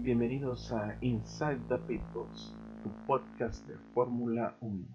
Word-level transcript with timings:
Bienvenidos 0.00 0.70
a 0.70 0.96
Inside 1.00 1.60
the 1.68 1.76
Pitbox, 1.88 2.54
tu 2.84 3.06
podcast 3.06 3.66
de 3.66 3.76
Fórmula 3.92 4.56
1. 4.60 4.86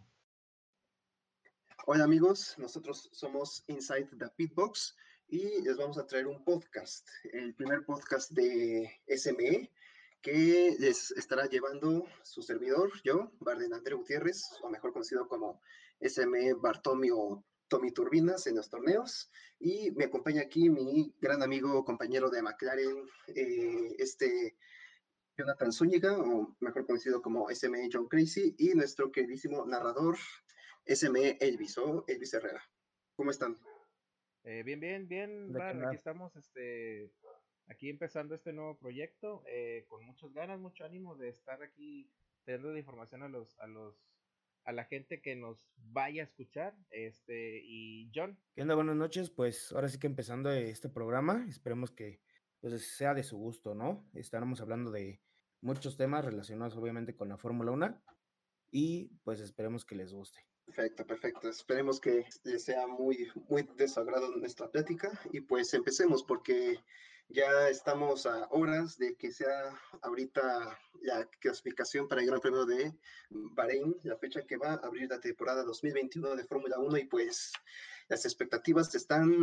Hola 1.88 2.05
amigos, 2.05 2.55
nosotros 2.58 3.10
somos 3.12 3.66
Inside 3.68 4.08
the 4.18 4.30
Pitbox 4.38 4.96
y 5.27 5.62
les 5.62 5.76
vamos 5.76 5.98
a 5.98 6.08
traer 6.08 6.26
un 6.27 6.41
podcast, 6.46 7.05
el 7.34 7.54
primer 7.54 7.86
podcast 7.86 8.32
de 8.32 8.90
SME 9.08 9.70
que 10.22 10.77
les 10.80 11.12
estará 11.12 11.48
llevando 11.48 12.08
su 12.24 12.41
servidor, 12.41 12.90
yo, 13.04 13.30
Barden 13.41 13.74
André 13.74 13.96
Gutiérrez, 13.96 14.41
o 14.62 14.70
mejor 14.70 14.94
conocido 14.94 15.27
como 15.27 15.62
SME 15.99 16.54
Bartomio 16.54 17.44
Tommy 17.68 17.91
Turbinas 17.91 18.48
en 18.48 18.55
los 18.55 18.70
torneos. 18.70 19.30
Y 19.60 19.91
me 19.91 20.05
acompaña 20.05 20.44
aquí 20.44 20.70
mi 20.70 21.13
gran 21.20 21.44
amigo, 21.44 21.84
compañero 21.84 22.30
de 22.30 22.41
McLaren, 22.41 23.05
eh, 23.27 23.96
este 23.99 24.55
Jonathan 25.38 25.72
Zúñiga, 25.72 26.18
o 26.18 26.55
mejor 26.60 26.86
conocido 26.86 27.22
como 27.22 27.50
SME 27.50 27.90
John 27.91 28.08
Crazy, 28.08 28.55
y 28.58 28.76
nuestro 28.76 29.12
queridísimo 29.12 29.66
narrador, 29.66 30.18
SME 30.85 31.38
Elvis, 31.40 31.77
o 31.80 32.05
Elvis 32.07 32.34
Herrera. 32.34 32.62
¿Cómo 33.16 33.32
están? 33.32 33.57
Eh, 34.44 34.62
bien, 34.63 34.80
bien, 34.80 35.07
bien, 35.07 35.52
Bar, 35.52 35.85
aquí 35.85 35.96
estamos, 35.96 36.35
este, 36.35 37.12
aquí 37.68 37.90
empezando 37.90 38.35
este 38.35 38.54
nuevo 38.54 38.77
proyecto, 38.77 39.44
eh, 39.48 39.85
con 39.88 40.05
muchas 40.05 40.32
ganas, 40.34 40.60
mucho 40.60 40.85
ánimo 40.85 41.16
de 41.16 41.30
estar 41.30 41.63
aquí 41.63 42.12
teniendo 42.44 42.72
de 42.72 42.79
información 42.79 43.24
a 43.24 43.29
los, 43.29 43.57
a 43.60 43.68
los, 43.68 43.96
a 44.66 44.72
la 44.72 44.85
gente 44.85 45.22
que 45.22 45.35
nos 45.35 45.66
vaya 45.77 46.22
a 46.22 46.26
escuchar, 46.26 46.76
este, 46.91 47.60
y 47.63 48.12
John. 48.13 48.38
¿Qué 48.54 48.62
onda? 48.62 48.76
Buenas 48.76 48.98
noches, 48.98 49.32
pues 49.32 49.72
ahora 49.72 49.90
sí 49.90 49.98
que 49.98 50.07
empezando 50.07 50.52
este 50.52 50.90
programa, 50.90 51.46
esperemos 51.50 51.90
que 51.90 52.22
pues 52.63 52.96
sea 52.96 53.13
de 53.13 53.24
su 53.24 53.38
gusto, 53.38 53.76
¿no? 53.76 54.10
Estaremos 54.13 54.62
hablando 54.62 54.90
de 54.90 55.22
muchos 55.64 55.98
temas 55.98 56.26
relacionados 56.26 56.76
obviamente 56.76 57.16
con 57.16 57.30
la 57.30 57.38
Fórmula 57.38 57.72
1 57.72 58.02
y 58.72 59.08
pues 59.24 59.40
esperemos 59.40 59.86
que 59.86 59.96
les 59.96 60.14
guste. 60.14 60.40
Perfecto, 60.66 61.06
perfecto. 61.06 61.50
Esperemos 61.50 62.00
que 62.00 62.26
sea 62.58 62.88
muy, 62.88 63.30
muy 63.50 63.64
desagrado 63.76 64.36
nuestra 64.36 64.69
plática 64.69 65.12
y 65.31 65.41
pues 65.41 65.74
empecemos 65.74 66.24
porque 66.24 66.78
ya 67.30 67.69
estamos 67.69 68.25
a 68.25 68.47
horas 68.52 68.97
de 68.97 69.16
que 69.16 69.31
sea 69.31 69.80
ahorita 70.02 70.80
la 71.02 71.25
clasificación 71.40 72.08
para 72.08 72.22
el 72.22 72.28
Gran 72.28 72.40
Premio 72.40 72.66
de 72.66 72.94
Bahrein, 73.30 73.96
la 74.03 74.18
fecha 74.18 74.46
que 74.46 74.58
va 74.58 74.74
a 74.74 74.86
abrir 74.86 75.09
la 75.09 75.19
temporada 75.19 75.64
2021 75.64 76.36
de 76.36 76.46
Fórmula 76.46 76.80
1 76.80 76.97
y 76.97 77.06
pues 77.06 77.52
las 78.09 78.25
expectativas 78.25 78.94
están, 78.96 79.34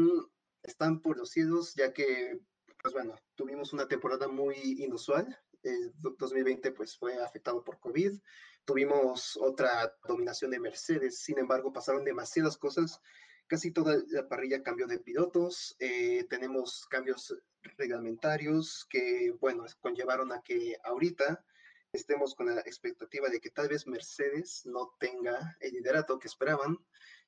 están 0.62 1.00
por 1.00 1.16
los 1.16 1.30
cielos 1.30 1.74
ya 1.74 1.92
que 1.92 2.40
pues 2.82 2.94
bueno, 2.94 3.14
tuvimos 3.34 3.72
una 3.72 3.86
temporada 3.88 4.28
muy 4.28 4.56
inusual. 4.78 5.38
El 5.62 5.92
2020 5.96 6.72
pues 6.72 6.96
fue 6.96 7.22
afectado 7.22 7.62
por 7.62 7.78
COVID. 7.80 8.18
Tuvimos 8.64 9.36
otra 9.36 9.94
dominación 10.06 10.50
de 10.50 10.60
Mercedes. 10.60 11.18
Sin 11.18 11.38
embargo, 11.38 11.72
pasaron 11.72 12.04
demasiadas 12.04 12.56
cosas. 12.56 13.00
Casi 13.46 13.72
toda 13.72 13.96
la 14.08 14.28
parrilla 14.28 14.62
cambió 14.62 14.86
de 14.86 14.98
pilotos. 14.98 15.76
Eh, 15.78 16.24
tenemos 16.30 16.86
cambios 16.88 17.34
reglamentarios 17.76 18.86
que, 18.88 19.32
bueno, 19.40 19.66
conllevaron 19.80 20.32
a 20.32 20.42
que 20.42 20.76
ahorita 20.84 21.44
estemos 21.92 22.34
con 22.34 22.54
la 22.54 22.60
expectativa 22.60 23.28
de 23.28 23.40
que 23.40 23.50
tal 23.50 23.68
vez 23.68 23.86
Mercedes 23.86 24.62
no 24.64 24.94
tenga 24.98 25.56
el 25.60 25.72
liderato 25.72 26.18
que 26.18 26.28
esperaban, 26.28 26.78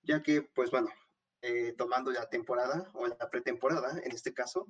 ya 0.02 0.22
que, 0.22 0.42
pues 0.42 0.70
bueno, 0.70 0.88
eh, 1.42 1.74
tomando 1.76 2.12
la 2.12 2.28
temporada 2.28 2.88
o 2.94 3.06
la 3.06 3.30
pretemporada, 3.30 4.00
en 4.00 4.12
este 4.12 4.32
caso, 4.32 4.68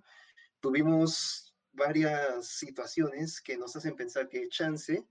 tuvimos 0.60 1.51
varias 1.72 2.46
situaciones 2.46 3.40
que 3.40 3.56
nos 3.56 3.74
hacen 3.76 3.96
pensar 3.96 4.28
que 4.28 4.48
chance 4.48 5.04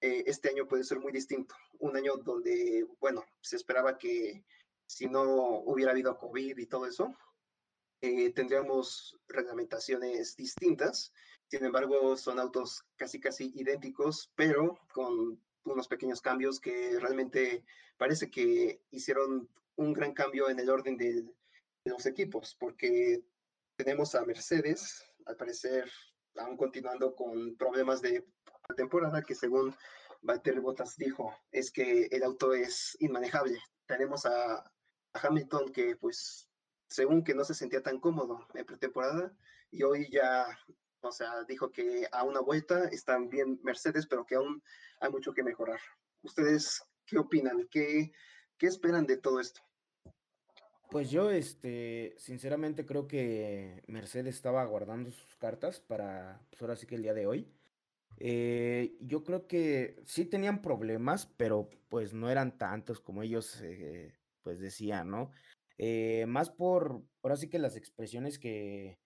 eh, 0.00 0.24
este 0.26 0.48
año 0.48 0.66
puede 0.66 0.84
ser 0.84 0.98
muy 0.98 1.12
distinto. 1.12 1.54
Un 1.78 1.96
año 1.96 2.16
donde, 2.16 2.86
bueno, 3.00 3.24
se 3.40 3.56
esperaba 3.56 3.98
que 3.98 4.44
si 4.86 5.06
no 5.06 5.22
hubiera 5.60 5.92
habido 5.92 6.16
COVID 6.16 6.58
y 6.58 6.66
todo 6.66 6.86
eso, 6.86 7.14
eh, 8.00 8.32
tendríamos 8.32 9.18
reglamentaciones 9.28 10.36
distintas. 10.36 11.12
Sin 11.48 11.64
embargo, 11.64 12.16
son 12.16 12.38
autos 12.38 12.84
casi, 12.96 13.20
casi 13.20 13.52
idénticos, 13.54 14.32
pero 14.36 14.80
con 14.92 15.40
unos 15.64 15.88
pequeños 15.88 16.22
cambios 16.22 16.60
que 16.60 16.98
realmente 16.98 17.64
parece 17.98 18.30
que 18.30 18.80
hicieron 18.90 19.48
un 19.76 19.92
gran 19.92 20.14
cambio 20.14 20.48
en 20.48 20.58
el 20.58 20.70
orden 20.70 20.96
de 20.96 21.26
los 21.84 22.06
equipos, 22.06 22.56
porque 22.58 23.22
tenemos 23.76 24.14
a 24.14 24.24
Mercedes, 24.24 25.09
al 25.30 25.36
parecer, 25.36 25.90
aún 26.36 26.56
continuando 26.56 27.14
con 27.14 27.56
problemas 27.56 28.02
de 28.02 28.26
temporada, 28.76 29.22
que 29.22 29.34
según 29.34 29.74
Valtteri 30.22 30.58
Bottas 30.58 30.96
dijo, 30.96 31.34
es 31.50 31.70
que 31.70 32.06
el 32.10 32.22
auto 32.22 32.52
es 32.52 32.96
inmanejable. 33.00 33.58
Tenemos 33.86 34.26
a, 34.26 34.70
Hamilton 35.12 35.72
que, 35.72 35.96
pues, 35.96 36.48
según 36.88 37.24
que 37.24 37.34
no 37.34 37.42
se 37.42 37.54
sentía 37.54 37.82
tan 37.82 37.98
cómodo 37.98 38.46
en 38.54 38.64
pretemporada, 38.64 39.34
y 39.72 39.82
hoy 39.82 40.08
ya, 40.10 40.46
o 41.00 41.10
sea, 41.10 41.42
dijo 41.48 41.72
que 41.72 42.06
a 42.12 42.22
una 42.22 42.40
vuelta 42.40 42.84
están 42.88 43.28
bien 43.28 43.58
Mercedes, 43.64 44.06
pero 44.06 44.24
que 44.24 44.36
aún 44.36 44.62
hay 45.00 45.10
mucho 45.10 45.32
que 45.32 45.42
mejorar. 45.42 45.80
¿Ustedes 46.22 46.80
qué 47.06 47.18
opinan? 47.18 47.66
¿Qué, 47.70 48.12
qué 48.56 48.66
esperan 48.66 49.06
de 49.06 49.16
todo 49.16 49.40
esto? 49.40 49.60
Pues 50.90 51.08
yo, 51.08 51.30
este, 51.30 52.14
sinceramente 52.18 52.84
creo 52.84 53.06
que 53.06 53.84
Mercedes 53.86 54.34
estaba 54.34 54.64
guardando 54.64 55.12
sus 55.12 55.36
cartas 55.36 55.78
para, 55.78 56.44
pues 56.50 56.60
ahora 56.62 56.74
sí 56.74 56.88
que 56.88 56.96
el 56.96 57.02
día 57.02 57.14
de 57.14 57.28
hoy. 57.28 57.48
Eh, 58.18 58.96
yo 59.00 59.22
creo 59.22 59.46
que 59.46 60.02
sí 60.04 60.24
tenían 60.24 60.62
problemas, 60.62 61.26
pero 61.36 61.70
pues 61.88 62.12
no 62.12 62.28
eran 62.28 62.58
tantos 62.58 62.98
como 62.98 63.22
ellos, 63.22 63.60
eh, 63.62 64.18
pues 64.42 64.58
decían, 64.58 65.10
¿no? 65.10 65.30
Eh, 65.78 66.26
más 66.26 66.50
por, 66.50 67.04
ahora 67.22 67.36
sí 67.36 67.48
que 67.48 67.60
las 67.60 67.76
expresiones 67.76 68.40
que, 68.40 68.98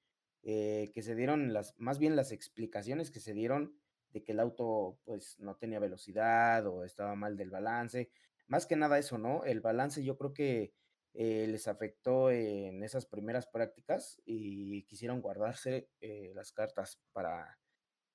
que 0.43 1.03
se 1.03 1.15
dieron, 1.15 1.53
las, 1.53 1.75
más 1.79 1.99
bien 1.99 2.17
las 2.17 2.33
explicaciones 2.33 3.11
que 3.11 3.21
se 3.21 3.35
dieron 3.35 3.79
de 4.11 4.25
que 4.25 4.33
el 4.33 4.41
auto 4.41 4.99
pues 5.05 5.39
no 5.39 5.57
tenía 5.57 5.81
velocidad 5.81 6.67
o 6.67 6.85
estaba 6.85 7.15
mal 7.15 7.37
del 7.37 7.51
balance. 7.51 8.11
Más 8.47 8.65
que 8.65 8.75
nada 8.77 8.99
eso, 8.99 9.19
¿no? 9.19 9.45
El 9.45 9.61
balance 9.61 10.03
yo 10.03 10.17
creo 10.17 10.33
que 10.33 10.73
eh, 11.17 11.47
les 11.49 11.69
afectó 11.69 12.33
en 12.33 12.83
esas 12.83 13.07
primeras 13.07 13.47
prácticas 13.47 14.21
y 14.27 14.83
quisieron 14.87 15.21
guardarse 15.21 15.89
eh, 16.01 16.33
las 16.35 16.53
cartas 16.53 17.01
para, 17.13 17.61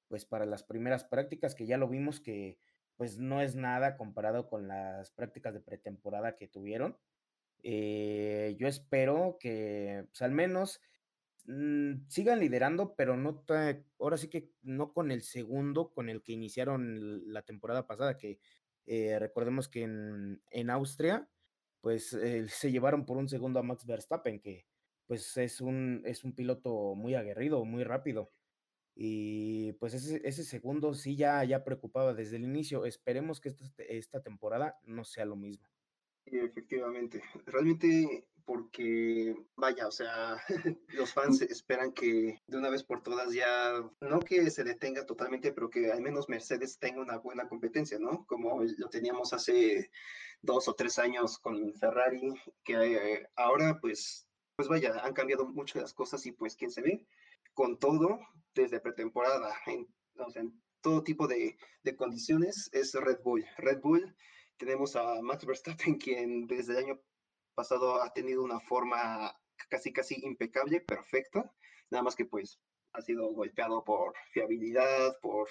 pues 0.09 0.25
para 0.25 0.45
las 0.45 0.63
primeras 0.63 1.05
prácticas, 1.05 1.55
que 1.55 1.65
ya 1.65 1.77
lo 1.77 1.87
vimos 1.87 2.19
que 2.19 2.57
pues 2.97 3.17
no 3.17 3.41
es 3.41 3.55
nada 3.55 3.95
comparado 3.95 4.49
con 4.49 4.67
las 4.67 5.11
prácticas 5.11 5.53
de 5.53 5.61
pretemporada 5.61 6.35
que 6.35 6.49
tuvieron. 6.49 6.97
Eh, 7.63 8.57
yo 8.59 8.67
espero 8.67 9.37
que 9.39 10.05
pues, 10.09 10.21
al 10.21 10.33
menos 10.33 10.81
mm, 11.45 12.09
sigan 12.09 12.41
liderando, 12.41 12.95
pero 12.97 13.15
no 13.15 13.45
ahora 13.97 14.17
sí 14.17 14.27
que 14.27 14.51
no 14.61 14.91
con 14.91 15.11
el 15.11 15.21
segundo 15.21 15.93
con 15.93 16.09
el 16.09 16.21
que 16.21 16.33
iniciaron 16.33 17.31
la 17.31 17.43
temporada 17.43 17.87
pasada, 17.87 18.17
que 18.17 18.39
recordemos 19.19 19.69
que 19.69 19.83
en, 19.83 20.41
en 20.49 20.69
Austria 20.69 21.29
pues 21.81 22.13
eh, 22.13 22.47
se 22.47 22.71
llevaron 22.71 23.05
por 23.05 23.17
un 23.17 23.29
segundo 23.29 23.59
a 23.59 23.63
Max 23.63 23.85
Verstappen, 23.85 24.39
que 24.39 24.65
pues 25.07 25.35
es 25.37 25.61
un, 25.61 26.03
es 26.05 26.23
un 26.23 26.33
piloto 26.33 26.95
muy 26.95 27.15
aguerrido, 27.15 27.65
muy 27.65 27.83
rápido. 27.83 28.31
Y 28.95 29.73
pues 29.73 29.93
ese, 29.93 30.43
segundo 30.43 30.93
sí 30.93 31.15
ya, 31.15 31.43
ya 31.45 31.63
preocupaba 31.63 32.13
desde 32.13 32.35
el 32.35 32.43
inicio. 32.43 32.85
Esperemos 32.85 33.39
que 33.39 33.49
esta, 33.49 33.83
esta 33.83 34.21
temporada 34.21 34.77
no 34.83 35.05
sea 35.05 35.25
lo 35.25 35.35
mismo. 35.35 35.65
Efectivamente. 36.25 37.23
Realmente 37.45 38.28
porque, 38.49 39.35
vaya, 39.57 39.87
o 39.87 39.91
sea, 39.91 40.41
los 40.87 41.13
fans 41.13 41.39
esperan 41.43 41.91
que 41.91 42.41
de 42.47 42.57
una 42.57 42.71
vez 42.71 42.83
por 42.83 43.03
todas 43.03 43.31
ya, 43.31 43.73
no 44.01 44.19
que 44.21 44.49
se 44.49 44.63
detenga 44.63 45.05
totalmente, 45.05 45.51
pero 45.51 45.69
que 45.69 45.91
al 45.91 46.01
menos 46.01 46.29
Mercedes 46.29 46.79
tenga 46.79 46.99
una 46.99 47.19
buena 47.19 47.47
competencia, 47.47 47.99
¿no? 47.99 48.25
Como 48.25 48.63
lo 48.63 48.89
teníamos 48.89 49.33
hace 49.33 49.91
dos 50.41 50.67
o 50.67 50.73
tres 50.73 50.97
años 50.97 51.37
con 51.37 51.75
Ferrari, 51.75 52.33
que 52.63 52.73
eh, 52.73 53.29
ahora 53.35 53.77
pues, 53.79 54.27
pues 54.55 54.67
vaya, 54.67 54.99
han 55.03 55.13
cambiado 55.13 55.45
mucho 55.45 55.79
las 55.79 55.93
cosas 55.93 56.25
y 56.25 56.31
pues 56.31 56.55
quién 56.55 56.71
se 56.71 56.81
ve 56.81 57.05
con 57.53 57.77
todo 57.77 58.19
desde 58.55 58.79
pretemporada, 58.79 59.53
en, 59.67 59.87
o 60.17 60.31
sea, 60.31 60.41
en 60.41 60.59
todo 60.81 61.03
tipo 61.03 61.27
de, 61.27 61.55
de 61.83 61.95
condiciones 61.95 62.67
es 62.73 62.95
Red 62.95 63.19
Bull. 63.21 63.45
Red 63.57 63.79
Bull 63.79 64.15
tenemos 64.57 64.95
a 64.95 65.21
Max 65.21 65.45
Verstappen, 65.45 65.97
quien 65.99 66.47
desde 66.47 66.73
el 66.73 66.85
año 66.85 67.01
pasado 67.59 68.01
ha 68.01 68.13
tenido 68.13 68.41
una 68.41 68.61
forma 68.61 69.37
casi 69.69 69.91
casi 69.91 70.15
impecable, 70.23 70.79
perfecta, 70.79 71.51
nada 71.91 72.03
más 72.03 72.15
que 72.15 72.23
pues 72.23 72.57
ha 72.93 73.01
sido 73.01 73.27
golpeado 73.33 73.83
por 73.83 74.13
fiabilidad, 74.31 75.19
por 75.21 75.49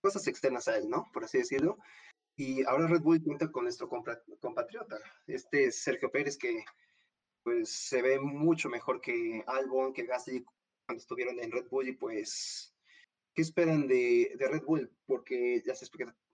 cosas 0.00 0.26
externas 0.26 0.68
a 0.68 0.78
él, 0.78 0.88
¿no? 0.88 1.10
Por 1.12 1.24
así 1.24 1.36
decirlo. 1.36 1.76
Y 2.34 2.64
ahora 2.64 2.86
Red 2.86 3.02
Bull 3.02 3.22
cuenta 3.22 3.52
con 3.52 3.64
nuestro 3.64 3.90
compatriota, 3.90 4.96
este 5.26 5.70
Sergio 5.70 6.10
Pérez, 6.10 6.38
que 6.38 6.64
pues 7.42 7.68
se 7.68 8.00
ve 8.00 8.18
mucho 8.18 8.70
mejor 8.70 9.02
que 9.02 9.44
Albon, 9.46 9.92
que 9.92 10.06
Gasly 10.06 10.46
cuando 10.86 11.02
estuvieron 11.02 11.38
en 11.40 11.52
Red 11.52 11.68
Bull 11.68 11.88
y 11.88 11.92
pues 11.92 12.74
¿qué 13.34 13.42
esperan 13.42 13.86
de, 13.86 14.34
de 14.38 14.48
Red 14.48 14.62
Bull? 14.64 14.90
Porque 15.04 15.62
las 15.66 15.82
expectativas 15.82 16.27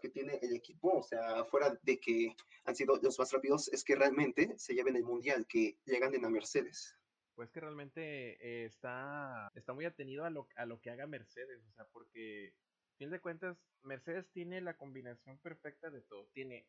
que 0.00 0.08
tiene 0.08 0.38
el 0.42 0.54
equipo, 0.54 0.98
o 0.98 1.02
sea, 1.02 1.44
fuera 1.44 1.78
de 1.82 1.98
que 1.98 2.34
han 2.64 2.76
sido 2.76 2.96
los 3.02 3.18
más 3.18 3.32
rápidos, 3.32 3.68
es 3.68 3.84
que 3.84 3.96
realmente 3.96 4.54
se 4.58 4.74
lleven 4.74 4.96
el 4.96 5.04
mundial, 5.04 5.46
que 5.46 5.78
llegan 5.84 6.24
a 6.24 6.28
Mercedes. 6.28 6.96
Pues 7.34 7.50
que 7.50 7.60
realmente 7.60 8.00
eh, 8.40 8.64
está, 8.64 9.50
está 9.54 9.72
muy 9.72 9.84
atenido 9.84 10.24
a 10.24 10.30
lo, 10.30 10.48
a 10.56 10.66
lo 10.66 10.80
que 10.80 10.90
haga 10.90 11.06
Mercedes, 11.06 11.62
o 11.68 11.72
sea, 11.72 11.86
porque, 11.92 12.54
fin 12.96 13.10
de 13.10 13.20
cuentas, 13.20 13.56
Mercedes 13.82 14.28
tiene 14.32 14.60
la 14.60 14.76
combinación 14.76 15.38
perfecta 15.38 15.90
de 15.90 16.02
todo. 16.02 16.26
Tiene, 16.32 16.66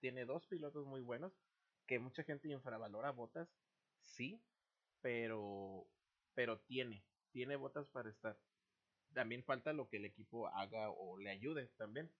tiene 0.00 0.24
dos 0.24 0.46
pilotos 0.46 0.86
muy 0.86 1.00
buenos, 1.00 1.32
que 1.86 1.98
mucha 1.98 2.24
gente 2.24 2.48
infravalora 2.48 3.12
botas, 3.12 3.48
sí, 4.02 4.42
pero, 5.00 5.86
pero 6.34 6.60
tiene, 6.60 7.04
tiene 7.30 7.56
botas 7.56 7.88
para 7.88 8.10
estar 8.10 8.36
también 9.14 9.44
falta 9.44 9.72
lo 9.72 9.88
que 9.88 9.98
el 9.98 10.04
equipo 10.04 10.48
haga 10.48 10.90
o 10.90 11.18
le 11.18 11.30
ayude 11.30 11.68
también. 11.76 12.10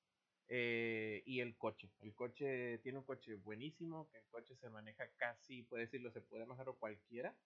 Eh, 0.53 1.23
y 1.27 1.41
el 1.41 1.57
coche. 1.57 1.89
El 2.01 2.13
coche 2.15 2.79
tiene 2.79 2.99
un 2.99 3.05
coche 3.05 3.37
buenísimo, 3.37 4.11
el 4.13 4.25
coche 4.31 4.57
se 4.57 4.69
maneja 4.69 5.09
casi, 5.17 5.63
puede 5.63 5.85
decirlo, 5.85 6.11
se 6.11 6.23
puede 6.23 6.45
manejar 6.45 6.75
cualquiera, 6.75 7.37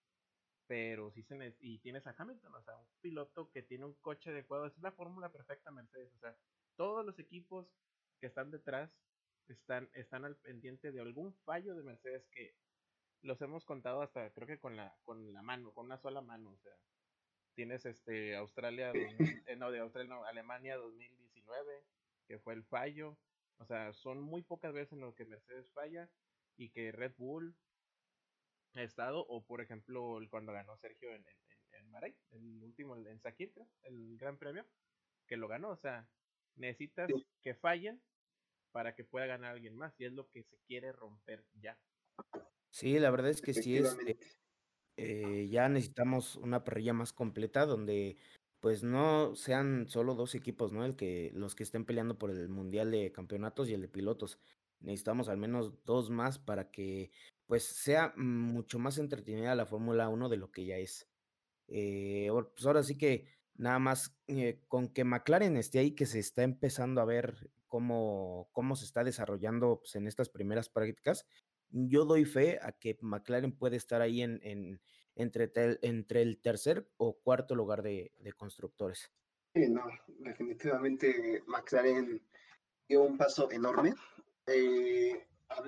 pero 0.65 1.11
sí 1.11 1.21
se 1.23 1.55
y 1.59 1.77
tienes 1.79 2.07
a 2.07 2.15
Hamilton, 2.17 2.55
o 2.55 2.63
sea, 2.63 2.75
un 2.77 2.87
piloto 3.01 3.51
que 3.51 3.61
tiene 3.61 3.85
un 3.85 3.93
coche 4.01 4.31
adecuado, 4.31 4.65
es 4.65 4.77
la 4.79 4.91
fórmula 4.91 5.31
perfecta 5.31 5.69
Mercedes, 5.69 6.11
o 6.15 6.19
sea, 6.19 6.35
todos 6.75 7.05
los 7.05 7.19
equipos 7.19 7.67
que 8.19 8.25
están 8.25 8.49
detrás 8.49 8.89
están, 9.47 9.87
están 9.93 10.25
al 10.25 10.37
pendiente 10.37 10.91
de 10.91 11.01
algún 11.01 11.35
fallo 11.45 11.75
de 11.75 11.83
Mercedes 11.83 12.25
que 12.31 12.55
los 13.21 13.39
hemos 13.41 13.65
contado 13.65 14.01
hasta 14.01 14.31
creo 14.33 14.47
que 14.47 14.59
con 14.59 14.75
la, 14.75 14.97
con 15.03 15.31
la 15.31 15.43
mano, 15.43 15.71
con 15.73 15.85
una 15.85 15.99
sola 15.99 16.21
mano, 16.21 16.53
o 16.53 16.57
sea, 16.57 16.73
Tienes 17.55 17.85
este 17.85 18.35
Australia, 18.35 18.91
eh, 19.47 19.55
no, 19.55 19.71
de 19.71 19.79
Australia, 19.79 20.13
no, 20.13 20.25
Alemania 20.25 20.75
2019, 20.75 21.83
que 22.27 22.39
fue 22.39 22.53
el 22.53 22.63
fallo. 22.65 23.17
O 23.57 23.65
sea, 23.65 23.93
son 23.93 24.21
muy 24.21 24.43
pocas 24.43 24.73
veces 24.73 24.93
en 24.93 24.99
lo 24.99 25.15
que 25.15 25.25
Mercedes 25.25 25.71
falla 25.73 26.09
y 26.57 26.69
que 26.69 26.91
Red 26.91 27.13
Bull 27.17 27.55
ha 28.73 28.83
estado, 28.83 29.25
o 29.27 29.45
por 29.45 29.61
ejemplo, 29.61 30.19
cuando 30.29 30.51
ganó 30.51 30.77
Sergio 30.77 31.09
en, 31.09 31.25
en, 31.71 31.95
en 31.95 32.57
el 32.57 32.63
último, 32.63 32.97
en 32.97 33.21
Sakir, 33.21 33.53
el 33.83 34.17
Gran 34.17 34.37
Premio, 34.37 34.65
que 35.27 35.37
lo 35.37 35.47
ganó. 35.47 35.69
O 35.69 35.77
sea, 35.77 36.07
necesitas 36.55 37.09
que 37.41 37.55
fallen 37.55 38.01
para 38.71 38.93
que 38.93 39.05
pueda 39.05 39.25
ganar 39.25 39.53
alguien 39.53 39.75
más, 39.77 39.97
y 39.97 40.05
es 40.05 40.11
lo 40.11 40.29
que 40.29 40.43
se 40.43 40.57
quiere 40.67 40.91
romper 40.91 41.45
ya. 41.53 41.79
Sí, 42.69 42.99
la 42.99 43.09
verdad 43.09 43.31
es 43.31 43.41
que 43.41 43.53
sí 43.53 43.77
es. 43.77 43.97
Eh, 44.05 44.17
ya 44.97 45.69
necesitamos 45.69 46.35
una 46.37 46.63
parrilla 46.63 46.93
más 46.93 47.13
completa 47.13 47.65
donde 47.65 48.17
pues 48.59 48.83
no 48.83 49.35
sean 49.35 49.87
solo 49.87 50.15
dos 50.15 50.33
equipos, 50.33 50.71
¿no? 50.71 50.83
El 50.85 50.95
que 50.95 51.31
los 51.35 51.53
que 51.53 51.63
estén 51.63 51.85
peleando 51.85 52.17
por 52.17 52.31
el 52.31 52.49
mundial 52.49 52.89
de 52.89 53.11
campeonatos 53.11 53.69
y 53.69 53.73
el 53.73 53.81
de 53.81 53.89
pilotos. 53.89 54.39
Necesitamos 54.79 55.29
al 55.29 55.37
menos 55.37 55.83
dos 55.83 56.09
más 56.09 56.39
para 56.39 56.71
que 56.71 57.11
pues 57.45 57.63
sea 57.63 58.13
mucho 58.17 58.79
más 58.79 58.97
entretenida 58.97 59.53
la 59.55 59.67
Fórmula 59.67 60.09
1 60.09 60.29
de 60.29 60.37
lo 60.37 60.51
que 60.51 60.65
ya 60.65 60.77
es. 60.77 61.07
Eh, 61.67 62.29
pues 62.31 62.65
ahora 62.65 62.83
sí 62.83 62.97
que 62.97 63.27
nada 63.55 63.79
más 63.79 64.17
eh, 64.27 64.61
con 64.67 64.87
que 64.89 65.03
McLaren 65.03 65.57
esté 65.57 65.79
ahí, 65.79 65.91
que 65.91 66.05
se 66.05 66.19
está 66.19 66.43
empezando 66.43 67.01
a 67.01 67.05
ver 67.05 67.51
cómo, 67.67 68.49
cómo 68.51 68.75
se 68.75 68.85
está 68.85 69.03
desarrollando 69.03 69.79
pues, 69.79 69.95
en 69.95 70.07
estas 70.07 70.29
primeras 70.29 70.69
prácticas, 70.69 71.27
yo 71.75 72.05
doy 72.05 72.25
fe 72.25 72.59
a 72.61 72.71
que 72.71 72.97
McLaren 73.01 73.51
puede 73.51 73.75
estar 73.75 74.01
ahí 74.01 74.21
en, 74.21 74.39
en 74.43 74.79
entre, 75.15 75.51
entre 75.81 76.21
el 76.21 76.41
tercer 76.41 76.87
o 76.97 77.17
cuarto 77.19 77.55
lugar 77.55 77.81
de, 77.81 78.11
de 78.19 78.33
constructores. 78.33 79.11
Sí, 79.53 79.69
no, 79.69 79.85
definitivamente 80.19 81.43
McLaren 81.47 82.21
dio 82.87 83.03
un 83.03 83.17
paso 83.17 83.49
enorme. 83.51 83.93
Eh, 84.47 85.25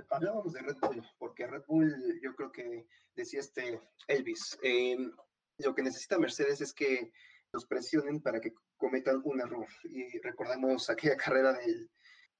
hablábamos 0.09 0.53
de 0.53 0.61
Red 0.61 0.77
Bull, 0.81 1.03
porque 1.17 1.47
Red 1.47 1.63
Bull, 1.67 2.19
yo 2.21 2.35
creo 2.35 2.51
que 2.51 2.87
decía 3.15 3.39
este 3.39 3.79
Elvis, 4.07 4.57
em, 4.61 5.11
lo 5.59 5.73
que 5.73 5.83
necesita 5.83 6.19
Mercedes 6.19 6.61
es 6.61 6.73
que 6.73 7.11
los 7.53 7.65
presionen 7.65 8.21
para 8.21 8.41
que 8.41 8.53
cometan 8.75 9.21
un 9.23 9.39
error. 9.39 9.67
Y 9.85 10.19
recordamos 10.19 10.89
aquella 10.89 11.15
carrera 11.15 11.53
del, 11.53 11.89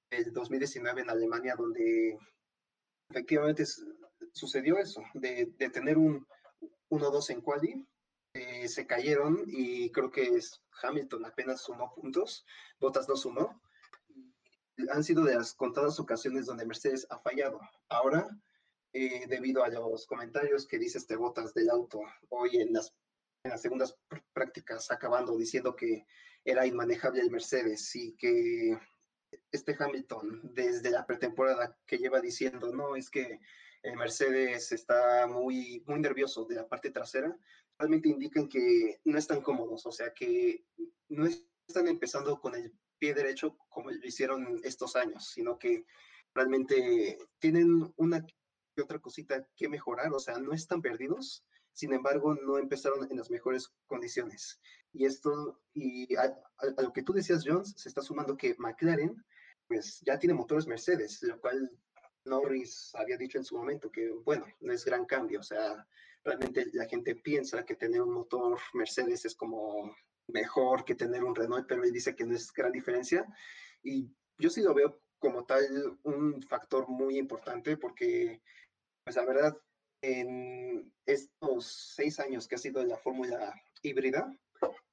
del 0.10 0.34
2019 0.34 1.02
en 1.02 1.10
Alemania, 1.10 1.56
donde 1.58 2.18
efectivamente 3.10 3.66
sucedió 4.34 4.78
eso, 4.78 5.04
de, 5.14 5.48
tener 5.74 5.98
un 5.98 6.26
1-2 6.90 7.30
en 7.32 7.42
quali, 7.42 7.88
eh, 8.34 8.68
se 8.68 8.86
cayeron 8.86 9.44
y 9.48 9.92
creo 9.92 10.12
que 10.12 10.36
es 10.36 10.62
Hamilton 10.84 11.26
apenas 11.26 11.62
sumó 11.62 11.94
puntos, 11.94 12.46
Bottas 12.80 13.08
no 13.10 13.16
sumó. 13.16 13.62
Han 14.92 15.04
sido 15.04 15.24
de 15.24 15.36
las 15.36 15.56
contadas 15.56 16.00
ocasiones 16.00 16.46
donde 16.46 16.66
Mercedes 16.66 17.08
ha 17.10 17.18
fallado. 17.18 17.60
Ahora, 17.90 18.28
eh, 18.94 19.26
debido 19.28 19.64
a 19.64 19.70
los 19.70 20.06
comentarios 20.06 20.68
que 20.68 20.78
dice 20.78 21.00
este 21.00 21.16
Bottas 21.16 21.54
del 21.54 21.70
auto 21.72 22.02
hoy 22.30 22.58
en 22.58 22.74
las, 22.74 22.94
en 23.44 23.52
las 23.52 23.62
segundas 23.62 23.98
prácticas, 24.34 24.92
acabando 24.92 25.36
diciendo 25.36 25.76
que 25.76 26.06
era 26.46 26.66
inmanejable 26.68 27.22
el 27.22 27.32
Mercedes 27.32 27.96
y 27.96 28.16
que 28.16 28.78
este 29.52 29.76
Hamilton 29.78 30.42
desde 30.54 30.90
la 30.90 31.06
pretemporada 31.06 31.78
que 31.86 31.98
lleva 31.98 32.20
diciendo, 32.22 32.72
no, 32.74 32.96
es 32.96 33.10
que 33.10 33.40
el 33.84 33.96
Mercedes 33.96 34.72
está 34.72 35.28
muy, 35.28 35.84
muy 35.86 36.00
nervioso 36.00 36.46
de 36.46 36.56
la 36.56 36.68
parte 36.68 36.92
trasera, 36.92 37.38
realmente 37.78 38.10
indican 38.10 38.48
que 38.48 39.00
no 39.06 39.18
están 39.18 39.42
cómodos, 39.42 39.86
o 39.86 39.92
sea 39.92 40.14
que 40.14 40.66
no 41.10 41.26
están 41.26 41.88
empezando 41.88 42.40
con 42.40 42.56
el 42.56 42.74
pie 42.98 43.14
derecho 43.14 43.58
como 43.70 43.92
lo 43.92 44.06
hicieron 44.06 44.60
estos 44.64 44.96
años, 44.96 45.30
sino 45.30 45.58
que 45.60 45.86
realmente 46.34 47.18
tienen 47.40 47.94
una 47.98 48.26
que 48.26 48.82
otra 48.82 49.00
cosita 49.00 49.48
que 49.56 49.70
mejorar, 49.70 50.14
o 50.14 50.20
sea, 50.20 50.38
no 50.40 50.54
están 50.54 50.82
perdidos, 50.82 51.44
sin 51.78 51.94
embargo, 51.94 52.34
no 52.34 52.58
empezaron 52.58 53.06
en 53.12 53.18
las 53.18 53.30
mejores 53.30 53.72
condiciones. 53.86 54.60
Y 54.94 55.06
esto, 55.06 55.62
y 55.76 56.16
a, 56.16 56.36
lo 56.82 56.92
que 56.92 57.04
tú 57.04 57.14
decías, 57.14 57.44
Jones, 57.46 57.76
se 57.78 57.88
está 57.88 58.02
sumando 58.02 58.36
que 58.36 58.56
McLaren, 58.58 59.24
pues 59.68 60.02
ya 60.04 60.18
tiene 60.18 60.34
motores 60.34 60.66
Mercedes, 60.66 61.22
lo 61.22 61.40
cual 61.40 61.70
Norris 62.26 62.96
había 62.96 63.16
dicho 63.16 63.38
en 63.38 63.44
su 63.44 63.56
momento 63.56 63.92
que, 63.92 64.10
bueno, 64.10 64.48
no 64.60 64.74
es 64.74 64.86
gran 64.86 65.06
cambio, 65.06 65.40
o 65.40 65.44
sea, 65.44 65.88
realmente 66.24 66.66
la 66.74 66.88
gente 66.88 67.14
piensa 67.14 67.64
que 67.64 67.76
tener 67.76 68.02
un 68.02 68.12
motor 68.12 68.58
Mercedes 68.74 69.26
es 69.26 69.36
como 69.36 69.96
mejor 70.30 70.84
que 70.84 70.96
tener 70.96 71.24
un 71.24 71.36
Renault, 71.36 71.68
pero 71.68 71.84
él 71.84 71.92
dice 71.92 72.16
que 72.16 72.26
no 72.26 72.36
es 72.36 72.52
gran 72.52 72.72
diferencia. 72.72 73.24
Y 73.84 74.10
yo 74.40 74.50
sí 74.50 74.64
lo 74.64 74.74
veo 74.74 75.00
como 75.20 75.46
tal 75.46 76.00
un 76.02 76.42
factor 76.42 76.88
muy 76.90 77.20
importante 77.20 77.78
porque, 77.78 78.42
pues 79.04 79.16
la 79.16 79.26
verdad, 79.26 79.56
en 80.08 80.94
estos 81.06 81.94
seis 81.96 82.20
años 82.20 82.48
que 82.48 82.56
ha 82.56 82.60
sido 82.60 82.84
la 82.84 82.98
fórmula 82.98 83.54
híbrida, 83.82 84.34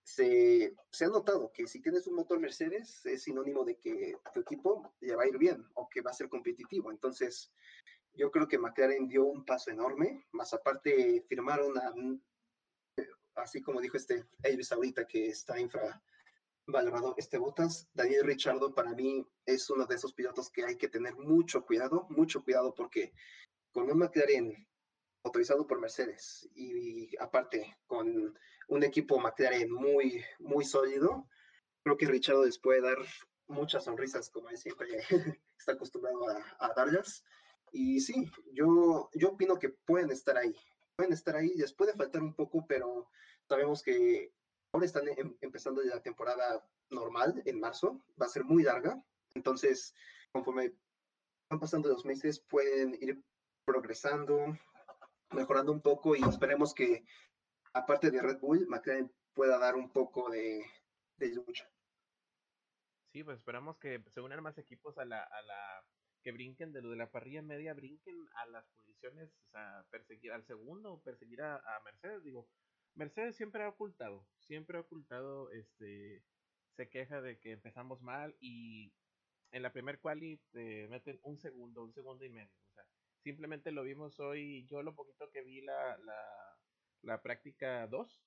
se, 0.02 0.74
se, 0.90 1.04
ha 1.04 1.08
notado 1.08 1.50
que 1.52 1.66
si 1.66 1.80
tienes 1.80 2.06
un 2.06 2.16
motor 2.16 2.38
Mercedes 2.38 3.06
es 3.06 3.22
sinónimo 3.22 3.64
de 3.64 3.78
que 3.78 4.16
tu 4.34 4.40
equipo 4.40 4.94
le 5.00 5.16
va 5.16 5.22
a 5.22 5.28
ir 5.28 5.38
bien 5.38 5.64
o 5.74 5.88
que 5.88 6.02
va 6.02 6.10
a 6.10 6.14
ser 6.14 6.28
competitivo. 6.28 6.90
Entonces, 6.90 7.50
yo 8.12 8.30
creo 8.30 8.46
que 8.46 8.58
McLaren 8.58 9.08
dio 9.08 9.24
un 9.24 9.44
paso 9.44 9.70
enorme, 9.70 10.26
más 10.32 10.52
aparte 10.52 11.24
firmaron 11.28 11.78
a, 11.78 11.94
así 13.36 13.62
como 13.62 13.80
dijo 13.80 13.96
este 13.96 14.26
Elvis 14.42 14.72
ahorita 14.72 15.06
que 15.06 15.28
está 15.28 15.56
infravalorado 15.58 17.14
este 17.16 17.38
Botas, 17.38 17.88
Daniel 17.94 18.24
Richardo 18.24 18.74
para 18.74 18.92
mí 18.92 19.26
es 19.46 19.70
uno 19.70 19.86
de 19.86 19.94
esos 19.94 20.12
pilotos 20.12 20.50
que 20.50 20.64
hay 20.64 20.76
que 20.76 20.88
tener 20.88 21.14
mucho 21.16 21.64
cuidado, 21.64 22.06
mucho 22.10 22.42
cuidado 22.42 22.74
porque 22.74 23.12
con 23.72 23.90
un 23.90 23.98
McLaren 23.98 24.66
autorizado 25.24 25.66
por 25.66 25.80
Mercedes 25.80 26.48
y, 26.54 27.16
aparte 27.18 27.76
con 27.86 28.38
un 28.68 28.82
equipo 28.84 29.18
McLaren 29.18 29.70
muy, 29.72 30.22
muy 30.38 30.64
sólido, 30.64 31.28
creo 31.82 31.96
que 31.96 32.06
Richard 32.06 32.44
les 32.44 32.58
puede 32.58 32.82
dar 32.82 32.98
muchas 33.46 33.84
sonrisas 33.84 34.30
como 34.30 34.50
él 34.50 34.58
siempre 34.58 34.88
está 35.58 35.72
acostumbrado 35.72 36.28
a, 36.58 36.72
darlas. 36.74 37.24
Y 37.72 38.00
sí, 38.00 38.30
yo, 38.52 39.10
yo 39.14 39.30
opino 39.30 39.58
que 39.58 39.70
pueden 39.70 40.10
estar 40.10 40.36
ahí, 40.36 40.54
pueden 40.96 41.12
estar 41.12 41.36
ahí, 41.36 41.52
les 41.56 41.72
puede 41.72 41.94
faltar 41.94 42.22
un 42.22 42.34
poco, 42.34 42.64
pero 42.66 43.08
sabemos 43.48 43.82
que 43.82 44.32
ahora 44.72 44.86
están 44.86 45.08
em, 45.08 45.36
empezando 45.40 45.82
la 45.82 46.00
temporada 46.00 46.64
normal 46.90 47.42
en 47.44 47.58
marzo, 47.58 48.00
va 48.20 48.26
a 48.26 48.30
ser 48.30 48.44
muy 48.44 48.62
larga, 48.62 49.02
entonces 49.34 49.94
conforme 50.32 50.74
van 51.50 51.60
pasando 51.60 51.88
los 51.88 52.04
meses 52.04 52.38
pueden 52.40 52.96
ir 53.00 53.22
progresando, 53.64 54.56
mejorando 55.32 55.72
un 55.72 55.80
poco 55.80 56.16
y 56.16 56.22
esperemos 56.22 56.74
que, 56.74 57.04
aparte 57.72 58.10
de 58.10 58.22
Red 58.22 58.38
Bull, 58.40 58.66
McLaren 58.68 59.12
pueda 59.34 59.58
dar 59.58 59.74
un 59.74 59.90
poco 59.90 60.30
de, 60.30 60.64
lucha. 61.18 61.68
Sí, 63.12 63.24
pues 63.24 63.38
esperamos 63.38 63.78
que 63.78 64.02
se 64.12 64.20
unan 64.20 64.42
más 64.42 64.58
equipos 64.58 64.98
a 64.98 65.04
la, 65.04 65.22
a 65.22 65.42
la 65.42 65.84
que 66.24 66.32
brinquen 66.32 66.72
de 66.72 66.82
lo 66.82 66.90
de 66.90 66.96
la 66.96 67.10
parrilla 67.10 67.42
media, 67.42 67.74
brinquen 67.74 68.26
a 68.36 68.46
las 68.46 68.66
posiciones, 68.70 69.30
o 69.46 69.50
sea, 69.50 69.84
perseguir 69.90 70.32
al 70.32 70.44
segundo, 70.46 71.00
perseguir 71.04 71.42
a, 71.42 71.62
Mercedes, 71.84 72.24
digo, 72.24 72.48
Mercedes 72.94 73.36
siempre 73.36 73.62
ha 73.62 73.68
ocultado, 73.68 74.26
siempre 74.38 74.78
ha 74.78 74.80
ocultado, 74.80 75.50
este, 75.52 76.24
se 76.76 76.88
queja 76.88 77.20
de 77.20 77.38
que 77.38 77.52
empezamos 77.52 78.00
mal 78.00 78.34
y 78.40 78.92
en 79.52 79.62
la 79.62 79.72
primer 79.72 80.00
quali 80.00 80.40
te 80.50 80.88
meten 80.88 81.20
un 81.22 81.38
segundo, 81.38 81.84
un 81.84 81.92
segundo 81.92 82.24
y 82.24 82.30
medio. 82.30 82.63
Simplemente 83.24 83.72
lo 83.72 83.84
vimos 83.84 84.20
hoy, 84.20 84.66
yo 84.66 84.82
lo 84.82 84.94
poquito 84.94 85.30
que 85.30 85.40
vi 85.40 85.62
la, 85.62 85.98
la, 87.00 87.22
práctica 87.22 87.86
2, 87.86 88.22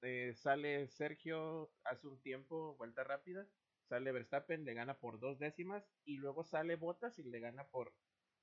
eh, 0.00 0.32
sale 0.34 0.88
Sergio 0.88 1.70
hace 1.84 2.06
un 2.08 2.18
tiempo, 2.22 2.76
vuelta 2.76 3.04
rápida, 3.04 3.46
sale 3.90 4.12
Verstappen, 4.12 4.64
le 4.64 4.72
gana 4.72 4.98
por 4.98 5.20
dos 5.20 5.38
décimas 5.38 5.84
y 6.06 6.16
luego 6.16 6.44
sale 6.44 6.76
Bottas 6.76 7.18
y 7.18 7.24
le 7.24 7.40
gana 7.40 7.68
por 7.68 7.92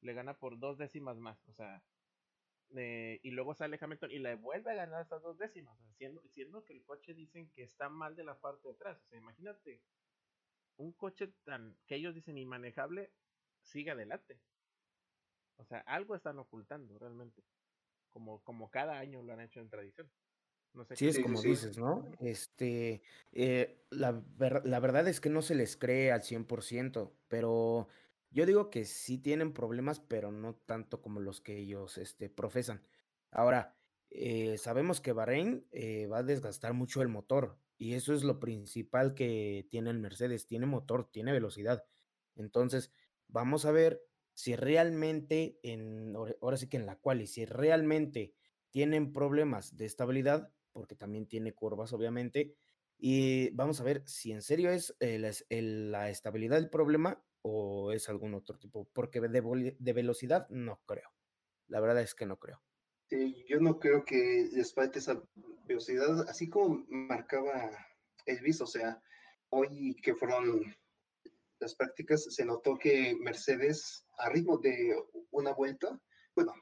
le 0.01 0.13
gana 0.13 0.37
por 0.37 0.59
dos 0.59 0.77
décimas 0.77 1.17
más, 1.17 1.43
o 1.47 1.53
sea, 1.53 1.83
eh, 2.75 3.19
y 3.23 3.31
luego 3.31 3.55
sale 3.55 3.79
Hamilton 3.81 4.11
y 4.11 4.19
le 4.19 4.35
vuelve 4.35 4.69
a 4.69 4.75
ganar 4.75 5.01
estas 5.01 5.23
dos 5.23 5.39
décimas, 5.39 5.75
siendo, 5.97 6.21
siendo 6.35 6.63
que 6.65 6.73
el 6.73 6.83
coche 6.83 7.15
dicen 7.15 7.49
que 7.55 7.63
está 7.63 7.89
mal 7.89 8.15
de 8.15 8.25
la 8.25 8.39
parte 8.39 8.67
de 8.67 8.75
atrás, 8.75 9.01
o 9.01 9.07
sea, 9.07 9.17
imagínate, 9.17 9.81
un 10.77 10.93
coche 10.93 11.33
tan 11.45 11.75
que 11.87 11.95
ellos 11.95 12.13
dicen 12.13 12.37
inmanejable 12.37 13.11
sigue 13.63 13.89
adelante, 13.89 14.39
o 15.57 15.65
sea, 15.65 15.79
algo 15.79 16.15
están 16.15 16.39
ocultando 16.39 16.97
realmente, 16.97 17.43
como, 18.11 18.43
como 18.43 18.69
cada 18.69 18.97
año 18.97 19.21
lo 19.21 19.33
han 19.33 19.41
hecho 19.41 19.59
en 19.59 19.69
tradición. 19.69 20.11
No 20.73 20.85
sé 20.85 20.95
sí, 20.95 21.07
es 21.07 21.19
como 21.19 21.39
dices, 21.41 21.77
¿no? 21.77 22.03
Este, 22.19 23.03
eh, 23.31 23.83
la, 23.91 24.23
la, 24.63 24.79
verdad 24.79 25.07
es 25.07 25.21
que 25.21 25.29
no 25.29 25.43
se 25.43 25.53
les 25.53 25.77
cree 25.77 26.11
al 26.11 26.21
100%, 26.21 27.11
pero 27.27 27.87
yo 28.31 28.47
digo 28.47 28.71
que 28.71 28.85
sí 28.85 29.19
tienen 29.19 29.53
problemas, 29.53 29.99
pero 29.99 30.31
no 30.31 30.55
tanto 30.55 31.01
como 31.01 31.19
los 31.19 31.41
que 31.41 31.57
ellos 31.57 31.99
este, 31.99 32.29
profesan. 32.29 32.81
Ahora, 33.29 33.75
eh, 34.09 34.57
sabemos 34.57 35.01
que 35.01 35.11
Bahrein 35.11 35.67
eh, 35.71 36.07
va 36.07 36.19
a 36.19 36.23
desgastar 36.23 36.73
mucho 36.73 37.03
el 37.03 37.07
motor 37.07 37.57
y 37.77 37.93
eso 37.93 38.13
es 38.13 38.23
lo 38.23 38.39
principal 38.39 39.13
que 39.13 39.67
tiene 39.69 39.91
el 39.91 39.99
Mercedes. 39.99 40.47
Tiene 40.47 40.65
motor, 40.65 41.09
tiene 41.11 41.31
velocidad. 41.31 41.85
Entonces, 42.35 42.91
vamos 43.27 43.65
a 43.65 43.71
ver 43.71 44.03
si 44.33 44.55
realmente, 44.55 45.59
en, 45.63 46.15
ahora 46.41 46.57
sí 46.57 46.67
que 46.67 46.77
en 46.77 46.85
la 46.85 46.97
cual, 46.97 47.21
y 47.21 47.27
si 47.27 47.45
realmente 47.45 48.33
tienen 48.71 49.13
problemas 49.13 49.77
de 49.77 49.85
estabilidad, 49.85 50.51
porque 50.71 50.95
también 50.95 51.27
tiene 51.27 51.53
curvas, 51.53 51.93
obviamente, 51.93 52.55
y 52.97 53.49
vamos 53.51 53.79
a 53.79 53.83
ver 53.83 54.03
si 54.07 54.31
en 54.31 54.41
serio 54.41 54.71
es 54.71 54.95
la 54.99 56.09
estabilidad 56.09 56.57
el 56.57 56.69
problema 56.69 57.23
o 57.43 57.91
es 57.91 58.09
algún 58.09 58.33
otro 58.33 58.57
tipo, 58.57 58.87
porque 58.93 59.19
de, 59.21 59.93
velocidad 59.93 60.47
no 60.49 60.81
creo. 60.85 61.09
La 61.67 61.79
verdad 61.79 62.01
es 62.01 62.15
que 62.15 62.25
no 62.25 62.39
creo. 62.39 62.61
Sí, 63.09 63.45
yo 63.47 63.59
no 63.59 63.79
creo 63.79 64.03
que 64.05 64.49
les 64.53 64.73
falte 64.73 64.99
esa 64.99 65.21
velocidad, 65.67 66.27
así 66.29 66.49
como 66.49 66.85
marcaba 66.89 67.69
Elvis, 68.25 68.61
o 68.61 68.65
sea, 68.65 69.01
hoy 69.49 69.95
que 70.01 70.15
fueron 70.15 70.73
las 71.63 71.75
prácticas, 71.75 72.23
se 72.23 72.45
notó 72.45 72.77
que 72.77 73.15
Mercedes 73.19 74.05
a 74.17 74.29
ritmo 74.29 74.57
de 74.57 74.95
una 75.31 75.53
vuelta, 75.53 75.99
bueno, 76.35 76.53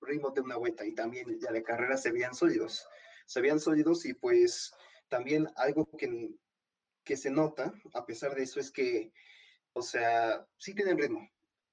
ritmo 0.00 0.30
de 0.30 0.40
una 0.40 0.56
vuelta 0.56 0.86
y 0.86 0.94
también 0.94 1.38
ya 1.40 1.52
de 1.52 1.62
carrera 1.62 1.96
se 1.96 2.12
veían 2.12 2.34
sólidos, 2.34 2.86
se 3.26 3.40
veían 3.40 3.60
sólidos 3.60 4.06
y 4.06 4.14
pues 4.14 4.72
también 5.08 5.48
algo 5.56 5.88
que, 5.98 6.30
que 7.04 7.16
se 7.16 7.30
nota, 7.30 7.74
a 7.94 8.06
pesar 8.06 8.34
de 8.34 8.44
eso, 8.44 8.60
es 8.60 8.70
que 8.70 9.12
o 9.72 9.82
sea, 9.82 10.46
sí 10.58 10.74
tienen 10.74 10.98
ritmo. 10.98 11.28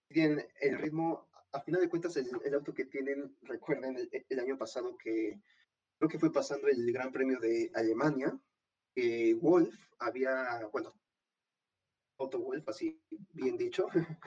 Tienen 0.09 0.47
el 0.61 0.77
ritmo, 0.77 1.27
a 1.51 1.61
final 1.61 1.81
de 1.81 1.89
cuentas, 1.89 2.15
el, 2.17 2.53
auto 2.53 2.73
que 2.73 2.85
tienen, 2.85 3.35
recuerden 3.41 3.97
el, 4.29 4.39
año 4.39 4.57
pasado 4.57 4.95
que 4.97 5.41
creo 5.97 6.09
que 6.09 6.19
fue 6.19 6.31
pasando 6.31 6.67
el 6.67 6.91
Gran 6.91 7.11
Premio 7.11 7.39
de 7.39 7.71
Alemania, 7.73 8.37
que 8.95 9.33
Wolf 9.41 9.75
había, 9.99 10.65
bueno, 10.71 10.93
Otto 12.17 12.39
Wolf, 12.39 12.67
así 12.67 12.99
bien 13.33 13.57
dicho, 13.57 13.87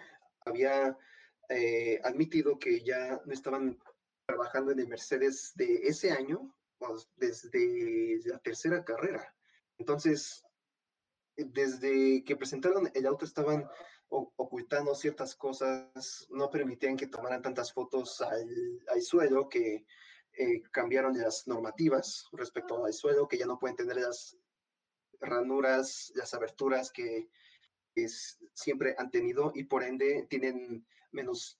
había 0.44 0.96
eh, 1.48 2.00
admitido 2.04 2.58
que 2.58 2.80
ya 2.82 3.20
no 3.24 3.32
estaban 3.32 3.78
trabajando 4.26 4.72
en 4.72 4.80
el 4.80 4.88
Mercedes 4.88 5.52
de 5.56 5.86
ese 5.86 6.12
año, 6.12 6.54
pues, 6.78 7.08
desde 7.16 8.20
la 8.24 8.38
tercera 8.38 8.84
carrera. 8.84 9.34
Entonces, 9.78 10.44
desde 11.36 12.22
que 12.24 12.36
presentaron 12.36 12.90
el 12.94 13.06
auto 13.06 13.24
estaban 13.24 13.68
ocultando 14.08 14.94
ciertas 14.94 15.36
cosas, 15.36 16.26
no 16.30 16.50
permitían 16.50 16.96
que 16.96 17.06
tomaran 17.06 17.42
tantas 17.42 17.72
fotos 17.72 18.20
al, 18.20 19.02
suelo, 19.02 19.48
que 19.48 19.86
eh, 20.32 20.62
cambiaron 20.72 21.16
las 21.16 21.46
normativas 21.46 22.26
respecto 22.32 22.84
al 22.84 22.92
suelo, 22.92 23.28
que 23.28 23.38
ya 23.38 23.46
no 23.46 23.58
pueden 23.58 23.76
tener 23.76 23.96
las 23.96 24.36
ranuras, 25.20 26.12
las 26.14 26.34
aberturas 26.34 26.90
que 26.90 27.28
siempre 28.54 28.94
han 28.98 29.10
tenido 29.10 29.52
y 29.54 29.64
por 29.64 29.82
ende 29.82 30.26
tienen 30.28 30.86
menos 31.12 31.58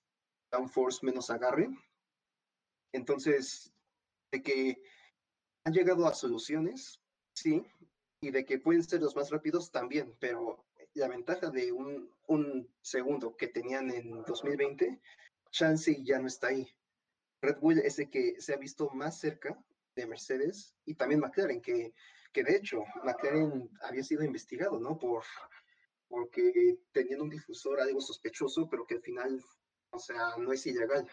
downforce, 0.51 1.05
menos 1.05 1.31
agarre. 1.31 1.69
Entonces, 2.93 3.73
de 4.33 4.43
que 4.43 4.83
han 5.65 5.73
llegado 5.73 6.07
a 6.07 6.15
soluciones, 6.15 7.01
sí, 7.35 7.63
y 8.21 8.31
de 8.31 8.45
que 8.45 8.59
pueden 8.59 8.83
ser 8.83 9.01
los 9.01 9.17
más 9.17 9.31
rápidos 9.31 9.71
también, 9.71 10.15
pero 10.19 10.65
la 10.95 11.09
ventaja 11.09 11.51
de 11.51 11.73
un, 11.73 12.11
un 12.27 12.69
segundo 12.83 13.37
que 13.37 13.49
tenían 13.49 13.91
en 13.91 14.23
2020, 14.23 15.01
chance 15.51 16.03
ya 16.03 16.19
no 16.19 16.27
está 16.27 16.49
ahí. 16.49 16.69
Red 17.43 17.59
Bull 17.59 17.79
es 17.79 17.99
el 17.99 18.11
que 18.11 18.41
se 18.41 18.55
ha 18.55 18.57
visto 18.57 18.91
más 18.91 19.19
cerca 19.19 19.57
de 19.97 20.07
Mercedes 20.07 20.77
y 20.85 20.95
también 20.95 21.21
McLaren, 21.21 21.63
que, 21.63 21.95
que 22.33 22.45
de 22.45 22.57
hecho 22.57 22.85
McLaren 23.05 23.71
había 23.83 24.05
sido 24.05 24.25
investigado, 24.25 24.79
¿no? 24.79 24.99
Por, 24.99 25.25
porque 26.11 26.81
tenían 26.93 27.23
un 27.23 27.31
difusor 27.31 27.81
algo 27.81 28.01
sospechoso, 28.01 28.69
pero 28.69 28.85
que 28.85 28.97
al 28.97 29.03
final, 29.03 29.43
o 29.91 29.99
sea, 29.99 30.37
no 30.37 30.53
es 30.53 30.67
ilegal. 30.67 31.09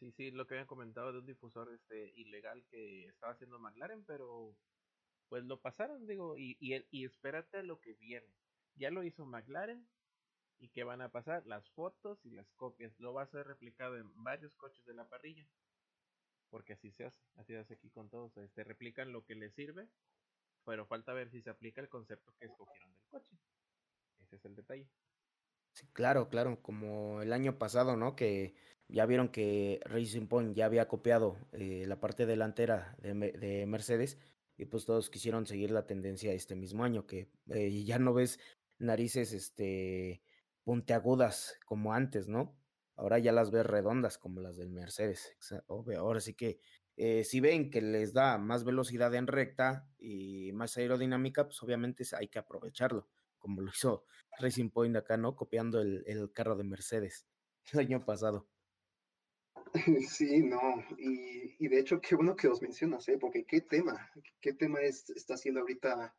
Sí, 0.00 0.12
sí, 0.12 0.30
lo 0.32 0.46
que 0.46 0.54
habían 0.54 0.66
comentado 0.66 1.12
de 1.12 1.20
un 1.20 1.26
difusor 1.26 1.72
este, 1.72 2.12
ilegal 2.16 2.66
que 2.68 3.06
estaba 3.06 3.32
haciendo 3.32 3.58
McLaren, 3.58 4.04
pero 4.04 4.56
pues 5.28 5.44
lo 5.44 5.60
pasaron, 5.60 6.06
digo, 6.06 6.36
y, 6.36 6.56
y, 6.58 6.84
y 6.90 7.04
espérate 7.04 7.58
a 7.58 7.62
lo 7.62 7.80
que 7.80 7.94
viene. 7.94 8.34
Ya 8.74 8.90
lo 8.90 9.04
hizo 9.04 9.24
McLaren, 9.24 9.88
y 10.60 10.68
qué 10.68 10.84
van 10.84 11.00
a 11.00 11.10
pasar 11.10 11.46
las 11.46 11.68
fotos 11.70 12.24
y 12.24 12.30
las 12.30 12.50
copias. 12.52 12.92
Lo 12.98 13.14
va 13.14 13.22
a 13.22 13.30
ser 13.30 13.46
replicado 13.46 13.96
en 13.96 14.10
varios 14.22 14.54
coches 14.56 14.84
de 14.84 14.94
la 14.94 15.08
parrilla. 15.08 15.46
Porque 16.50 16.74
así 16.74 16.90
se 16.92 17.04
hace, 17.04 17.18
así 17.36 17.52
se 17.52 17.58
hace 17.58 17.74
aquí 17.74 17.90
con 17.90 18.10
todos. 18.10 18.36
Este, 18.36 18.62
replican 18.64 19.12
lo 19.12 19.24
que 19.24 19.34
les 19.34 19.54
sirve, 19.54 19.88
pero 20.64 20.86
falta 20.86 21.14
ver 21.14 21.30
si 21.30 21.40
se 21.40 21.50
aplica 21.50 21.80
el 21.80 21.88
concepto 21.88 22.34
que 22.38 22.46
escogieron 22.46 22.92
del 22.92 23.06
coche. 23.08 23.36
Es 24.32 24.44
el 24.44 24.54
detalle. 24.54 24.88
Claro, 25.92 26.28
claro, 26.28 26.62
como 26.62 27.22
el 27.22 27.32
año 27.32 27.58
pasado, 27.58 27.96
¿no? 27.96 28.16
Que 28.16 28.54
ya 28.88 29.06
vieron 29.06 29.28
que 29.28 29.80
Racing 29.84 30.26
Point 30.26 30.54
ya 30.54 30.66
había 30.66 30.88
copiado 30.88 31.38
eh, 31.52 31.84
la 31.86 32.00
parte 32.00 32.26
delantera 32.26 32.96
de, 32.98 33.14
de 33.14 33.66
Mercedes 33.66 34.18
y 34.56 34.66
pues 34.66 34.84
todos 34.84 35.08
quisieron 35.10 35.46
seguir 35.46 35.70
la 35.70 35.86
tendencia 35.86 36.32
este 36.32 36.54
mismo 36.54 36.84
año, 36.84 37.06
que 37.06 37.30
eh, 37.48 37.82
ya 37.84 37.98
no 37.98 38.12
ves 38.12 38.38
narices 38.78 39.32
este, 39.32 40.22
puntiagudas 40.64 41.58
como 41.64 41.94
antes, 41.94 42.28
¿no? 42.28 42.58
Ahora 42.96 43.18
ya 43.18 43.32
las 43.32 43.50
ves 43.50 43.64
redondas 43.64 44.18
como 44.18 44.40
las 44.40 44.56
del 44.58 44.70
Mercedes. 44.70 45.34
Ahora 45.96 46.20
sí 46.20 46.34
que 46.34 46.60
eh, 46.96 47.24
si 47.24 47.40
ven 47.40 47.70
que 47.70 47.80
les 47.80 48.12
da 48.12 48.36
más 48.36 48.64
velocidad 48.64 49.14
en 49.14 49.26
recta 49.26 49.88
y 49.98 50.52
más 50.52 50.76
aerodinámica, 50.76 51.44
pues 51.46 51.62
obviamente 51.62 52.04
hay 52.18 52.28
que 52.28 52.38
aprovecharlo, 52.38 53.08
como 53.40 53.60
lo 53.62 53.70
hizo 53.70 54.04
Racing 54.38 54.70
Point 54.70 54.96
acá, 54.96 55.16
¿no? 55.16 55.34
Copiando 55.34 55.80
el, 55.80 56.04
el 56.06 56.32
carro 56.32 56.56
de 56.56 56.64
Mercedes 56.64 57.26
el 57.72 57.80
año 57.80 58.04
pasado. 58.04 58.48
Sí, 60.08 60.42
no, 60.42 60.60
y, 60.98 61.54
y, 61.58 61.68
de 61.68 61.78
hecho 61.78 62.00
qué 62.00 62.16
bueno 62.16 62.34
que 62.34 62.48
los 62.48 62.62
mencionas, 62.62 63.08
¿eh? 63.08 63.18
porque 63.20 63.44
qué 63.44 63.60
tema, 63.60 64.10
qué 64.40 64.52
tema 64.52 64.80
es, 64.80 65.10
está 65.10 65.34
haciendo 65.34 65.60
ahorita 65.60 66.14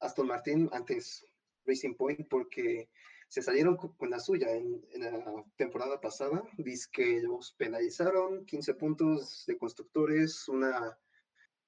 Aston 0.00 0.26
Martin 0.26 0.68
antes 0.72 1.26
Racing 1.66 1.94
Point, 1.94 2.26
porque 2.28 2.88
se 3.28 3.42
salieron 3.42 3.76
con 3.76 4.10
la 4.10 4.20
suya 4.20 4.50
en, 4.52 4.82
la 4.94 5.44
temporada 5.56 6.00
pasada, 6.00 6.42
dice 6.58 6.88
que 6.92 7.20
los 7.20 7.52
penalizaron 7.54 8.44
15 8.46 8.74
puntos 8.74 9.44
de 9.46 9.58
constructores, 9.58 10.48
una, 10.48 10.96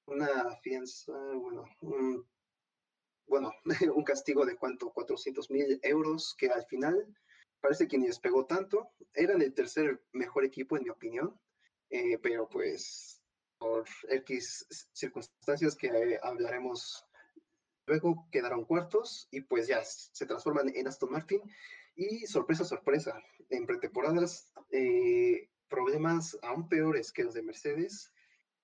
una 0.05 0.55
fianza, 0.61 1.11
bueno, 1.35 1.65
un, 1.81 2.25
bueno, 3.27 3.53
un 3.95 4.03
castigo 4.03 4.45
de 4.45 4.55
cuánto, 4.55 4.91
400 4.91 5.51
mil 5.51 5.79
euros, 5.83 6.35
que 6.37 6.49
al 6.49 6.65
final 6.65 7.07
parece 7.61 7.87
que 7.87 7.97
ni 7.97 8.07
despegó 8.07 8.45
tanto. 8.45 8.91
Eran 9.13 9.41
el 9.41 9.53
tercer 9.53 10.01
mejor 10.13 10.45
equipo, 10.45 10.77
en 10.77 10.83
mi 10.83 10.89
opinión, 10.89 11.39
eh, 11.89 12.17
pero 12.19 12.47
pues 12.49 13.21
por 13.57 13.85
X 14.09 14.67
circunstancias 14.93 15.75
que 15.75 15.87
eh, 15.87 16.19
hablaremos 16.21 17.03
luego, 17.87 18.27
quedaron 18.31 18.65
cuartos 18.65 19.27
y 19.31 19.41
pues 19.41 19.67
ya 19.67 19.83
se 19.83 20.25
transforman 20.25 20.69
en 20.75 20.87
Aston 20.87 21.11
Martin. 21.11 21.41
Y 21.95 22.27
sorpresa, 22.27 22.63
sorpresa, 22.63 23.19
en 23.49 23.65
pretemporadas, 23.65 24.51
eh, 24.71 25.49
problemas 25.67 26.37
aún 26.43 26.69
peores 26.69 27.11
que 27.11 27.23
los 27.23 27.33
de 27.33 27.41
Mercedes. 27.41 28.11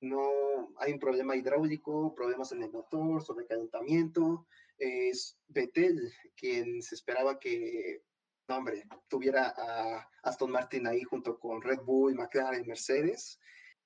No 0.03 0.73
hay 0.77 0.93
un 0.93 0.99
problema 0.99 1.35
hidráulico, 1.35 2.13
problemas 2.13 2.51
en 2.51 2.63
el 2.63 2.71
motor, 2.71 3.23
sobrecalentamiento. 3.23 4.47
Es 4.77 5.37
Vettel 5.47 6.11
quien 6.35 6.81
se 6.81 6.95
esperaba 6.95 7.39
que, 7.39 8.03
no, 8.47 8.57
hombre, 8.57 8.83
tuviera 9.07 9.53
a 9.57 10.09
Aston 10.23 10.51
Martin 10.51 10.87
ahí 10.87 11.03
junto 11.03 11.39
con 11.39 11.61
Red 11.61 11.81
Bull, 11.81 12.15
McLaren, 12.15 12.67
Mercedes. 12.67 13.39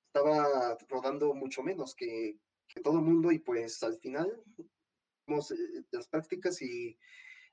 Estaba 0.07 0.77
rodando 0.89 1.33
mucho 1.33 1.62
menos 1.62 1.93
que, 1.95 2.39
que 2.67 2.81
todo 2.81 2.95
el 3.00 3.05
mundo 3.05 3.31
y 3.31 3.39
pues 3.39 3.83
al 3.83 3.97
final 4.00 4.43
eh, 5.27 5.83
las 5.91 6.07
prácticas 6.07 6.62
y 6.62 6.97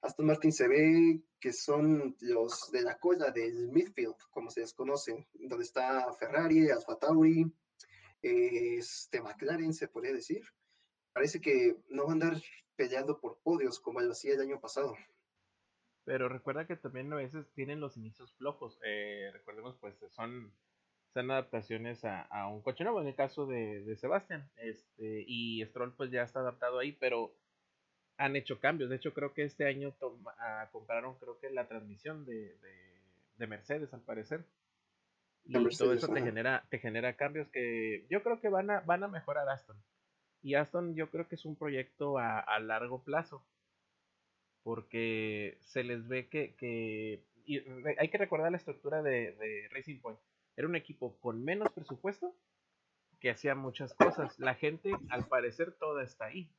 Aston 0.00 0.26
Martin 0.26 0.52
se 0.52 0.68
ve 0.68 1.22
que 1.40 1.52
son 1.52 2.16
los 2.20 2.70
de 2.70 2.82
la 2.82 2.98
cola 2.98 3.30
del 3.30 3.68
midfield, 3.70 4.16
como 4.30 4.50
se 4.50 4.60
les 4.60 4.72
conoce, 4.72 5.28
donde 5.34 5.64
está 5.64 6.12
Ferrari, 6.14 6.70
Alfa 6.70 6.98
Tauri, 6.98 7.52
este 8.24 9.20
McLaren, 9.20 9.72
se 9.72 9.88
podría 9.88 10.12
decir. 10.12 10.42
Parece 11.12 11.40
que 11.40 11.76
no 11.88 12.06
van 12.06 12.22
a 12.22 12.26
andar 12.26 12.42
peleando 12.76 13.20
por 13.20 13.38
podios 13.42 13.78
como 13.78 14.00
lo 14.00 14.12
hacía 14.12 14.34
el 14.34 14.40
año 14.40 14.60
pasado. 14.60 14.96
Pero 16.04 16.28
recuerda 16.28 16.66
que 16.66 16.76
también 16.76 17.12
a 17.12 17.16
veces 17.16 17.46
tienen 17.54 17.80
los 17.80 17.96
inicios 17.96 18.34
flojos. 18.34 18.78
Eh, 18.84 19.30
recordemos, 19.32 19.76
pues 19.80 19.94
son, 20.10 20.52
son 21.14 21.30
adaptaciones 21.30 22.04
a, 22.04 22.22
a, 22.22 22.48
un 22.48 22.62
coche 22.62 22.84
nuevo, 22.84 23.00
en 23.00 23.08
el 23.08 23.14
caso 23.14 23.46
de, 23.46 23.82
de 23.84 23.96
Sebastián. 23.96 24.50
Este, 24.56 25.24
y 25.26 25.64
Stroll 25.66 25.94
pues 25.94 26.10
ya 26.10 26.22
está 26.22 26.40
adaptado 26.40 26.78
ahí, 26.78 26.92
pero 26.92 27.34
han 28.16 28.36
hecho 28.36 28.60
cambios. 28.60 28.90
De 28.90 28.96
hecho, 28.96 29.12
creo 29.14 29.32
que 29.32 29.44
este 29.44 29.66
año 29.66 29.94
ah, 30.38 30.68
compraron, 30.72 31.18
creo 31.18 31.38
que 31.38 31.50
la 31.50 31.68
transmisión 31.68 32.24
de, 32.24 32.56
de, 33.38 33.46
Mercedes, 33.46 33.92
al 33.92 34.02
parecer. 34.02 34.44
Y 35.46 35.76
todo 35.76 35.92
eso 35.92 36.08
te 36.08 36.22
genera, 36.22 36.64
te 36.70 36.78
genera 36.78 37.16
cambios 37.16 37.48
que 37.48 38.06
yo 38.08 38.22
creo 38.22 38.40
que 38.40 38.48
van 38.48 38.70
a, 38.70 38.80
van 38.80 39.04
a 39.04 39.08
mejorar 39.08 39.48
Aston. 39.48 39.76
Y 40.42 40.54
Aston 40.54 40.94
yo 40.94 41.10
creo 41.10 41.28
que 41.28 41.34
es 41.34 41.44
un 41.44 41.56
proyecto 41.56 42.18
a, 42.18 42.38
a 42.40 42.58
largo 42.60 43.02
plazo. 43.02 43.44
Porque 44.62 45.58
se 45.60 45.84
les 45.84 46.08
ve 46.08 46.28
que, 46.28 46.54
que 46.56 47.22
hay 47.98 48.08
que 48.08 48.18
recordar 48.18 48.50
la 48.50 48.56
estructura 48.56 49.02
de, 49.02 49.32
de 49.32 49.68
Racing 49.70 50.00
Point. 50.00 50.18
Era 50.56 50.68
un 50.68 50.76
equipo 50.76 51.18
con 51.20 51.44
menos 51.44 51.70
presupuesto 51.72 52.34
que 53.20 53.30
hacía 53.30 53.54
muchas 53.54 53.94
cosas. 53.94 54.38
La 54.38 54.54
gente, 54.54 54.92
al 55.10 55.26
parecer, 55.28 55.72
toda 55.72 56.02
está 56.02 56.26
ahí. 56.26 56.50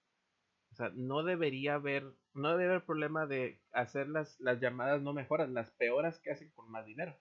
O 0.71 0.75
sea, 0.75 0.89
no 0.93 1.23
debería 1.23 1.75
haber, 1.75 2.03
no 2.33 2.57
debe 2.57 2.71
haber 2.71 2.85
problema 2.85 3.25
de 3.25 3.61
hacer 3.71 4.09
las, 4.09 4.39
las 4.39 4.59
llamadas 4.59 5.01
no 5.01 5.13
mejoras, 5.13 5.49
las 5.49 5.71
peoras 5.71 6.19
que 6.19 6.31
hacen 6.31 6.49
con 6.51 6.69
más 6.69 6.85
dinero. 6.85 7.17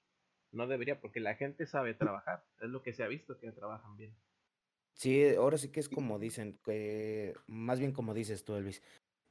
No 0.54 0.68
debería, 0.68 1.00
porque 1.00 1.20
la 1.20 1.34
gente 1.34 1.66
sabe 1.66 1.94
trabajar. 1.94 2.44
Es 2.60 2.68
lo 2.68 2.82
que 2.82 2.92
se 2.92 3.02
ha 3.02 3.08
visto 3.08 3.38
que 3.38 3.50
trabajan 3.50 3.96
bien. 3.96 4.14
Sí, 4.94 5.34
ahora 5.34 5.58
sí 5.58 5.70
que 5.72 5.80
es 5.80 5.88
como 5.88 6.20
dicen, 6.20 6.60
que 6.64 7.34
más 7.48 7.80
bien 7.80 7.92
como 7.92 8.14
dices 8.14 8.44
tú, 8.44 8.54
Elvis, 8.54 8.80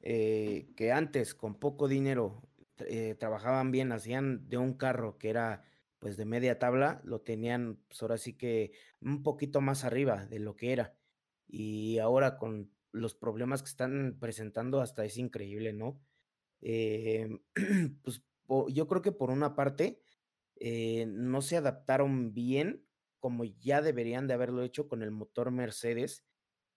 eh, 0.00 0.68
que 0.76 0.92
antes 0.92 1.34
con 1.34 1.58
poco 1.58 1.88
dinero 1.88 2.42
eh, 2.78 3.14
trabajaban 3.18 3.70
bien, 3.70 3.90
hacían 3.90 4.48
de 4.50 4.58
un 4.58 4.74
carro 4.74 5.16
que 5.16 5.30
era 5.30 5.64
pues 5.98 6.18
de 6.18 6.26
media 6.26 6.58
tabla, 6.58 7.00
lo 7.04 7.22
tenían 7.22 7.78
pues 7.88 8.02
ahora 8.02 8.18
sí 8.18 8.34
que 8.34 8.72
un 9.00 9.22
poquito 9.22 9.62
más 9.62 9.84
arriba 9.84 10.26
de 10.26 10.38
lo 10.38 10.54
que 10.56 10.72
era. 10.72 10.94
Y 11.48 11.98
ahora 11.98 12.36
con 12.36 12.70
los 12.92 13.14
problemas 13.14 13.62
que 13.62 13.70
están 13.70 14.18
presentando 14.20 14.82
hasta 14.82 15.06
es 15.06 15.16
increíble, 15.16 15.72
¿no? 15.72 15.98
Eh, 16.60 17.40
pues 18.02 18.22
yo 18.68 18.86
creo 18.86 19.00
que 19.00 19.12
por 19.12 19.30
una 19.30 19.56
parte 19.56 20.03
eh, 20.66 21.04
no 21.06 21.42
se 21.42 21.58
adaptaron 21.58 22.32
bien 22.32 22.86
como 23.18 23.44
ya 23.44 23.82
deberían 23.82 24.26
de 24.26 24.32
haberlo 24.32 24.62
hecho 24.62 24.88
con 24.88 25.02
el 25.02 25.10
motor 25.10 25.50
Mercedes, 25.50 26.24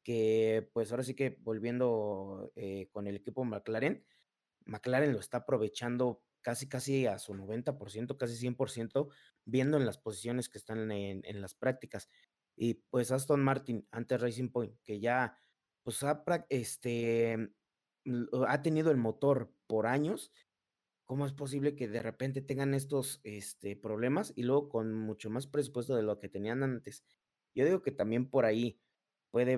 que 0.04 0.70
pues 0.74 0.92
ahora 0.92 1.04
sí 1.04 1.14
que 1.14 1.38
volviendo 1.40 2.52
eh, 2.56 2.90
con 2.92 3.08
el 3.08 3.16
equipo 3.16 3.46
McLaren, 3.46 4.06
McLaren 4.66 5.14
lo 5.14 5.22
está 5.22 5.38
aprovechando 5.38 6.22
casi 6.42 6.68
casi 6.68 7.06
a 7.06 7.18
su 7.18 7.34
90%, 7.34 8.18
casi 8.18 8.36
100%, 8.36 9.08
viendo 9.46 9.78
en 9.78 9.86
las 9.86 9.98
posiciones 9.98 10.50
que 10.50 10.58
están 10.58 10.92
en, 10.92 11.22
en 11.24 11.40
las 11.40 11.56
prácticas. 11.56 12.10
Y 12.58 12.74
pues 12.90 13.12
Aston 13.12 13.42
Martin, 13.42 13.88
antes 13.92 14.20
Racing 14.20 14.50
Point, 14.50 14.76
que 14.84 15.00
ya 15.00 15.38
pues 15.84 16.04
ha, 16.04 16.26
este, 16.50 17.54
ha 18.50 18.62
tenido 18.62 18.92
el 18.92 18.98
motor 18.98 19.54
por 19.66 19.88
años, 19.88 20.34
¿cómo 21.08 21.26
es 21.26 21.34
posible 21.34 21.76
que 21.76 21.88
de 21.88 22.04
repente 22.04 22.42
tengan 22.42 22.76
estos 22.76 23.22
este, 23.24 23.76
problemas 23.76 24.34
y 24.36 24.44
luego 24.44 24.70
con 24.70 24.94
mucho 24.94 25.32
más 25.32 25.48
presupuesto 25.48 25.96
de 25.96 26.04
lo 26.04 26.20
que 26.20 26.30
tenían 26.30 26.62
antes? 26.62 27.04
Yo 27.56 27.66
digo 27.66 27.82
que 27.82 27.92
también 27.92 28.30
por 28.30 28.46
ahí 28.46 28.80
puede, 29.32 29.54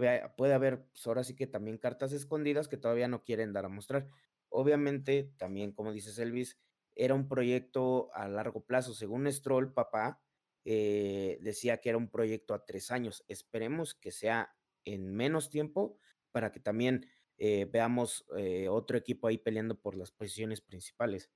haber, 0.54 0.86
pues 0.92 1.06
ahora 1.08 1.24
sí 1.24 1.36
que 1.36 1.48
también 1.48 1.78
cartas 1.78 2.14
escondidas 2.14 2.68
que 2.68 2.78
todavía 2.78 3.08
no 3.08 3.24
quieren 3.24 3.52
dar 3.52 3.66
a 3.66 3.70
mostrar. 3.70 4.08
Obviamente, 4.50 5.34
también, 5.38 5.72
como 5.72 5.92
dices 5.92 6.18
Elvis, 6.20 6.58
era 6.96 7.14
un 7.16 7.28
proyecto 7.28 8.14
a 8.14 8.28
largo 8.28 8.64
plazo. 8.64 8.94
Según 8.94 9.32
Stroll, 9.32 9.74
papá, 9.74 10.22
eh, 10.66 11.40
decía 11.42 11.78
que 11.78 11.90
era 11.90 11.98
un 11.98 12.10
proyecto 12.10 12.54
a 12.54 12.66
tres 12.66 12.92
años. 12.92 13.26
Esperemos 13.28 13.96
que 13.96 14.12
sea 14.12 14.56
en 14.86 15.16
menos 15.16 15.50
tiempo 15.50 15.98
para 16.32 16.52
que 16.52 16.60
también 16.60 17.08
eh, 17.38 17.68
veamos 17.72 18.26
eh, 18.38 18.68
otro 18.68 18.98
equipo 18.98 19.28
ahí 19.28 19.38
peleando 19.38 19.80
por 19.80 19.96
las 19.96 20.12
posiciones 20.12 20.62
principales. 20.62 21.30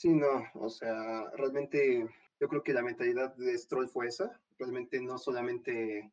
Sí, 0.00 0.08
no, 0.14 0.46
o 0.54 0.70
sea, 0.70 1.28
realmente 1.36 2.08
yo 2.40 2.48
creo 2.48 2.62
que 2.62 2.72
la 2.72 2.82
mentalidad 2.82 3.36
de 3.36 3.58
Stroll 3.58 3.86
fue 3.86 4.06
esa, 4.06 4.40
realmente 4.58 4.98
no 4.98 5.18
solamente 5.18 6.10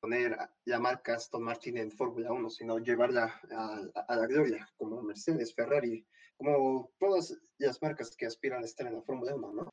poner 0.00 0.36
la 0.64 0.80
marca 0.80 1.14
Aston 1.14 1.44
Martin 1.44 1.78
en 1.78 1.92
Fórmula 1.92 2.32
1, 2.32 2.50
sino 2.50 2.78
llevarla 2.80 3.40
a, 3.52 4.16
la 4.16 4.26
gloria, 4.26 4.68
como 4.76 5.00
Mercedes, 5.02 5.54
Ferrari, 5.54 6.04
como 6.36 6.90
todas 6.98 7.40
las 7.58 7.80
marcas 7.80 8.16
que 8.16 8.26
aspiran 8.26 8.64
a 8.64 8.66
estar 8.66 8.88
en 8.88 8.96
la 8.96 9.02
Fórmula 9.02 9.32
1, 9.36 9.52
¿no? 9.52 9.70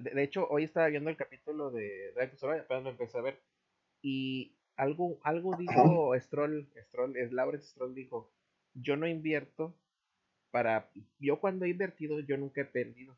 De 0.00 0.22
hecho, 0.22 0.48
hoy 0.48 0.64
estaba 0.64 0.88
viendo 0.88 1.10
el 1.10 1.18
capítulo 1.18 1.70
de 1.70 2.12
Drive 2.14 2.60
apenas 2.60 2.84
lo 2.84 2.90
empecé 2.90 3.18
a 3.18 3.22
ver, 3.22 3.42
y 4.00 4.56
algo, 4.76 5.20
algo 5.24 5.54
dijo 5.58 6.18
Stroll, 6.18 6.66
Stroll, 6.86 7.18
es 7.18 7.32
Lawrence 7.32 7.68
Stroll 7.68 7.94
dijo, 7.94 8.32
yo 8.72 8.96
no 8.96 9.06
invierto 9.06 9.76
para, 10.50 10.90
yo 11.18 11.40
cuando 11.40 11.64
he 11.64 11.70
invertido, 11.70 12.20
yo 12.20 12.36
nunca 12.36 12.62
he 12.62 12.64
perdido. 12.64 13.16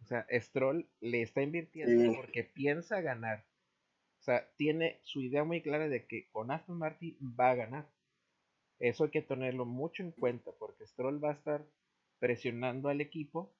O 0.00 0.04
sea, 0.06 0.26
Stroll 0.30 0.88
le 1.00 1.22
está 1.22 1.42
invirtiendo 1.42 2.14
porque 2.16 2.44
piensa 2.44 3.00
ganar. 3.00 3.44
O 4.20 4.22
sea, 4.22 4.48
tiene 4.56 5.00
su 5.02 5.20
idea 5.20 5.44
muy 5.44 5.62
clara 5.62 5.88
de 5.88 6.06
que 6.06 6.28
con 6.30 6.50
Aston 6.50 6.78
Martin 6.78 7.16
va 7.20 7.50
a 7.50 7.54
ganar. 7.54 7.90
Eso 8.78 9.04
hay 9.04 9.10
que 9.10 9.22
tenerlo 9.22 9.64
mucho 9.64 10.02
en 10.02 10.12
cuenta 10.12 10.52
porque 10.58 10.86
Stroll 10.86 11.22
va 11.22 11.30
a 11.30 11.34
estar 11.34 11.66
presionando 12.20 12.88
al 12.88 13.00
equipo 13.00 13.52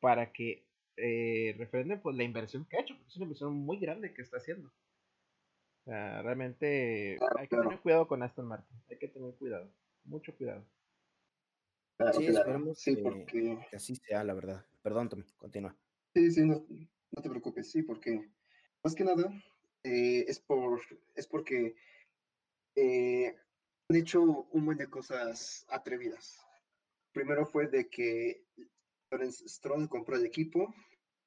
para 0.00 0.32
que 0.32 0.66
eh, 0.96 1.54
refrenden 1.58 2.00
pues, 2.00 2.16
la 2.16 2.24
inversión 2.24 2.66
que 2.66 2.76
ha 2.76 2.80
hecho, 2.80 2.94
porque 2.94 3.08
es 3.08 3.16
una 3.16 3.24
inversión 3.24 3.54
muy 3.54 3.78
grande 3.78 4.12
que 4.12 4.22
está 4.22 4.36
haciendo 4.36 4.70
realmente 5.86 7.18
hay 7.38 7.48
que 7.48 7.56
tener 7.56 7.78
cuidado 7.80 8.06
con 8.06 8.22
Aston 8.22 8.46
Martin. 8.46 8.76
Hay 8.90 8.98
que 8.98 9.08
tener 9.08 9.34
cuidado. 9.34 9.70
Mucho 10.04 10.34
cuidado. 10.36 10.64
Sí, 12.12 12.26
esperemos 12.26 12.82
que, 13.26 13.58
así 13.72 13.96
sea, 13.96 14.24
la 14.24 14.34
verdad. 14.34 14.64
Perdón, 14.82 15.08
Tommy, 15.08 15.24
continúa. 15.36 15.76
Sí, 16.14 16.30
sí, 16.30 16.44
no, 16.44 16.64
te 17.22 17.28
preocupes, 17.28 17.70
sí, 17.70 17.82
porque 17.82 18.30
más 18.82 18.94
que 18.94 19.04
nada 19.04 19.30
eh, 19.84 20.24
es, 20.26 20.40
por, 20.40 20.80
es 21.14 21.26
porque 21.26 21.74
eh, 22.74 23.36
han 23.88 23.96
hecho 23.96 24.22
un 24.22 24.64
montón 24.64 24.78
de 24.78 24.90
cosas 24.90 25.66
atrevidas. 25.68 26.40
Primero 27.12 27.44
fue 27.44 27.66
de 27.66 27.88
que 27.88 28.44
Stroll 29.30 29.88
compró 29.88 30.16
el 30.16 30.24
equipo, 30.24 30.74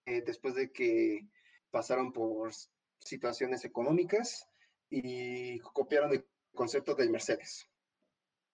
eh, 0.05 0.21
después 0.25 0.55
de 0.55 0.71
que 0.71 1.27
pasaron 1.71 2.13
por 2.13 2.51
situaciones 2.99 3.65
económicas 3.65 4.47
y 4.89 5.59
copiaron 5.59 6.13
el 6.13 6.25
concepto 6.53 6.95
del 6.95 7.09
Mercedes. 7.09 7.67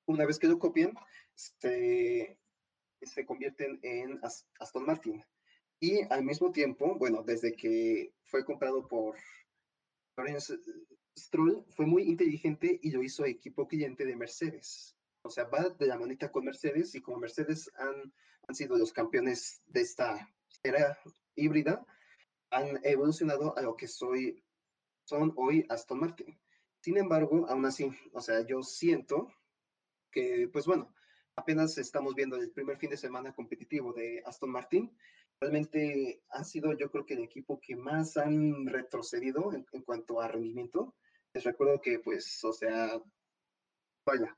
Una 0.10 0.26
vez 0.26 0.40
que 0.40 0.48
lo 0.48 0.58
copian, 0.58 0.96
se, 1.36 2.40
se 3.00 3.26
convierten 3.28 3.80
en 3.84 4.20
Aston 4.60 4.84
Martin. 4.84 5.24
Y 5.80 6.02
al 6.12 6.24
mismo 6.24 6.52
tiempo, 6.52 6.96
bueno, 6.96 7.22
desde 7.22 7.56
que 7.56 8.12
fue 8.24 8.44
comprado 8.44 8.88
por 8.88 9.18
Lawrence 10.18 10.58
Stroll, 11.16 11.64
fue 11.76 11.86
muy 11.86 12.10
inteligente 12.10 12.80
y 12.82 12.90
lo 12.90 13.04
hizo 13.04 13.24
equipo 13.24 13.68
cliente 13.68 14.04
de 14.04 14.16
Mercedes. 14.16 14.98
O 15.22 15.30
sea, 15.30 15.44
va 15.44 15.70
de 15.70 15.86
la 15.86 16.00
manita 16.00 16.32
con 16.32 16.46
Mercedes 16.46 16.96
y 16.96 17.02
como 17.02 17.20
Mercedes 17.20 17.70
han, 17.78 18.12
han 18.48 18.56
sido 18.56 18.80
los 18.80 18.92
campeones 18.92 19.62
de 19.68 19.82
esta 19.82 20.28
era 20.64 20.98
híbrida, 21.36 21.86
han 22.50 22.84
evolucionado 22.84 23.56
a 23.56 23.62
lo 23.62 23.76
que 23.76 23.88
soy, 23.88 24.44
son 25.06 25.34
hoy 25.36 25.68
Aston 25.70 26.00
Martin. 26.00 26.36
Sin 26.82 26.98
embargo, 26.98 27.46
aún 27.48 27.68
así, 27.68 27.92
o 28.12 28.22
sea, 28.22 28.44
yo 28.48 28.64
siento 28.64 29.32
que, 30.12 30.50
pues 30.52 30.66
bueno, 30.66 30.94
apenas 31.36 31.78
estamos 31.78 32.16
viendo 32.16 32.36
el 32.36 32.52
primer 32.52 32.78
fin 32.78 32.90
de 32.90 32.98
semana 32.98 33.34
competitivo 33.34 33.94
de 33.94 34.22
Aston 34.26 34.52
Martin. 34.52 34.96
Realmente 35.40 36.22
ha 36.30 36.44
sido, 36.44 36.74
yo 36.74 36.92
creo 36.92 37.06
que 37.06 37.14
el 37.14 37.24
equipo 37.24 37.60
que 37.62 37.76
más 37.76 38.18
han 38.18 38.68
retrocedido 38.68 39.54
en, 39.54 39.84
cuanto 39.84 40.22
a 40.22 40.28
rendimiento. 40.28 40.96
Les 41.34 41.44
recuerdo 41.44 41.80
que, 41.80 42.00
pues, 42.00 42.44
o 42.44 42.52
sea, 42.52 43.02
vaya, 44.06 44.38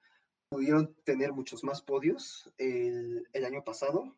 pudieron 0.49 0.95
tener 1.03 1.34
muchos 1.34 1.63
más 1.63 1.81
podios 1.81 2.53
el, 2.57 3.27
el 3.34 3.45
año 3.45 3.63
pasado. 3.63 4.15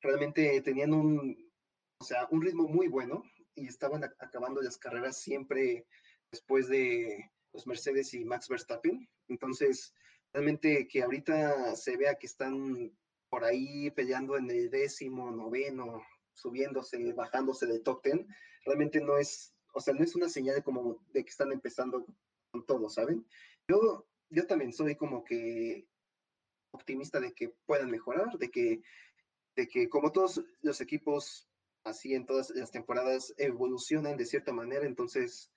Realmente 0.00 0.60
tenían 0.62 0.92
un, 0.92 1.52
o 1.98 2.04
sea, 2.04 2.26
un 2.30 2.42
ritmo 2.42 2.68
muy 2.68 2.88
bueno 2.88 3.24
y 3.54 3.66
estaban 3.66 4.02
acabando 4.18 4.60
las 4.60 4.76
carreras 4.78 5.20
siempre 5.20 5.86
después 6.30 6.68
de 6.68 7.30
los 7.52 7.66
Mercedes 7.66 8.12
y 8.14 8.24
Max 8.24 8.48
Verstappen. 8.48 9.08
Entonces, 9.28 9.94
realmente 10.34 10.88
que 10.88 11.02
ahorita 11.02 11.76
se 11.76 11.96
vea 11.96 12.16
que 12.16 12.26
están 12.26 12.92
por 13.30 13.44
ahí 13.44 13.90
peleando 13.92 14.36
en 14.36 14.50
el 14.50 14.68
décimo, 14.68 15.30
noveno, 15.30 16.02
subiéndose, 16.34 17.12
bajándose 17.12 17.66
del 17.66 17.84
top 17.84 18.02
ten, 18.02 18.26
realmente 18.66 19.00
no 19.00 19.16
es, 19.16 19.54
o 19.72 19.80
sea, 19.80 19.94
no 19.94 20.02
es 20.02 20.14
una 20.16 20.28
señal 20.28 20.62
como 20.64 21.04
de 21.12 21.24
que 21.24 21.30
están 21.30 21.52
empezando 21.52 22.04
con 22.50 22.66
todo, 22.66 22.90
¿saben? 22.90 23.24
Yo, 23.68 24.06
yo 24.28 24.46
también 24.46 24.72
soy 24.72 24.96
como 24.96 25.24
que 25.24 25.86
optimista 26.72 27.20
de 27.20 27.32
que 27.32 27.54
puedan 27.64 27.90
mejorar, 27.90 28.36
de 28.36 28.50
que, 28.50 28.82
de 29.54 29.68
que 29.68 29.88
como 29.88 30.10
todos 30.10 30.44
los 30.62 30.80
equipos 30.80 31.48
así 31.84 32.14
en 32.14 32.26
todas 32.26 32.50
las 32.50 32.72
temporadas 32.72 33.32
evolucionan 33.36 34.16
de 34.16 34.26
cierta 34.26 34.52
manera, 34.52 34.84
entonces 34.84 35.52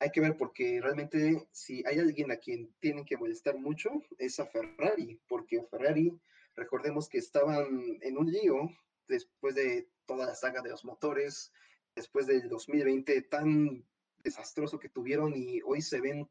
hay 0.00 0.10
que 0.10 0.20
ver 0.20 0.36
porque 0.36 0.80
realmente 0.82 1.46
si 1.52 1.84
hay 1.86 1.98
alguien 1.98 2.30
a 2.30 2.36
quien 2.36 2.74
tienen 2.80 3.04
que 3.04 3.18
molestar 3.18 3.58
mucho 3.58 3.90
es 4.18 4.40
a 4.40 4.46
Ferrari, 4.46 5.20
porque 5.28 5.62
Ferrari, 5.70 6.18
recordemos 6.56 7.08
que 7.08 7.18
estaban 7.18 7.98
en 8.00 8.16
un 8.16 8.32
lío 8.32 8.70
después 9.06 9.54
de 9.54 9.88
toda 10.06 10.26
la 10.26 10.34
saga 10.34 10.62
de 10.62 10.70
los 10.70 10.86
motores, 10.86 11.52
después 11.94 12.26
del 12.26 12.48
2020 12.48 13.22
tan 13.22 13.84
desastroso 14.22 14.78
que 14.78 14.88
tuvieron 14.88 15.34
y 15.36 15.60
hoy 15.62 15.82
se 15.82 16.00
ven 16.00 16.28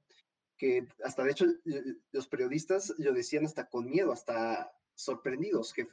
que 0.57 0.87
hasta 1.03 1.23
de 1.23 1.31
hecho 1.31 1.45
los 2.11 2.27
periodistas 2.27 2.93
lo 2.97 3.13
decían 3.13 3.45
hasta 3.45 3.69
con 3.69 3.85
miedo, 3.85 4.11
hasta 4.11 4.71
sorprendidos 4.99 5.73
que 5.73 5.87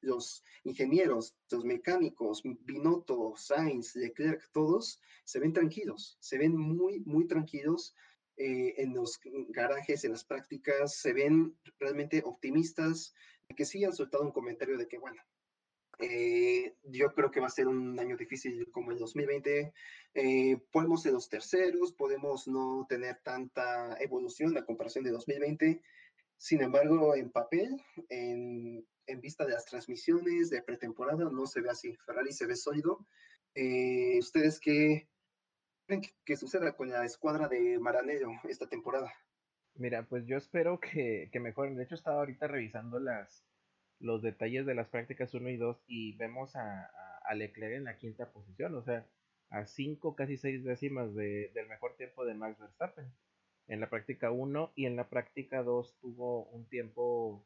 los 0.00 0.44
ingenieros, 0.64 1.36
los 1.48 1.64
mecánicos, 1.64 2.42
Binotto, 2.42 3.34
Sainz, 3.36 3.94
Leclerc, 3.94 4.50
todos 4.52 5.00
se 5.24 5.38
ven 5.38 5.52
tranquilos, 5.52 6.16
se 6.20 6.38
ven 6.38 6.56
muy, 6.56 7.00
muy 7.00 7.28
tranquilos 7.28 7.94
eh, 8.36 8.74
en 8.78 8.94
los 8.94 9.20
garajes, 9.50 10.04
en 10.04 10.10
las 10.10 10.24
prácticas, 10.24 10.96
se 10.96 11.12
ven 11.12 11.56
realmente 11.78 12.22
optimistas, 12.24 13.14
que 13.56 13.64
sí 13.64 13.84
han 13.84 13.94
soltado 13.94 14.24
un 14.24 14.32
comentario 14.32 14.76
de 14.76 14.88
que, 14.88 14.98
bueno, 14.98 15.22
eh, 16.00 16.74
yo 16.82 17.14
creo 17.14 17.30
que 17.30 17.38
va 17.38 17.46
a 17.46 17.50
ser 17.50 17.68
un 17.68 18.00
año 18.00 18.16
difícil 18.16 18.68
como 18.72 18.90
el 18.90 18.98
2020. 18.98 19.72
Eh, 20.14 20.58
podemos 20.72 21.02
ser 21.02 21.12
los 21.12 21.28
terceros, 21.28 21.92
podemos 21.92 22.48
no 22.48 22.86
tener 22.88 23.20
tanta 23.22 23.96
evolución 24.00 24.56
a 24.56 24.64
comparación 24.64 25.04
de 25.04 25.12
2020, 25.12 25.80
sin 26.42 26.60
embargo, 26.60 27.14
en 27.14 27.30
papel, 27.30 27.80
en, 28.08 28.84
vista 29.20 29.46
de 29.46 29.52
las 29.52 29.64
transmisiones 29.64 30.50
de 30.50 30.60
pretemporada, 30.60 31.30
no 31.30 31.46
se 31.46 31.60
ve 31.60 31.70
así. 31.70 31.94
Ferrari 32.04 32.32
se 32.32 32.46
ve 32.46 32.56
sólido. 32.56 33.06
Eh, 33.54 34.18
¿Ustedes 34.18 34.58
qué 34.58 35.08
creen 35.86 36.02
que, 36.24 36.36
suceda 36.36 36.74
con 36.74 36.90
la 36.90 37.04
escuadra 37.04 37.46
de 37.46 37.78
Maranello 37.78 38.28
esta 38.48 38.68
temporada? 38.68 39.12
Mira, 39.74 40.04
pues 40.08 40.26
yo 40.26 40.36
espero 40.36 40.80
que, 40.80 41.28
que 41.30 41.38
mejoren. 41.38 41.76
De 41.76 41.84
hecho, 41.84 41.94
estaba 41.94 42.18
ahorita 42.18 42.48
revisando 42.48 42.98
las, 42.98 43.46
los 44.00 44.20
detalles 44.20 44.66
de 44.66 44.74
las 44.74 44.88
prácticas 44.88 45.32
1 45.34 45.48
y 45.48 45.56
2 45.58 45.84
y 45.86 46.16
vemos 46.16 46.56
a, 46.56 46.90
a, 47.24 47.34
Leclerc 47.36 47.76
en 47.76 47.84
la 47.84 47.98
quinta 47.98 48.32
posición, 48.32 48.74
o 48.74 48.82
sea, 48.82 49.06
a 49.50 49.64
5, 49.64 50.16
casi 50.16 50.36
6 50.36 50.64
décimas 50.64 51.14
de, 51.14 51.52
del 51.54 51.68
mejor 51.68 51.94
tiempo 51.94 52.24
de 52.24 52.34
Max 52.34 52.58
Verstappen 52.58 53.12
en 53.68 53.80
la 53.80 53.88
práctica 53.88 54.30
1 54.30 54.72
y 54.74 54.86
en 54.86 54.96
la 54.96 55.08
práctica 55.08 55.62
2 55.62 55.96
tuvo 56.00 56.44
un 56.46 56.66
tiempo, 56.68 57.44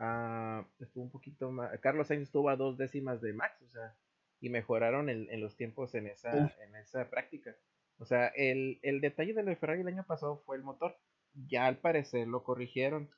uh, 0.00 0.64
estuvo 0.80 1.04
un 1.04 1.10
poquito 1.10 1.50
más, 1.50 1.78
Carlos 1.80 2.08
Sainz 2.08 2.24
estuvo 2.24 2.48
a 2.48 2.56
dos 2.56 2.76
décimas 2.76 3.20
de 3.20 3.32
Max, 3.32 3.60
o 3.62 3.68
sea, 3.68 3.96
y 4.40 4.48
mejoraron 4.48 5.08
en, 5.08 5.28
en 5.30 5.40
los 5.40 5.56
tiempos 5.56 5.94
en 5.94 6.08
esa, 6.08 6.30
en 6.64 6.74
esa 6.74 7.08
práctica. 7.08 7.54
O 7.98 8.04
sea, 8.04 8.26
el, 8.34 8.80
el 8.82 9.00
detalle 9.00 9.32
de 9.32 9.44
lo 9.44 9.50
de 9.50 9.56
Ferrari 9.56 9.82
el 9.82 9.88
año 9.88 10.04
pasado 10.04 10.42
fue 10.44 10.56
el 10.56 10.64
motor. 10.64 10.98
Ya 11.46 11.66
al 11.66 11.78
parecer 11.78 12.26
lo 12.26 12.42
corrigieron. 12.42 13.08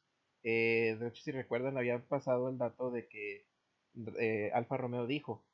Eh, 0.43 0.99
de 1.01 1.09
hecho, 1.09 1.23
si 1.23 1.33
recuerdan, 1.33 1.79
habían 1.79 2.03
pasado 2.03 2.51
el 2.51 2.59
dato 2.59 2.90
de 2.90 3.09
que 3.09 3.47
eh, 4.19 4.51
Alfa 4.53 4.77
Romeo 4.77 5.07
dijo, 5.07 5.47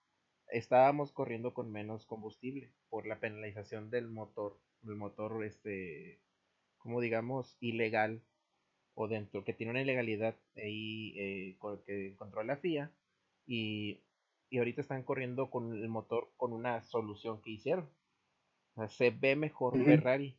estábamos 0.49 1.13
corriendo 1.13 1.55
con 1.55 1.71
menos 1.71 2.07
combustible 2.07 2.73
por 2.89 3.07
la 3.07 3.21
penalización 3.21 3.91
del 3.91 4.09
motor, 4.09 4.59
del 4.83 4.97
motor 4.97 5.45
este 5.45 6.21
como 6.81 7.01
digamos, 7.01 7.57
ilegal 7.61 8.23
o 8.95 9.09
dentro, 9.09 9.45
que 9.45 9.55
tiene 9.55 9.71
una 9.71 9.83
ilegalidad 9.83 10.37
ahí 10.57 11.15
eh, 11.17 11.59
que 11.87 12.15
controla 12.17 12.55
la 12.55 12.61
FIA 12.61 12.93
y, 13.47 14.03
y, 14.51 14.59
ahorita 14.59 14.81
están 14.81 15.05
corriendo 15.05 15.51
con 15.51 15.73
el 15.75 15.89
motor 15.89 16.33
con 16.37 16.53
una 16.53 16.83
solución 16.83 17.41
que 17.43 17.51
hicieron. 17.51 17.89
O 18.75 18.81
sea, 18.81 18.89
se 18.89 19.11
ve 19.11 19.37
mejor 19.37 19.83
Ferrari. 19.85 20.37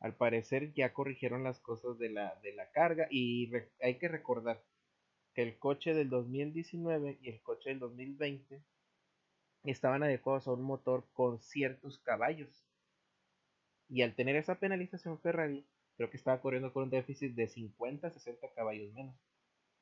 Al 0.00 0.14
parecer 0.14 0.74
ya 0.74 0.92
corrigieron 0.92 1.42
las 1.42 1.58
cosas 1.60 1.98
de 1.98 2.10
la, 2.10 2.38
de 2.42 2.52
la 2.52 2.70
carga 2.70 3.08
y 3.10 3.50
hay 3.80 3.98
que 3.98 4.08
recordar 4.08 4.62
que 5.34 5.42
el 5.42 5.58
coche 5.58 5.94
del 5.94 6.10
2019 6.10 7.18
y 7.22 7.30
el 7.30 7.40
coche 7.42 7.70
del 7.70 7.78
2020 7.78 8.62
estaban 9.64 10.02
adecuados 10.02 10.46
a 10.48 10.52
un 10.52 10.62
motor 10.62 11.08
con 11.12 11.40
ciertos 11.40 11.98
caballos. 11.98 12.65
Y 13.88 14.02
al 14.02 14.14
tener 14.14 14.36
esa 14.36 14.58
penalización 14.58 15.18
Ferrari, 15.20 15.64
creo 15.96 16.10
que 16.10 16.16
estaba 16.16 16.40
corriendo 16.40 16.72
con 16.72 16.84
un 16.84 16.90
déficit 16.90 17.34
de 17.34 17.48
50, 17.48 18.10
60 18.10 18.48
caballos 18.54 18.92
menos. 18.92 19.16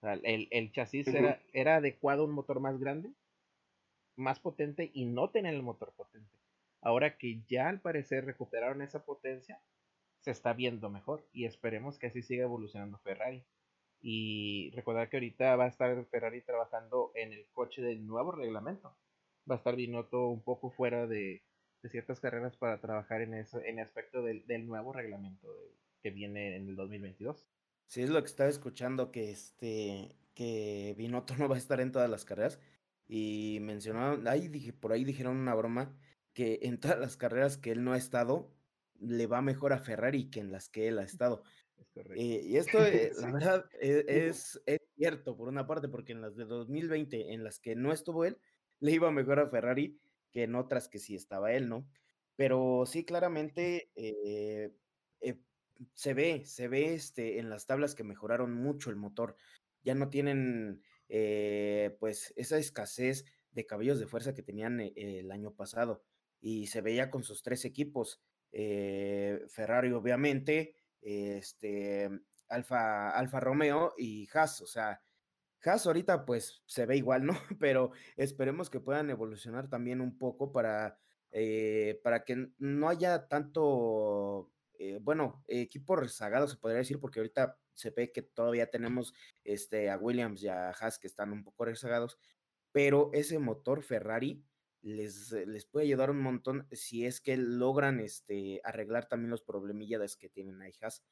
el, 0.03 0.73
chasis 0.73 1.09
era, 1.09 1.41
era 1.53 1.77
adecuado 1.77 2.23
a 2.23 2.27
un 2.27 2.33
motor 2.33 2.61
más 2.61 2.79
grande, 2.79 3.11
más 4.17 4.41
potente 4.41 4.91
y 4.93 5.07
no 5.07 5.31
tenía 5.31 5.51
el 5.51 5.63
motor 5.63 5.93
potente. 5.95 6.39
Ahora 6.81 7.17
que 7.17 7.43
ya 7.49 7.69
al 7.69 7.81
parecer 7.81 8.27
recuperaron 8.27 8.83
esa 8.83 9.05
potencia, 9.05 9.61
se 10.21 10.31
está 10.31 10.53
viendo 10.53 10.91
mejor 10.91 11.27
y 11.33 11.47
esperemos 11.47 11.99
que 11.99 12.09
así 12.09 12.23
siga 12.23 12.45
evolucionando 12.45 12.99
Ferrari. 12.99 13.43
Y 14.01 14.71
recordar 14.75 15.09
que 15.09 15.17
ahorita 15.17 15.57
va 15.57 15.65
a 15.65 15.69
estar 15.69 16.05
Ferrari 16.07 16.43
trabajando 16.43 17.11
en 17.15 17.33
el 17.33 17.47
coche 17.53 17.81
del 17.81 18.07
nuevo 18.07 18.33
reglamento. 18.33 18.95
Va 19.51 19.55
a 19.55 19.59
estar 19.59 19.77
Binotto 19.77 20.29
un 20.29 20.43
poco 20.43 20.71
fuera 20.71 21.07
de, 21.07 21.43
de 21.85 21.91
ciertas 21.91 22.19
carreras 22.19 22.57
para 22.57 22.81
trabajar 22.81 23.21
en 23.21 23.35
eso, 23.35 23.61
en 23.61 23.79
el 23.79 23.85
aspecto 23.85 24.23
del, 24.23 24.47
del 24.47 24.67
nuevo 24.67 24.91
reglamento 24.91 25.55
que 26.03 26.11
viene 26.11 26.57
en 26.57 26.67
el 26.67 26.77
2022. 26.77 27.47
Sí, 27.89 28.01
es 28.01 28.09
lo 28.09 28.23
que 28.23 28.27
estaba 28.27 28.49
escuchando, 28.49 29.13
que 29.13 29.31
este, 29.31 30.17
que 30.33 30.95
Binotto 30.97 31.37
no 31.39 31.47
va 31.47 31.57
a 31.57 31.59
estar 31.59 31.83
en 31.83 31.93
todas 31.93 32.09
las 32.09 32.25
carreras. 32.25 32.59
Y 33.07 33.59
mencionaron, 33.61 34.27
ahí 34.27 34.49
dije, 34.49 34.73
por 34.73 34.93
ahí 34.93 35.05
dijeron 35.05 35.37
una 35.37 35.55
broma, 35.55 35.95
que 36.33 36.61
en 36.63 36.81
todas 36.81 36.99
las 36.99 37.19
carreras 37.19 37.59
que 37.59 37.71
él 37.71 37.85
no 37.85 37.93
ha 37.93 37.99
estado, 37.99 38.51
le 38.99 39.27
va 39.27 39.43
mejor 39.43 39.75
a 39.75 39.79
Ferrari 39.79 40.31
que 40.31 40.41
en 40.41 40.53
las 40.53 40.71
que 40.71 40.89
él 40.89 40.99
ha 40.99 41.03
estado. 41.05 41.43
Eh, 42.17 42.41
y 42.45 42.57
esto, 42.57 42.83
eh, 42.83 43.13
la 43.21 43.31
verdad, 43.31 43.67
e, 43.79 44.07
es, 44.09 44.59
es, 44.65 44.81
cierto 44.97 45.37
por 45.37 45.49
una 45.49 45.67
parte, 45.67 45.89
porque 45.89 46.13
en 46.13 46.23
las 46.23 46.35
de 46.35 46.47
2020, 46.47 47.35
en 47.35 47.45
las 47.45 47.59
que 47.59 47.77
no 47.77 47.93
estuvo 47.93 48.25
él, 48.25 48.39
le 48.81 48.93
iba 48.93 49.11
mejor 49.11 49.39
a 49.39 49.51
Ferrari 49.51 50.01
que 50.35 50.43
en 50.43 50.57
otras 50.57 50.89
que 50.89 50.99
sí 50.99 51.15
estaba 51.15 51.53
él, 51.53 51.69
¿no? 51.69 51.89
Pero 52.35 52.85
sí, 52.87 53.05
claramente 53.05 53.93
eh, 53.95 54.75
eh, 55.21 55.39
se 55.95 56.13
ve, 56.13 56.45
se 56.45 56.67
ve 56.67 56.95
este, 56.95 57.39
en 57.39 57.49
las 57.49 57.67
tablas 57.67 57.95
que 57.95 58.03
mejoraron 58.03 58.53
mucho 58.53 58.91
el 58.91 58.97
motor. 58.97 59.37
Ya 59.85 59.95
no 59.95 60.11
tienen 60.11 60.83
eh, 61.09 61.97
pues 62.01 62.35
esa 62.35 62.59
escasez 62.59 63.27
de 63.53 63.65
caballos 63.65 64.01
de 64.01 64.09
fuerza 64.09 64.35
que 64.35 64.43
tenían 64.43 64.81
el 64.81 65.31
año 65.31 65.55
pasado. 65.55 66.03
Y 66.41 66.67
se 66.67 66.81
veía 66.81 67.13
con 67.13 67.23
sus 67.23 67.45
tres 67.45 67.65
equipos. 67.65 68.21
Ferrari, 68.51 69.93
obviamente, 69.93 70.75
este, 71.01 72.11
Alfa, 72.49 73.11
Alfa 73.11 73.39
Romeo 73.39 73.95
y 73.97 74.29
Haas. 74.35 74.61
O 74.61 74.67
sea, 74.67 75.01
Haas 75.65 75.87
ahorita 75.87 76.25
pues 76.25 76.63
se 76.67 76.87
ve 76.87 76.97
igual, 76.97 77.25
¿no? 77.27 77.35
Pero 77.61 77.93
esperemos 78.17 78.71
que 78.71 78.81
puedan 78.81 79.11
evolucionar 79.11 79.69
también 79.69 80.01
un 80.01 80.19
poco 80.19 80.53
para, 80.53 80.99
eh, 81.31 82.01
para 82.03 82.25
que 82.25 82.49
no 82.59 82.89
haya 82.89 83.29
tanto, 83.29 84.53
eh, 84.79 84.99
bueno, 85.03 85.45
equipo 85.49 85.97
rezagado 85.97 86.49
se 86.49 86.57
podría 86.57 86.79
decir, 86.79 87.01
porque 87.01 87.21
ahorita 87.21 87.59
se 87.75 87.91
ve 87.91 88.13
que 88.13 88.23
todavía 88.23 88.71
tenemos 88.71 89.15
este, 89.43 89.91
a 89.91 89.99
Williams 89.99 90.43
y 90.43 90.49
a 90.49 90.71
Haas 90.71 90.99
que 90.99 91.07
están 91.07 91.33
un 91.33 91.45
poco 91.45 91.65
rezagados, 91.65 92.19
pero 92.73 93.11
ese 93.13 93.39
motor 93.39 93.83
Ferrari 93.83 94.45
les, 94.83 95.33
les 95.33 95.67
puede 95.67 95.87
ayudar 95.87 96.11
un 96.11 96.21
montón 96.21 96.67
si 96.73 97.07
es 97.07 97.21
que 97.21 97.37
logran 97.37 98.01
este, 98.01 98.61
arreglar 98.65 99.09
también 99.09 99.31
los 99.31 99.43
problemillas 99.43 100.17
que 100.17 100.29
tienen 100.29 100.61
ahí 100.63 100.73
Haas. 100.81 101.03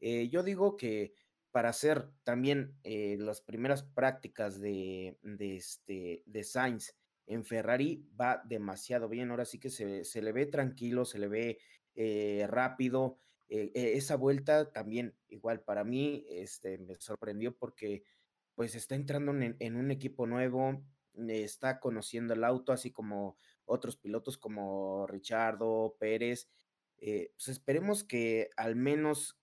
Eh, 0.00 0.28
yo 0.28 0.42
digo 0.42 0.76
que 0.76 1.14
para 1.50 1.70
hacer 1.70 2.08
también 2.24 2.74
eh, 2.84 3.16
las 3.18 3.40
primeras 3.40 3.82
prácticas 3.82 4.60
de, 4.60 5.18
este, 5.38 6.22
de 6.26 6.44
Sainz 6.44 6.94
en 7.26 7.44
Ferrari 7.44 8.06
va 8.18 8.42
demasiado 8.44 9.08
bien. 9.08 9.30
Ahora 9.30 9.44
sí 9.44 9.58
que 9.58 9.70
se, 9.70 10.22
le 10.22 10.32
ve 10.32 10.46
tranquilo, 10.46 11.04
se 11.04 11.18
le 11.18 11.28
ve 11.28 11.58
eh, 11.94 12.46
rápido. 12.48 13.18
eh, 13.48 13.70
e, 13.74 13.96
esa 13.96 14.16
vuelta 14.16 14.72
también, 14.72 15.14
igual 15.28 15.60
para 15.60 15.84
mí, 15.84 16.26
este, 16.28 16.78
me 16.78 16.94
sorprendió 16.96 17.56
porque 17.56 18.04
pues 18.54 18.74
está 18.74 18.94
entrando 18.94 19.32
en, 19.32 19.76
un 19.76 19.90
equipo 19.92 20.26
nuevo, 20.26 20.82
está 21.28 21.78
conociendo 21.78 22.34
el 22.34 22.42
auto, 22.42 22.72
así 22.72 22.90
como 22.90 23.38
otros 23.64 23.96
pilotos 23.96 24.36
como 24.36 25.06
Richardo, 25.06 25.96
Pérez. 26.00 26.50
Pues 26.98 27.48
esperemos 27.48 28.02
que 28.02 28.50
al 28.56 28.74
menos 28.74 29.38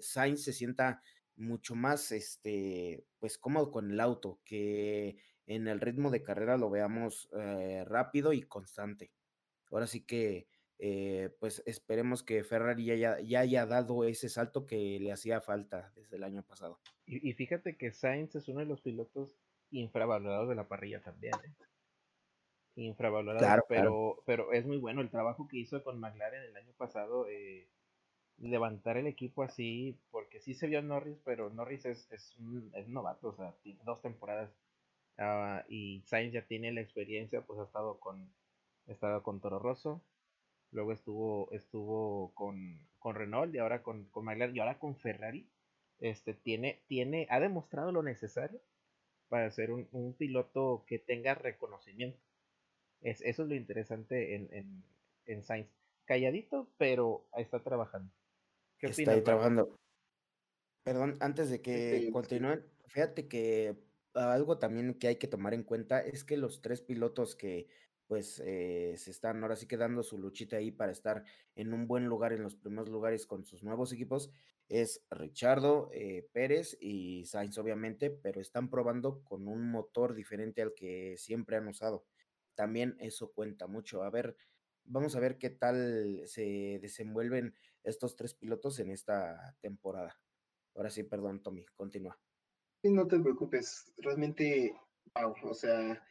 Sainz 0.00 0.42
se 0.42 0.52
sienta 0.52 1.00
mucho 1.40 1.74
más 1.74 2.12
este, 2.12 3.04
pues 3.18 3.38
cómodo 3.38 3.70
con 3.70 3.90
el 3.90 4.00
auto, 4.00 4.40
que 4.44 5.16
en 5.46 5.66
el 5.66 5.80
ritmo 5.80 6.10
de 6.10 6.22
carrera 6.22 6.56
lo 6.56 6.70
veamos 6.70 7.28
eh, 7.32 7.84
rápido 7.86 8.32
y 8.32 8.42
constante. 8.42 9.12
Ahora 9.70 9.86
sí 9.86 10.04
que 10.04 10.46
eh, 10.82 11.36
pues 11.38 11.62
esperemos 11.66 12.22
que 12.22 12.42
Ferrari 12.42 12.86
ya, 12.86 13.20
ya, 13.20 13.40
haya 13.40 13.66
dado 13.66 14.04
ese 14.04 14.30
salto 14.30 14.66
que 14.66 14.98
le 14.98 15.12
hacía 15.12 15.42
falta 15.42 15.92
desde 15.94 16.16
el 16.16 16.24
año 16.24 16.42
pasado. 16.42 16.80
Y, 17.04 17.32
fíjate 17.34 17.76
que 17.76 17.92
Sainz 17.92 18.34
es 18.36 18.48
uno 18.48 18.60
de 18.60 18.66
los 18.66 18.80
pilotos 18.80 19.36
infravalorados 19.70 20.48
de 20.48 20.54
la 20.54 20.68
parrilla 20.68 21.02
también. 21.02 21.34
¿eh? 21.44 21.54
Infravalorado, 22.76 23.64
pero, 23.68 24.22
pero 24.24 24.52
es 24.52 24.64
muy 24.64 24.78
bueno 24.78 25.02
el 25.02 25.10
trabajo 25.10 25.46
que 25.48 25.58
hizo 25.58 25.82
con 25.82 26.00
McLaren 26.00 26.44
el 26.44 26.56
año 26.56 26.72
pasado. 26.78 27.28
Eh, 27.28 27.68
levantar 28.40 28.96
el 28.96 29.06
equipo 29.06 29.42
así, 29.42 29.98
porque 30.10 30.40
sí 30.40 30.54
se 30.54 30.66
vio 30.66 30.82
Norris, 30.82 31.18
pero 31.24 31.50
Norris 31.50 31.84
es, 31.86 32.10
es, 32.10 32.36
un, 32.38 32.70
es 32.74 32.88
novato, 32.88 33.28
o 33.28 33.36
sea, 33.36 33.54
tiene 33.62 33.80
dos 33.84 34.00
temporadas 34.02 34.50
ah, 35.18 35.64
y 35.68 36.02
Sainz 36.06 36.32
ya 36.32 36.46
tiene 36.46 36.72
la 36.72 36.80
experiencia, 36.80 37.42
pues 37.42 37.60
ha 37.60 37.64
estado 37.64 38.00
con, 38.00 38.32
ha 38.88 38.92
estado 38.92 39.22
con 39.22 39.40
Toro 39.40 39.58
Rosso, 39.58 40.02
luego 40.72 40.92
estuvo, 40.92 41.50
estuvo 41.52 42.32
con, 42.34 42.80
con 42.98 43.14
Renault 43.14 43.54
y 43.54 43.58
ahora 43.58 43.82
con, 43.82 44.04
con 44.06 44.24
McLaren 44.24 44.56
y 44.56 44.60
ahora 44.60 44.78
con 44.78 44.96
Ferrari. 44.96 45.48
Este, 46.00 46.32
tiene, 46.32 46.80
tiene, 46.88 47.26
ha 47.30 47.40
demostrado 47.40 47.92
lo 47.92 48.02
necesario 48.02 48.60
para 49.28 49.50
ser 49.50 49.70
un, 49.70 49.86
un 49.92 50.14
piloto 50.14 50.84
que 50.86 50.98
tenga 50.98 51.34
reconocimiento. 51.34 52.18
Es, 53.02 53.20
eso 53.22 53.42
es 53.42 53.48
lo 53.50 53.54
interesante 53.54 54.34
en, 54.34 54.48
en, 54.52 54.84
en 55.26 55.44
Sainz. 55.44 55.68
Calladito, 56.06 56.68
pero 56.78 57.26
está 57.36 57.60
trabajando 57.62 58.10
está 58.88 59.12
ahí 59.12 59.22
trabajando. 59.22 59.76
Perdón, 60.82 61.16
antes 61.20 61.50
de 61.50 61.60
que 61.60 62.10
continúen, 62.12 62.64
fíjate 62.86 63.28
que 63.28 63.76
algo 64.14 64.58
también 64.58 64.94
que 64.94 65.08
hay 65.08 65.16
que 65.16 65.28
tomar 65.28 65.54
en 65.54 65.62
cuenta 65.62 66.00
es 66.00 66.24
que 66.24 66.36
los 66.36 66.62
tres 66.62 66.80
pilotos 66.80 67.36
que 67.36 67.68
pues 68.06 68.42
eh, 68.44 68.94
se 68.96 69.12
están 69.12 69.40
ahora 69.42 69.54
sí 69.54 69.66
quedando 69.66 70.02
su 70.02 70.18
luchita 70.18 70.56
ahí 70.56 70.72
para 70.72 70.90
estar 70.90 71.22
en 71.54 71.72
un 71.72 71.86
buen 71.86 72.06
lugar 72.06 72.32
en 72.32 72.42
los 72.42 72.56
primeros 72.56 72.88
lugares 72.88 73.24
con 73.24 73.44
sus 73.44 73.62
nuevos 73.62 73.92
equipos 73.92 74.32
es 74.70 75.04
Richardo, 75.10 75.90
eh, 75.92 76.28
Pérez 76.32 76.76
y 76.80 77.24
Sainz 77.26 77.58
obviamente, 77.58 78.08
pero 78.08 78.40
están 78.40 78.70
probando 78.70 79.22
con 79.24 79.48
un 79.48 79.68
motor 79.70 80.14
diferente 80.14 80.62
al 80.62 80.74
que 80.74 81.16
siempre 81.18 81.56
han 81.56 81.66
usado. 81.66 82.04
También 82.54 82.96
eso 83.00 83.32
cuenta 83.32 83.66
mucho. 83.66 84.04
A 84.04 84.10
ver, 84.10 84.36
vamos 84.84 85.16
a 85.16 85.20
ver 85.20 85.38
qué 85.38 85.50
tal 85.50 86.22
se 86.26 86.78
desenvuelven 86.80 87.54
estos 87.82 88.16
tres 88.16 88.34
pilotos 88.34 88.78
en 88.78 88.90
esta 88.90 89.56
temporada. 89.60 90.18
Ahora 90.74 90.90
sí, 90.90 91.02
perdón, 91.02 91.42
Tommy, 91.42 91.64
continúa. 91.74 92.18
No 92.82 93.06
te 93.06 93.18
preocupes, 93.18 93.92
realmente, 93.98 94.74
wow, 95.14 95.34
o 95.42 95.54
sea, 95.54 96.02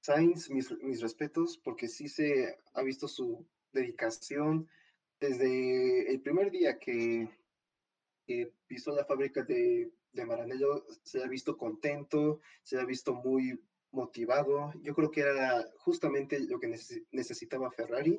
Sainz, 0.00 0.48
mis, 0.50 0.70
mis 0.82 1.02
respetos, 1.02 1.58
porque 1.58 1.88
sí 1.88 2.08
se 2.08 2.58
ha 2.72 2.82
visto 2.82 3.08
su 3.08 3.46
dedicación 3.72 4.68
desde 5.20 6.10
el 6.10 6.20
primer 6.22 6.50
día 6.50 6.78
que, 6.78 7.28
que 8.26 8.54
pisó 8.66 8.94
la 8.94 9.04
fábrica 9.04 9.42
de, 9.42 9.92
de 10.12 10.24
Maranello, 10.24 10.86
se 11.02 11.22
ha 11.22 11.26
visto 11.28 11.56
contento, 11.56 12.40
se 12.62 12.78
ha 12.78 12.84
visto 12.84 13.14
muy 13.14 13.60
motivado. 13.90 14.72
Yo 14.82 14.94
creo 14.94 15.10
que 15.10 15.20
era 15.20 15.64
justamente 15.78 16.40
lo 16.40 16.60
que 16.60 16.74
necesitaba 17.10 17.70
Ferrari. 17.70 18.18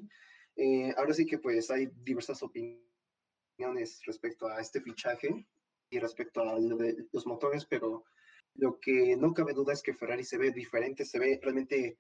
Eh, 0.62 0.94
ahora 0.98 1.14
sí 1.14 1.26
que 1.26 1.38
pues 1.38 1.72
hay 1.72 1.90
diversas 2.04 2.44
opiniones 2.44 4.02
respecto 4.06 4.48
a 4.48 4.60
este 4.60 4.82
fichaje 4.82 5.48
y 5.90 6.00
respecto 6.00 6.42
a 6.42 6.60
los 6.60 7.26
motores, 7.26 7.66
pero 7.66 8.04
lo 8.56 8.80
que 8.80 9.16
no 9.16 9.34
cabe 9.34 9.54
duda 9.54 9.72
es 9.74 9.82
que 9.82 9.94
Ferrari 9.94 10.24
se 10.24 10.38
ve 10.38 10.52
diferente, 10.52 11.06
se 11.06 11.18
ve 11.18 11.40
realmente 11.42 11.98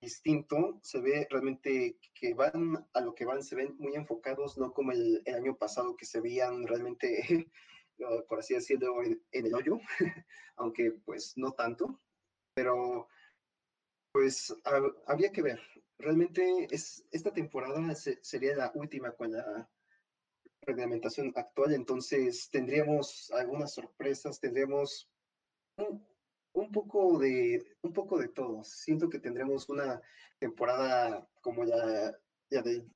distinto, 0.00 0.78
se 0.82 1.00
ve 1.00 1.26
realmente 1.30 1.96
que 2.12 2.34
van 2.34 2.86
a 2.92 3.00
lo 3.00 3.14
que 3.14 3.24
van, 3.24 3.42
se 3.42 3.56
ven 3.56 3.74
muy 3.78 3.94
enfocados, 3.94 4.58
no 4.58 4.72
como 4.72 4.92
el, 4.92 5.22
año 5.34 5.56
pasado 5.56 5.96
que 5.96 6.04
se 6.04 6.20
veían 6.20 6.66
realmente, 6.66 7.48
por 8.28 8.40
así 8.40 8.54
decirlo, 8.54 9.02
en 9.02 9.22
el 9.32 9.54
hoyo, 9.54 9.80
aunque 10.56 10.92
pues 11.04 11.32
no 11.36 11.52
tanto 11.52 11.98
pero 12.54 13.08
pues 14.12 14.54
habría 15.06 15.32
que 15.32 15.42
ver. 15.42 15.60
Realmente 16.02 16.66
es, 16.72 17.04
esta 17.12 17.32
temporada 17.32 17.94
sería 17.94 18.56
la 18.56 18.72
última 18.74 19.12
con 19.12 19.30
la 19.30 19.70
reglamentación 20.62 21.32
actual, 21.36 21.74
entonces 21.74 22.50
tendríamos 22.50 23.30
algunas 23.30 23.72
sorpresas, 23.74 24.40
tendríamos 24.40 25.08
un, 26.54 26.72
poco 26.72 27.20
de 27.20 27.64
un 27.82 27.92
poco 27.92 28.18
de 28.18 28.26
todo. 28.26 28.64
Siento 28.64 29.08
que 29.08 29.20
tendremos 29.20 29.68
una 29.68 30.02
temporada 30.40 31.28
como 31.40 31.62
la, 31.62 32.18
la 32.50 32.62
del 32.62 32.90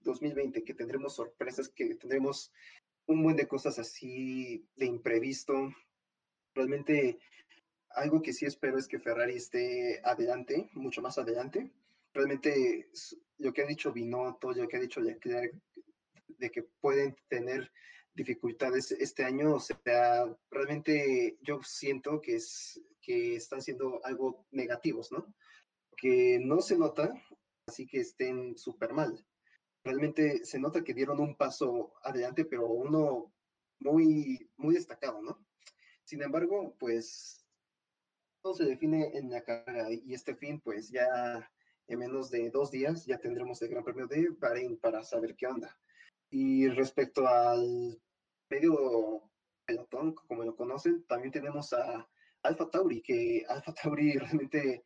2020, 0.00 0.64
que 0.64 0.72
tendremos 0.72 1.16
sorpresas, 1.16 1.68
que 1.68 1.96
tendremos 1.96 2.50
un 3.06 3.22
buen 3.24 3.36
de 3.36 3.46
cosas 3.46 3.78
así 3.78 4.66
de 4.74 4.86
imprevisto. 4.86 5.70
Realmente 6.54 7.18
algo 7.90 8.22
que 8.22 8.32
sí 8.32 8.46
espero 8.46 8.78
es 8.78 8.88
que 8.88 8.98
Ferrari 8.98 9.36
esté 9.36 10.00
adelante, 10.02 10.70
mucho 10.72 11.02
más 11.02 11.18
adelante. 11.18 11.70
Realmente 12.18 12.90
lo 13.36 13.52
que 13.52 13.62
ha 13.62 13.66
dicho 13.66 13.92
Binotto, 13.92 14.50
lo 14.50 14.66
que 14.66 14.76
ha 14.76 14.80
dicho 14.80 15.00
Leclerc, 15.00 15.54
de 16.26 16.50
que 16.50 16.64
pueden 16.80 17.16
tener 17.28 17.70
dificultades 18.12 18.90
este 18.90 19.22
año, 19.22 19.54
o 19.54 19.60
sea, 19.60 20.26
realmente 20.50 21.38
yo 21.42 21.62
siento 21.62 22.20
que, 22.20 22.34
es, 22.34 22.82
que 23.00 23.36
están 23.36 23.62
siendo 23.62 24.04
algo 24.04 24.44
negativos, 24.50 25.12
¿no? 25.12 25.32
Que 25.96 26.40
no 26.40 26.60
se 26.60 26.76
nota, 26.76 27.14
así 27.68 27.86
que 27.86 28.00
estén 28.00 28.58
súper 28.58 28.92
mal. 28.94 29.24
Realmente 29.84 30.44
se 30.44 30.58
nota 30.58 30.82
que 30.82 30.94
dieron 30.94 31.20
un 31.20 31.36
paso 31.36 31.92
adelante, 32.02 32.44
pero 32.44 32.66
uno 32.66 33.32
muy, 33.78 34.50
muy 34.56 34.74
destacado, 34.74 35.22
¿no? 35.22 35.46
Sin 36.02 36.20
embargo, 36.20 36.74
pues 36.80 37.46
todo 38.42 38.54
se 38.54 38.64
define 38.64 39.16
en 39.16 39.30
la 39.30 39.44
carrera 39.44 39.86
y 39.92 40.12
este 40.14 40.34
fin, 40.34 40.60
pues 40.60 40.90
ya 40.90 41.48
en 41.88 41.98
menos 41.98 42.30
de 42.30 42.50
dos 42.50 42.70
días 42.70 43.06
ya 43.06 43.18
tendremos 43.18 43.60
el 43.62 43.70
Gran 43.70 43.82
Premio 43.82 44.06
de 44.06 44.28
Bahrein 44.38 44.78
para 44.78 45.02
saber 45.02 45.34
qué 45.34 45.46
onda. 45.46 45.76
Y 46.30 46.68
respecto 46.68 47.26
al 47.26 48.00
medio 48.50 49.22
pelotón, 49.64 50.14
como 50.14 50.44
lo 50.44 50.54
conocen, 50.54 51.04
también 51.04 51.32
tenemos 51.32 51.72
a 51.72 52.08
Alfa 52.42 52.70
Tauri, 52.70 53.02
que 53.02 53.44
Alfa 53.48 53.72
Tauri 53.72 54.12
realmente 54.18 54.84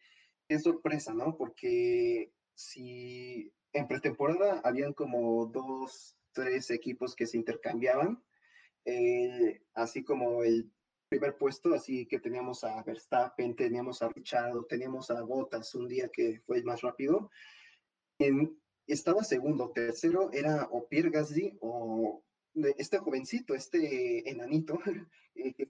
es 0.49 0.63
sorpresa, 0.63 1.13
¿no? 1.13 1.37
Porque 1.37 2.33
si 2.55 3.53
en 3.73 3.89
pretemporada 3.89 4.61
habían 4.65 4.93
como 4.93 5.47
dos, 5.47 6.17
tres 6.33 6.71
equipos 6.71 7.17
que 7.17 7.27
se 7.27 7.37
intercambiaban, 7.37 8.23
eh, 8.85 9.63
así 9.75 10.05
como 10.05 10.45
el 10.45 10.71
primer 11.13 11.37
puesto, 11.37 11.75
así 11.75 12.07
que 12.07 12.21
teníamos 12.21 12.65
a 12.65 12.83
Verstappen, 12.83 13.55
teníamos 13.55 14.01
a 14.01 14.09
Richard, 14.09 14.65
teníamos 14.67 15.11
a 15.11 15.21
Bottas 15.21 15.75
un 15.75 15.87
día 15.87 16.09
que 16.09 16.41
fue 16.47 16.57
el 16.57 16.65
más 16.65 16.81
rápido. 16.81 17.31
En, 18.19 18.59
estaba 18.87 19.23
segundo, 19.23 19.73
tercero 19.73 20.33
era 20.33 20.67
o 20.71 20.89
Pierre 20.89 21.11
Gasly 21.11 21.59
o 21.61 22.25
este 22.79 22.97
jovencito, 22.97 23.55
este 23.55 24.27
enanito, 24.31 24.79
eh, 25.35 25.69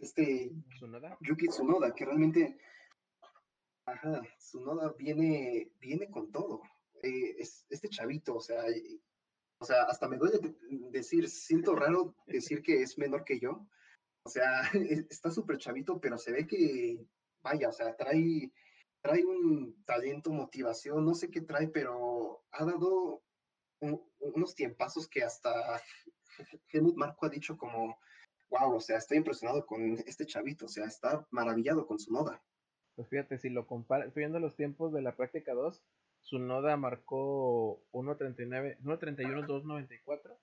este 0.00 0.52
Yuki 1.22 1.48
Tsunoda, 1.48 1.92
que 1.92 2.04
realmente, 2.04 2.56
ajá, 3.86 4.22
Tsunoda 4.38 4.94
viene, 4.96 5.72
viene 5.80 6.08
con 6.08 6.30
todo. 6.30 6.62
Eh, 7.02 7.34
es, 7.40 7.66
este 7.68 7.88
chavito, 7.88 8.36
o 8.36 8.40
sea, 8.40 8.62
o 9.58 9.64
sea, 9.64 9.82
hasta 9.88 10.06
me 10.06 10.18
duele 10.18 10.38
decir, 10.92 11.28
siento 11.28 11.74
raro 11.74 12.14
decir 12.28 12.62
que 12.62 12.80
es 12.80 12.96
menor 12.96 13.24
que 13.24 13.40
yo, 13.40 13.66
o 14.24 14.30
sea, 14.30 14.62
está 15.10 15.30
súper 15.30 15.58
chavito, 15.58 16.00
pero 16.00 16.18
se 16.18 16.32
ve 16.32 16.46
que, 16.46 17.06
vaya, 17.42 17.68
o 17.68 17.72
sea, 17.72 17.94
trae, 17.94 18.50
trae 19.00 19.24
un 19.24 19.84
talento, 19.84 20.30
motivación, 20.32 21.04
no 21.04 21.14
sé 21.14 21.30
qué 21.30 21.42
trae, 21.42 21.68
pero 21.68 22.42
ha 22.50 22.64
dado 22.64 23.22
unos 24.20 24.54
tiempazos 24.54 25.06
que 25.08 25.22
hasta 25.22 25.78
Helmut 26.72 26.96
Marco 26.96 27.26
ha 27.26 27.28
dicho 27.28 27.58
como, 27.58 27.98
wow, 28.48 28.76
o 28.76 28.80
sea, 28.80 28.96
estoy 28.96 29.18
impresionado 29.18 29.66
con 29.66 29.98
este 30.06 30.24
chavito, 30.24 30.64
o 30.64 30.68
sea, 30.68 30.86
está 30.86 31.26
maravillado 31.30 31.86
con 31.86 31.98
su 31.98 32.12
noda. 32.12 32.42
Pues 32.94 33.08
fíjate, 33.08 33.38
si 33.38 33.50
lo 33.50 33.66
compara, 33.66 34.06
estoy 34.06 34.22
viendo 34.22 34.40
los 34.40 34.56
tiempos 34.56 34.92
de 34.92 35.02
la 35.02 35.16
práctica 35.16 35.52
2, 35.52 35.82
su 36.20 36.38
noda 36.38 36.76
marcó 36.78 37.82
1.39, 37.92 38.78
1.31, 38.78 39.46
2.94 39.46 40.38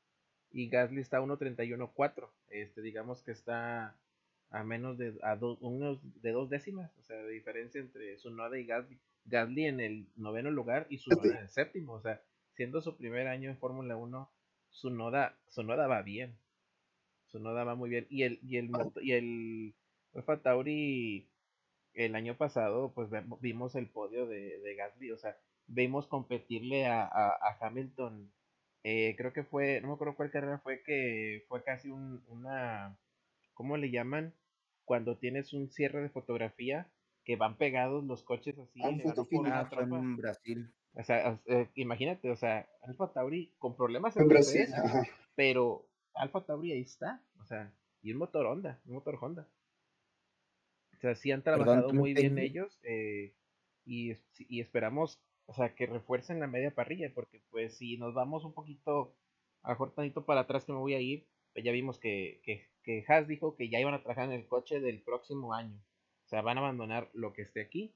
y 0.51 0.69
Gasly 0.69 1.01
está 1.01 1.17
a 1.17 1.21
1.31.4. 1.21 2.29
Este, 2.49 2.81
digamos 2.81 3.21
que 3.21 3.31
está 3.31 3.95
a 4.49 4.63
menos 4.63 4.97
de 4.97 5.17
a 5.23 5.37
unos 5.61 5.99
de 6.21 6.31
dos 6.31 6.49
décimas, 6.49 6.91
o 6.97 7.03
sea, 7.03 7.17
de 7.17 7.29
diferencia 7.31 7.79
entre 7.79 8.17
su 8.17 8.31
noda 8.31 8.57
y 8.57 8.65
Gasly. 8.65 8.99
Gasly 9.25 9.65
en 9.65 9.79
el 9.79 10.07
noveno 10.15 10.51
lugar 10.51 10.87
y 10.89 10.97
su 10.97 11.11
noda 11.11 11.29
en 11.29 11.43
el 11.43 11.49
séptimo, 11.49 11.93
o 11.93 12.01
sea, 12.01 12.21
siendo 12.53 12.81
su 12.81 12.97
primer 12.97 13.27
año 13.27 13.49
en 13.49 13.57
Fórmula 13.57 13.95
1, 13.95 14.29
su 14.69 14.89
noda, 14.89 15.37
su 15.49 15.63
noda 15.63 15.87
va 15.87 16.01
bien. 16.01 16.37
Su 17.27 17.39
noda 17.39 17.63
va 17.63 17.75
muy 17.75 17.89
bien. 17.89 18.07
Y 18.09 18.23
el, 18.23 18.39
y 18.43 18.57
el, 18.57 18.71
y 19.01 19.11
el 19.13 19.73
Alfa 20.13 20.41
Tauri 20.41 21.29
el 21.93 22.15
año 22.15 22.35
pasado, 22.35 22.93
pues 22.93 23.09
vimos 23.41 23.75
el 23.75 23.87
podio 23.87 24.25
de, 24.25 24.59
de 24.59 24.75
Gasly, 24.75 25.11
o 25.11 25.17
sea, 25.17 25.37
vimos 25.67 26.07
competirle 26.07 26.85
a, 26.85 27.05
a, 27.05 27.57
Hamilton. 27.59 28.31
Eh, 28.83 29.15
creo 29.17 29.31
que 29.33 29.43
fue, 29.43 29.79
no 29.81 29.89
me 29.89 29.93
acuerdo 29.93 30.15
cuál 30.15 30.31
carrera 30.31 30.59
fue, 30.59 30.81
que 30.83 31.45
fue 31.47 31.63
casi 31.63 31.89
un, 31.89 32.23
una, 32.27 32.97
¿cómo 33.53 33.77
le 33.77 33.91
llaman? 33.91 34.33
Cuando 34.85 35.17
tienes 35.17 35.53
un 35.53 35.69
cierre 35.69 36.01
de 36.01 36.09
fotografía 36.09 36.87
que 37.23 37.35
van 37.35 37.57
pegados 37.57 38.03
los 38.03 38.23
coches 38.23 38.57
así. 38.57 38.81
Ah, 38.83 38.89
en 39.71 40.17
Brasil. 40.17 40.73
O 40.93 41.03
sea, 41.03 41.39
eh, 41.45 41.69
imagínate, 41.75 42.29
o 42.29 42.35
sea, 42.35 42.67
Alfa 42.81 43.13
Tauri 43.13 43.53
con 43.59 43.77
problemas 43.77 44.17
en 44.17 44.27
Brasil, 44.27 44.67
pero 45.35 45.87
Alfa 46.13 46.45
Tauri 46.45 46.73
ahí 46.73 46.81
está, 46.81 47.23
o 47.39 47.45
sea, 47.45 47.71
y 48.01 48.11
un 48.11 48.17
motor 48.17 48.45
Honda, 48.45 48.81
un 48.85 48.95
motor 48.95 49.17
Honda. 49.21 49.47
O 50.93 50.97
sea, 50.97 51.15
sí 51.15 51.31
han 51.31 51.43
trabajado 51.43 51.93
muy 51.93 52.13
bien 52.13 52.37
ellos 52.37 52.79
eh, 52.83 53.33
y, 53.85 54.11
y, 54.37 54.59
esperamos, 54.59 55.19
o 55.51 55.53
sea, 55.53 55.75
que 55.75 55.85
refuercen 55.85 56.39
la 56.39 56.47
media 56.47 56.73
parrilla, 56.73 57.11
porque 57.13 57.43
pues 57.49 57.77
si 57.77 57.97
nos 57.97 58.13
vamos 58.13 58.45
un 58.45 58.53
poquito, 58.53 59.13
a 59.63 59.75
tantito 59.75 60.25
para 60.25 60.41
atrás 60.41 60.63
que 60.63 60.71
me 60.71 60.79
voy 60.79 60.93
a 60.93 61.01
ir, 61.01 61.27
pues 61.51 61.65
ya 61.65 61.73
vimos 61.73 61.99
que, 61.99 62.39
que, 62.45 62.69
que 62.83 63.03
Haas 63.05 63.27
dijo 63.27 63.57
que 63.57 63.67
ya 63.67 63.77
iban 63.77 63.93
a 63.93 64.01
trabajar 64.01 64.31
en 64.31 64.31
el 64.31 64.47
coche 64.47 64.79
del 64.79 65.01
próximo 65.01 65.53
año. 65.53 65.75
O 66.25 66.29
sea, 66.29 66.41
van 66.41 66.57
a 66.57 66.61
abandonar 66.61 67.09
lo 67.13 67.33
que 67.33 67.41
esté 67.41 67.59
aquí. 67.59 67.93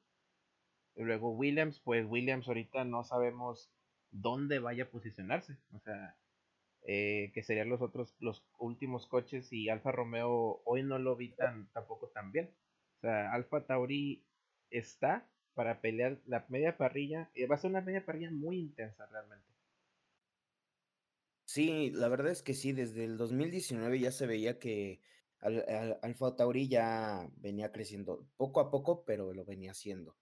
Y 0.97 1.03
luego 1.03 1.31
Williams, 1.31 1.79
pues 1.79 2.05
Williams 2.05 2.45
ahorita 2.49 2.83
no 2.83 3.05
sabemos 3.05 3.71
dónde 4.11 4.59
vaya 4.59 4.83
a 4.83 4.89
posicionarse. 4.89 5.55
O 5.71 5.79
sea, 5.79 6.17
eh, 6.81 7.31
que 7.33 7.41
serían 7.41 7.69
los 7.69 7.81
otros, 7.81 8.17
los 8.19 8.45
últimos 8.59 9.07
coches 9.07 9.53
y 9.53 9.69
Alfa 9.69 9.93
Romeo 9.93 10.61
hoy 10.65 10.83
no 10.83 10.99
lo 10.99 11.15
vi 11.15 11.29
tan, 11.29 11.71
tampoco 11.71 12.09
tan 12.09 12.33
bien. 12.33 12.53
O 12.97 12.99
sea, 12.99 13.31
Alfa 13.31 13.65
Tauri 13.65 14.25
está 14.71 15.25
para 15.55 15.81
pelear 15.81 16.19
la 16.27 16.45
media 16.49 16.77
parrilla. 16.77 17.31
y 17.33 17.45
va 17.45 17.55
a 17.55 17.57
ser 17.57 17.71
una 17.71 17.81
media 17.81 18.05
parrilla 18.05 18.29
muy 18.29 18.59
intensa 18.59 19.05
realmente. 19.07 19.45
Sí, 21.45 21.91
la 21.91 22.09
verdad 22.09 22.31
es 22.31 22.41
que 22.41 22.53
sí, 22.53 22.73
desde 22.73 23.05
el 23.05 23.17
2019 23.17 23.99
ya 23.99 24.11
se 24.11 24.27
veía 24.27 24.59
que 24.59 24.99
Alfa 25.39 26.35
Tauri 26.35 26.67
ya 26.67 27.29
venía 27.37 27.71
creciendo 27.71 28.27
poco 28.35 28.59
a 28.59 28.71
poco, 28.71 29.05
pero 29.05 29.33
lo 29.33 29.45
venía 29.45 29.71
haciendo. 29.71 30.17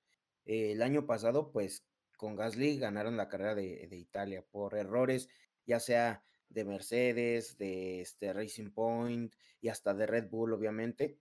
el 0.45 0.81
año 0.81 1.05
pasado, 1.05 1.51
pues 1.51 1.85
con 2.17 2.35
Gasly 2.35 2.77
ganaron 2.77 3.17
la 3.17 3.29
carrera 3.29 3.55
de, 3.55 3.87
de, 3.87 3.97
Italia 3.97 4.45
por 4.51 4.75
errores, 4.75 5.29
ya 5.65 5.79
sea 5.79 6.23
de 6.49 6.65
Mercedes, 6.65 7.57
de 7.57 8.01
este 8.01 8.33
Racing 8.33 8.71
Point 8.71 9.33
y 9.61 9.69
hasta 9.69 9.93
de 9.93 10.05
Red 10.05 10.29
Bull, 10.29 10.53
obviamente. 10.53 11.17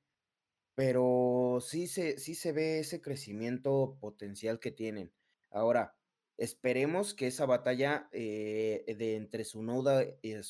Pero 0.84 1.58
sí 1.60 1.86
se, 1.86 2.18
sí 2.18 2.34
se 2.34 2.50
ve 2.50 2.80
ese 2.80 3.00
crecimiento 3.00 3.96
potencial 4.00 4.58
que 4.58 4.72
tienen. 4.72 5.12
Ahora, 5.48 5.94
esperemos 6.38 7.14
que 7.14 7.28
esa 7.28 7.46
batalla 7.46 8.08
eh, 8.10 8.84
de 8.98 9.14
entre 9.14 9.44
Sunoda, 9.44 10.02
eh, 10.02 10.42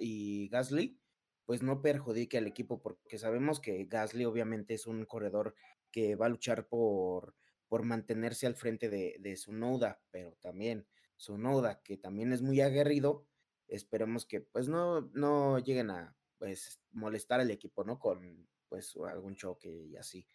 y 0.00 0.48
Gasly, 0.48 0.98
pues 1.46 1.62
no 1.62 1.80
perjudique 1.80 2.38
al 2.38 2.48
equipo, 2.48 2.82
porque 2.82 3.18
sabemos 3.18 3.60
que 3.60 3.84
Gasly 3.84 4.24
obviamente 4.24 4.74
es 4.74 4.88
un 4.88 5.04
corredor 5.04 5.54
que 5.92 6.16
va 6.16 6.26
a 6.26 6.30
luchar 6.30 6.66
por, 6.66 7.36
por 7.68 7.84
mantenerse 7.84 8.48
al 8.48 8.56
frente 8.56 8.88
de, 8.88 9.14
de 9.20 9.36
Sunoda, 9.36 10.02
pero 10.10 10.36
también 10.40 10.88
Sunoda, 11.16 11.82
que 11.84 11.96
también 11.96 12.32
es 12.32 12.42
muy 12.42 12.60
aguerrido, 12.60 13.28
esperemos 13.68 14.26
que 14.26 14.40
pues 14.40 14.66
no, 14.66 15.02
no 15.12 15.60
lleguen 15.60 15.90
a 15.90 16.16
pues 16.36 16.80
molestar 16.90 17.38
al 17.38 17.52
equipo, 17.52 17.84
¿no? 17.84 18.00
Con 18.00 18.48
pues 18.68 18.94
algún 18.96 19.36
choque 19.36 19.70
y 19.70 19.96
así. 19.96 20.26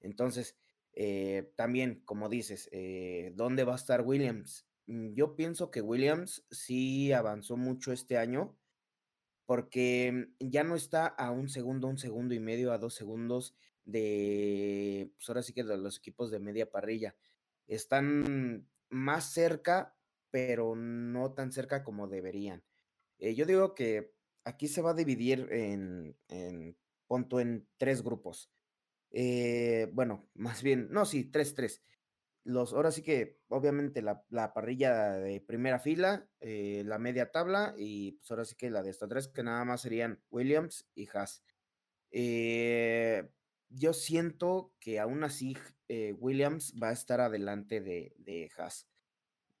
Entonces, 0.00 0.56
eh, 0.92 1.52
también, 1.56 2.02
como 2.04 2.28
dices, 2.28 2.68
eh, 2.72 3.32
¿dónde 3.34 3.64
va 3.64 3.74
a 3.74 3.76
estar 3.76 4.02
Williams? 4.02 4.66
Mm, 4.86 5.12
yo 5.14 5.36
pienso 5.36 5.70
que 5.70 5.80
Williams 5.82 6.46
sí 6.50 7.12
avanzó 7.12 7.56
mucho 7.56 7.92
este 7.92 8.18
año 8.18 8.56
porque 9.46 10.28
ya 10.38 10.64
no 10.64 10.76
está 10.76 11.06
a 11.06 11.30
un 11.30 11.48
segundo, 11.48 11.88
un 11.88 11.98
segundo 11.98 12.34
y 12.34 12.40
medio, 12.40 12.72
a 12.72 12.78
dos 12.78 12.94
segundos 12.94 13.56
de, 13.84 15.12
pues 15.16 15.28
ahora 15.28 15.42
sí 15.42 15.52
que 15.52 15.64
los 15.64 15.98
equipos 15.98 16.30
de 16.30 16.38
media 16.38 16.70
parrilla. 16.70 17.16
Están 17.66 18.68
más 18.88 19.32
cerca, 19.32 19.96
pero 20.30 20.76
no 20.76 21.32
tan 21.32 21.52
cerca 21.52 21.82
como 21.82 22.08
deberían. 22.08 22.64
Eh, 23.18 23.34
yo 23.34 23.46
digo 23.46 23.74
que 23.74 24.14
aquí 24.44 24.68
se 24.68 24.82
va 24.82 24.90
a 24.90 24.94
dividir 24.94 25.48
en 25.50 26.16
punto 27.10 27.40
en 27.40 27.66
tres 27.76 28.04
grupos. 28.04 28.52
Eh, 29.10 29.88
bueno, 29.92 30.28
más 30.34 30.62
bien, 30.62 30.86
no, 30.92 31.04
sí, 31.04 31.24
tres, 31.24 31.56
tres. 31.56 31.82
Los, 32.44 32.72
ahora 32.72 32.92
sí 32.92 33.02
que, 33.02 33.40
obviamente, 33.48 34.00
la, 34.00 34.22
parrilla 34.54 35.16
de 35.16 35.40
primera 35.40 35.80
fila, 35.80 36.28
eh, 36.38 36.84
la 36.86 36.98
media 36.98 37.32
tabla 37.32 37.74
y 37.76 38.12
pues 38.12 38.30
ahora 38.30 38.44
sí 38.44 38.54
que 38.54 38.70
la 38.70 38.84
de 38.84 38.90
estas 38.90 39.08
tres, 39.08 39.26
que 39.26 39.42
nada 39.42 39.64
más 39.64 39.82
serían 39.82 40.22
Williams 40.30 40.86
y 40.94 41.08
Haas. 41.12 41.42
yo 43.68 43.92
siento 43.92 44.72
que 44.78 45.00
aún 45.00 45.24
así 45.24 45.56
Williams 46.18 46.74
va 46.80 46.90
a 46.90 46.92
estar 46.92 47.20
adelante 47.20 47.80
de, 47.80 48.14
de 48.18 48.48
Haas. 48.56 48.88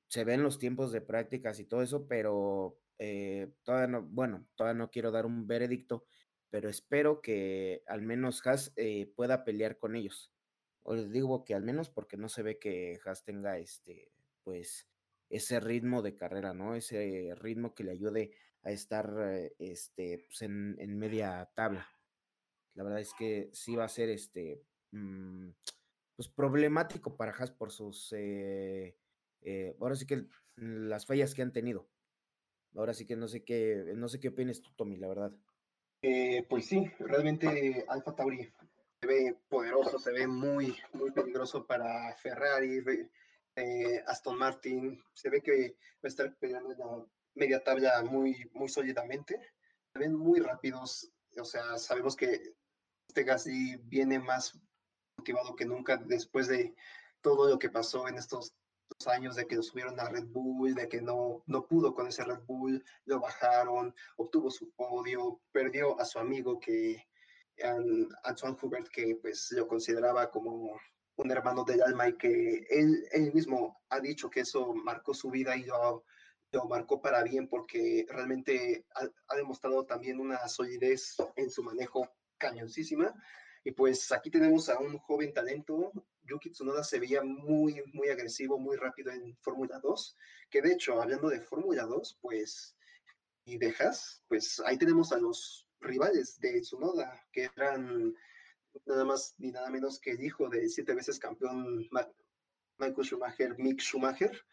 Se 0.08 0.24
ven 0.24 0.42
los 0.42 0.58
tiempos 0.58 0.92
de 0.92 1.00
prácticas 1.00 1.58
y 1.58 1.64
todo 1.64 1.82
eso, 1.82 2.06
pero 2.06 2.80
eh, 3.02 3.50
todavía 3.62 3.86
no, 3.88 4.02
bueno, 4.02 4.46
todavía 4.54 4.78
no 4.78 4.90
quiero 4.90 5.10
dar 5.10 5.24
un 5.24 5.46
veredicto, 5.46 6.04
pero 6.50 6.68
espero 6.68 7.22
que 7.22 7.82
al 7.86 8.02
menos 8.02 8.44
Haas 8.46 8.72
eh, 8.76 9.12
pueda 9.14 9.44
pelear 9.44 9.78
con 9.78 9.96
ellos. 9.96 10.32
O 10.82 10.94
les 10.94 11.10
digo 11.10 11.44
que 11.44 11.54
al 11.54 11.62
menos 11.62 11.90
porque 11.90 12.16
no 12.16 12.28
se 12.28 12.42
ve 12.42 12.58
que 12.58 12.98
Haas 13.04 13.24
tenga 13.24 13.58
este, 13.58 14.12
pues, 14.42 14.88
ese 15.28 15.60
ritmo 15.60 16.02
de 16.02 16.16
carrera, 16.16 16.52
¿no? 16.52 16.74
Ese 16.74 17.34
ritmo 17.36 17.74
que 17.74 17.84
le 17.84 17.92
ayude 17.92 18.32
a 18.62 18.72
estar 18.72 19.14
eh, 19.20 19.54
este, 19.58 20.26
pues, 20.26 20.42
en, 20.42 20.98
media 20.98 21.48
tabla. 21.54 21.88
La 22.74 22.82
verdad 22.82 23.00
es 23.00 23.14
que 23.14 23.50
sí 23.52 23.76
va 23.76 23.84
a 23.84 23.88
ser 23.88 24.08
este, 24.08 24.62
mm, 24.90 25.50
pues, 26.16 26.28
problemático 26.28 27.16
para 27.16 27.32
Haas 27.32 27.52
por 27.52 27.70
sus, 27.70 28.12
ahora 29.78 29.94
sí 29.94 30.06
que 30.06 30.26
las 30.56 31.06
fallas 31.06 31.34
que 31.34 31.42
han 31.42 31.52
tenido. 31.52 31.88
Ahora 32.74 32.94
sí 32.94 33.06
que 33.06 33.16
no 33.16 33.28
sé 33.28 33.44
qué, 33.44 33.92
no 33.96 34.08
sé 34.08 34.20
qué 34.20 34.28
opinas 34.28 34.60
tú, 34.60 34.70
Tommy, 34.76 34.96
la 34.96 35.08
verdad. 35.08 35.32
Eh, 36.02 36.46
pues 36.48 36.66
sí, 36.66 36.90
realmente 36.98 37.84
Alfa 37.88 38.14
Tauri 38.14 38.50
se 39.00 39.06
ve 39.06 39.36
poderoso, 39.48 39.98
se 39.98 40.12
ve 40.12 40.26
muy, 40.26 40.76
muy 40.92 41.10
peligroso 41.10 41.66
para 41.66 42.14
Ferrari, 42.16 42.82
eh, 43.56 44.02
Aston 44.06 44.38
Martin, 44.38 45.02
se 45.12 45.28
ve 45.28 45.42
que 45.42 45.76
va 45.96 46.04
a 46.04 46.08
estar 46.08 46.34
peleando 46.36 46.72
en 46.72 46.78
la 46.78 47.06
media 47.34 47.62
tabla 47.62 48.02
muy, 48.02 48.48
muy 48.54 48.68
sólidamente. 48.68 49.38
Se 49.92 49.98
ven 49.98 50.14
muy 50.14 50.40
rápidos, 50.40 51.10
o 51.38 51.44
sea, 51.44 51.76
sabemos 51.76 52.16
que 52.16 52.54
este 53.08 53.24
Gasly 53.24 53.76
viene 53.84 54.18
más 54.18 54.58
motivado 55.18 55.56
que 55.56 55.66
nunca 55.66 55.96
después 55.96 56.46
de 56.48 56.74
todo 57.20 57.48
lo 57.48 57.58
que 57.58 57.68
pasó 57.68 58.08
en 58.08 58.16
estos 58.16 58.54
años 59.06 59.36
de 59.36 59.46
que 59.46 59.56
lo 59.56 59.62
subieron 59.62 59.98
a 59.98 60.08
Red 60.08 60.26
Bull, 60.26 60.74
de 60.74 60.88
que 60.88 61.00
no, 61.00 61.42
no 61.46 61.66
pudo 61.66 61.94
con 61.94 62.06
ese 62.06 62.24
Red 62.24 62.40
Bull, 62.46 62.84
lo 63.04 63.20
bajaron, 63.20 63.94
obtuvo 64.16 64.50
su 64.50 64.70
podio, 64.72 65.40
perdió 65.52 65.98
a 66.00 66.04
su 66.04 66.18
amigo 66.18 66.58
que 66.58 67.06
Antoine 68.24 68.56
Hubert, 68.60 68.88
que 68.88 69.16
pues 69.20 69.50
lo 69.52 69.66
consideraba 69.66 70.30
como 70.30 70.78
un 71.16 71.30
hermano 71.30 71.64
del 71.64 71.82
alma 71.82 72.08
y 72.08 72.16
que 72.16 72.66
él, 72.70 73.06
él 73.12 73.32
mismo 73.34 73.82
ha 73.90 74.00
dicho 74.00 74.30
que 74.30 74.40
eso 74.40 74.72
marcó 74.74 75.12
su 75.12 75.30
vida 75.30 75.56
y 75.56 75.64
lo, 75.64 76.04
lo 76.52 76.64
marcó 76.66 77.00
para 77.00 77.22
bien 77.22 77.48
porque 77.48 78.06
realmente 78.08 78.86
ha, 78.94 79.06
ha 79.28 79.36
demostrado 79.36 79.84
también 79.84 80.18
una 80.18 80.48
solidez 80.48 81.16
en 81.36 81.50
su 81.50 81.62
manejo 81.62 82.08
cañoncísima. 82.38 83.14
Y 83.62 83.72
pues 83.72 84.10
aquí 84.12 84.30
tenemos 84.30 84.70
a 84.70 84.78
un 84.78 84.96
joven 84.98 85.34
talento 85.34 85.92
Yuki 86.30 86.50
Tsunoda 86.50 86.84
se 86.84 87.00
veía 87.00 87.22
muy, 87.22 87.82
muy 87.92 88.08
agresivo, 88.08 88.58
muy 88.58 88.76
rápido 88.76 89.10
en 89.12 89.36
Fórmula 89.38 89.80
2, 89.80 90.16
que 90.48 90.62
de 90.62 90.72
hecho, 90.72 91.02
hablando 91.02 91.28
de 91.28 91.40
Fórmula 91.40 91.84
2, 91.84 92.18
pues, 92.22 92.76
y 93.44 93.58
dejas, 93.58 94.22
pues 94.28 94.62
ahí 94.64 94.78
tenemos 94.78 95.12
a 95.12 95.18
los 95.18 95.68
rivales 95.80 96.38
de 96.38 96.60
Tsunoda, 96.60 97.26
que 97.32 97.50
eran 97.56 98.14
nada 98.86 99.04
más 99.04 99.34
ni 99.38 99.50
nada 99.50 99.70
menos 99.70 99.98
que 99.98 100.12
el 100.12 100.22
hijo 100.22 100.48
de 100.48 100.68
siete 100.68 100.94
veces 100.94 101.18
campeón 101.18 101.88
Michael 102.78 103.06
Schumacher, 103.06 103.58
Mick 103.58 103.80
Schumacher, 103.80 104.44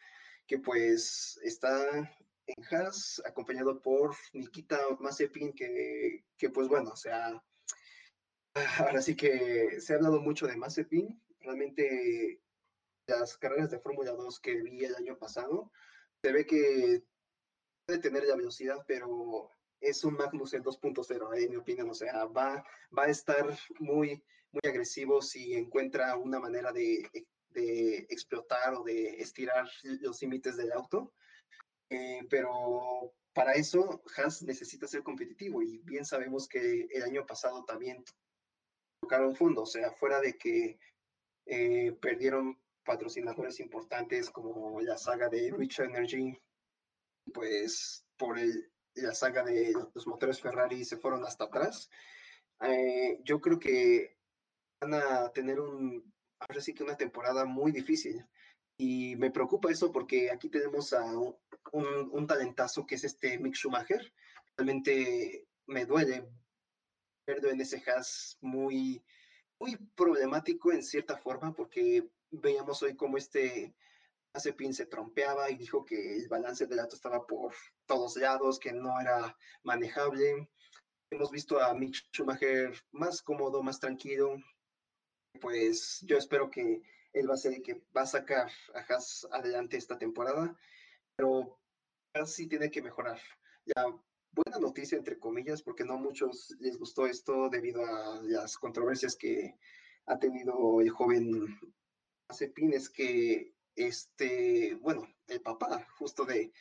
que 0.47 0.57
pues 0.57 1.39
está 1.43 2.11
en 2.47 2.63
Haas, 2.71 3.21
acompañado 3.25 3.81
por 3.81 4.15
Nikita 4.33 4.79
Mazepin, 4.99 5.53
que, 5.53 6.25
que 6.37 6.49
pues 6.49 6.67
bueno, 6.67 6.91
o 6.91 6.95
sea, 6.95 7.43
ahora 8.79 9.01
sí 9.01 9.15
que 9.15 9.79
se 9.79 9.93
ha 9.93 9.97
hablado 9.97 10.21
mucho 10.21 10.47
de 10.47 10.55
Mazepin. 10.55 11.21
Realmente 11.47 12.41
las 13.07 13.37
carreras 13.37 13.71
de 13.71 13.79
Fórmula 13.79 14.11
2 14.11 14.41
que 14.41 14.61
vi 14.61 14.83
el 14.83 14.95
año 14.95 15.17
pasado, 15.17 15.71
se 16.21 16.33
ve 16.33 16.45
que 16.45 17.03
puede 17.85 18.01
tener 18.01 18.25
la 18.25 18.35
velocidad, 18.35 18.83
pero 18.85 19.49
es 19.79 20.03
un 20.03 20.15
Magnus 20.15 20.53
en 20.53 20.63
2.0, 20.63 21.37
en 21.41 21.49
mi 21.49 21.55
opinión. 21.55 21.89
O 21.89 21.93
sea, 21.93 22.25
va, 22.25 22.65
va 22.95 23.03
a 23.03 23.09
estar 23.09 23.57
muy, 23.79 24.21
muy 24.51 24.61
agresivo 24.65 25.21
si 25.21 25.53
encuentra 25.53 26.17
una 26.17 26.41
manera 26.41 26.73
de, 26.73 27.09
de 27.51 27.99
explotar 28.09 28.73
o 28.75 28.83
de 28.83 29.21
estirar 29.21 29.69
los 30.01 30.21
límites 30.21 30.57
del 30.57 30.73
auto. 30.73 31.13
Eh, 31.89 32.27
pero 32.29 33.13
para 33.33 33.53
eso, 33.53 34.03
Haas 34.17 34.43
necesita 34.43 34.85
ser 34.85 35.01
competitivo 35.01 35.61
y 35.61 35.77
bien 35.77 36.03
sabemos 36.03 36.49
que 36.49 36.89
el 36.91 37.03
año 37.03 37.25
pasado 37.25 37.63
también 37.63 38.03
tocaron 38.99 39.33
fondo, 39.33 39.61
o 39.61 39.65
sea, 39.65 39.91
fuera 39.91 40.19
de 40.19 40.37
que 40.37 40.77
eh, 41.47 41.95
perdieron 42.01 42.59
patrocinadores 42.83 43.59
importantes 43.59 44.29
como 44.29 44.79
la 44.81 44.97
saga 44.97 45.29
de 45.29 45.51
Rich 45.51 45.79
Energy, 45.79 46.37
pues 47.33 48.05
por 48.17 48.37
el, 48.37 48.71
la 48.95 49.13
saga 49.13 49.43
de 49.43 49.73
los 49.93 50.07
motores 50.07 50.41
Ferrari 50.41 50.83
se 50.85 50.97
fueron 50.97 51.23
hasta 51.25 51.45
atrás. 51.45 51.89
Eh, 52.61 53.19
yo 53.23 53.39
creo 53.39 53.59
que 53.59 54.17
van 54.81 54.93
a 54.93 55.29
tener 55.29 55.59
un, 55.59 56.13
ahora 56.39 56.61
sí 56.61 56.73
que 56.73 56.83
una 56.83 56.97
temporada 56.97 57.45
muy 57.45 57.71
difícil. 57.71 58.25
Y 58.79 59.15
me 59.15 59.31
preocupa 59.31 59.71
eso 59.71 59.91
porque 59.91 60.29
aquí 60.29 60.49
tenemos 60.49 60.93
a 60.93 61.03
un, 61.03 61.35
un, 61.71 62.27
talentazo 62.27 62.85
que 62.85 62.95
es 62.95 63.03
este 63.03 63.39
Mick 63.39 63.55
Schumacher. 63.55 64.13
Realmente 64.55 65.47
me 65.65 65.85
duele 65.85 66.29
verlo 67.25 67.49
en 67.49 67.59
ese 67.61 67.83
has 67.91 68.37
muy, 68.41 69.03
muy 69.59 69.75
problemático 69.95 70.71
en 70.71 70.83
cierta 70.83 71.17
forma 71.17 71.53
porque 71.53 72.09
veíamos 72.31 72.81
hoy 72.83 72.95
como 72.95 73.17
este 73.17 73.73
pin 74.55 74.73
se 74.73 74.85
trompeaba 74.85 75.49
y 75.49 75.57
dijo 75.57 75.83
que 75.83 76.15
el 76.15 76.27
balance 76.27 76.67
del 76.67 76.79
auto 76.79 76.95
estaba 76.95 77.25
por 77.25 77.53
todos 77.85 78.17
lados, 78.17 78.59
que 78.59 78.71
no 78.71 78.99
era 78.99 79.35
manejable. 79.63 80.49
Hemos 81.09 81.31
visto 81.31 81.59
a 81.59 81.73
Mick 81.73 81.95
Schumacher 82.11 82.73
más 82.91 83.21
cómodo, 83.21 83.63
más 83.63 83.79
tranquilo. 83.79 84.35
Pues 85.41 86.01
yo 86.01 86.17
espero 86.17 86.49
que 86.51 86.81
él 87.13 87.29
va 87.29 87.33
a 87.33 87.37
ser 87.37 87.53
el 87.53 87.63
que 87.63 87.81
va 87.95 88.01
a 88.01 88.05
sacar 88.05 88.51
a 88.75 88.79
Haas 88.79 89.27
adelante 89.31 89.77
esta 89.77 89.97
temporada, 89.97 90.55
pero 91.15 91.59
Haas 92.13 92.31
sí 92.33 92.47
tiene 92.47 92.69
que 92.69 92.81
mejorar. 92.81 93.19
Ya, 93.65 93.85
buena 94.45 94.59
noticia, 94.59 94.97
entre 94.97 95.19
comillas, 95.19 95.61
porque 95.61 95.83
no 95.83 95.93
a 95.93 95.97
muchos 95.97 96.55
les 96.59 96.77
gustó 96.77 97.05
esto 97.05 97.49
debido 97.49 97.85
a 97.85 98.21
las 98.23 98.57
controversias 98.57 99.15
que 99.15 99.55
ha 100.05 100.17
tenido 100.19 100.81
el 100.81 100.89
joven 100.89 101.59
Mazepin, 102.29 102.73
es 102.73 102.89
que 102.89 103.53
este, 103.75 104.75
bueno, 104.81 105.07
el 105.27 105.41
papá 105.41 105.87
justo 105.97 106.25
de 106.25 106.51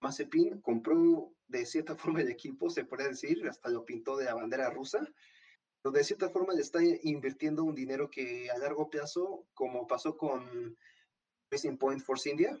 Mazepin 0.00 0.60
compró 0.60 1.32
de 1.46 1.66
cierta 1.66 1.94
forma 1.96 2.20
el 2.20 2.30
equipo, 2.30 2.70
se 2.70 2.84
puede 2.84 3.08
decir, 3.08 3.46
hasta 3.48 3.68
lo 3.68 3.84
pintó 3.84 4.16
de 4.16 4.26
la 4.26 4.34
bandera 4.34 4.70
rusa, 4.70 5.06
pero 5.82 5.92
de 5.92 6.04
cierta 6.04 6.30
forma 6.30 6.54
le 6.54 6.62
está 6.62 6.80
invirtiendo 7.02 7.64
un 7.64 7.74
dinero 7.74 8.10
que 8.10 8.50
a 8.50 8.58
largo 8.58 8.88
plazo, 8.88 9.46
como 9.54 9.86
pasó 9.86 10.16
con 10.16 10.76
Racing 11.50 11.76
Point 11.76 12.02
Force 12.02 12.30
India, 12.30 12.58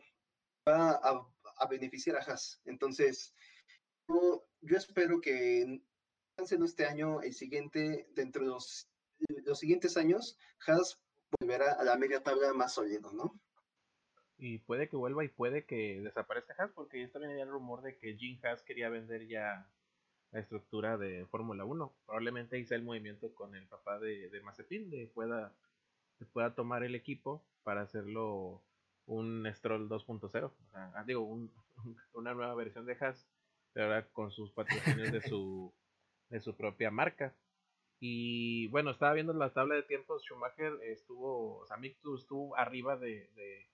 va 0.68 0.92
a, 0.92 1.66
beneficiar 1.68 2.16
a 2.16 2.20
Haas. 2.20 2.60
Entonces, 2.64 3.34
yo, 4.60 4.76
espero 4.76 5.20
que 5.20 5.82
no 6.36 6.64
este 6.64 6.86
año, 6.86 7.20
el 7.22 7.34
siguiente, 7.34 8.08
dentro 8.14 8.42
de 8.42 8.48
los, 8.48 8.88
los 9.44 9.58
siguientes 9.58 9.96
años, 9.96 10.38
Haas 10.66 11.00
volverá 11.40 11.72
a 11.72 11.84
la 11.84 11.96
media 11.96 12.22
tabla 12.22 12.52
más 12.52 12.74
sólido, 12.74 13.12
¿no? 13.12 13.38
Y 14.38 14.58
puede 14.58 14.88
que 14.88 14.96
vuelva 14.96 15.24
y 15.24 15.28
puede 15.28 15.64
que 15.64 16.00
desaparezca 16.02 16.54
Haas, 16.58 16.72
porque 16.72 17.00
ya 17.00 17.12
también 17.12 17.32
había 17.32 17.44
el 17.44 17.50
rumor 17.50 17.82
de 17.82 17.96
que 17.96 18.16
Jim 18.16 18.40
Haas 18.42 18.62
quería 18.62 18.88
vender 18.88 19.26
ya 19.28 19.70
la 20.32 20.40
estructura 20.40 20.96
de 20.96 21.26
Fórmula 21.26 21.64
1. 21.64 21.94
Probablemente 22.06 22.58
hice 22.58 22.74
el 22.74 22.82
movimiento 22.82 23.34
con 23.34 23.54
el 23.54 23.66
papá 23.66 23.98
de, 24.00 24.28
de 24.30 24.40
Mazepin, 24.40 24.90
de 24.90 25.06
pueda, 25.06 25.54
pueda 26.32 26.54
tomar 26.54 26.82
el 26.82 26.94
equipo 26.94 27.44
para 27.62 27.82
hacerlo 27.82 28.62
un 29.06 29.46
Stroll 29.54 29.88
2.0. 29.88 30.44
O 30.44 30.70
sea, 30.70 30.92
ah, 30.94 31.04
digo, 31.06 31.20
un, 31.20 31.52
una 32.14 32.34
nueva 32.34 32.54
versión 32.54 32.86
de 32.86 32.96
Haas, 33.00 33.28
ahora 33.76 34.06
con 34.08 34.30
sus 34.30 34.52
patrocinios 34.52 35.12
de 35.12 35.20
su, 35.22 35.72
de 36.28 36.40
su 36.40 36.56
propia 36.56 36.90
marca. 36.90 37.34
Y 38.00 38.66
bueno, 38.68 38.90
estaba 38.90 39.12
viendo 39.12 39.32
la 39.32 39.52
tabla 39.52 39.76
de 39.76 39.84
tiempos, 39.84 40.24
Schumacher 40.24 40.72
estuvo, 40.82 41.58
o 41.58 41.66
sea, 41.66 41.76
Mick 41.76 41.96
estuvo 42.18 42.56
arriba 42.56 42.96
de, 42.96 43.30
de, 43.36 43.68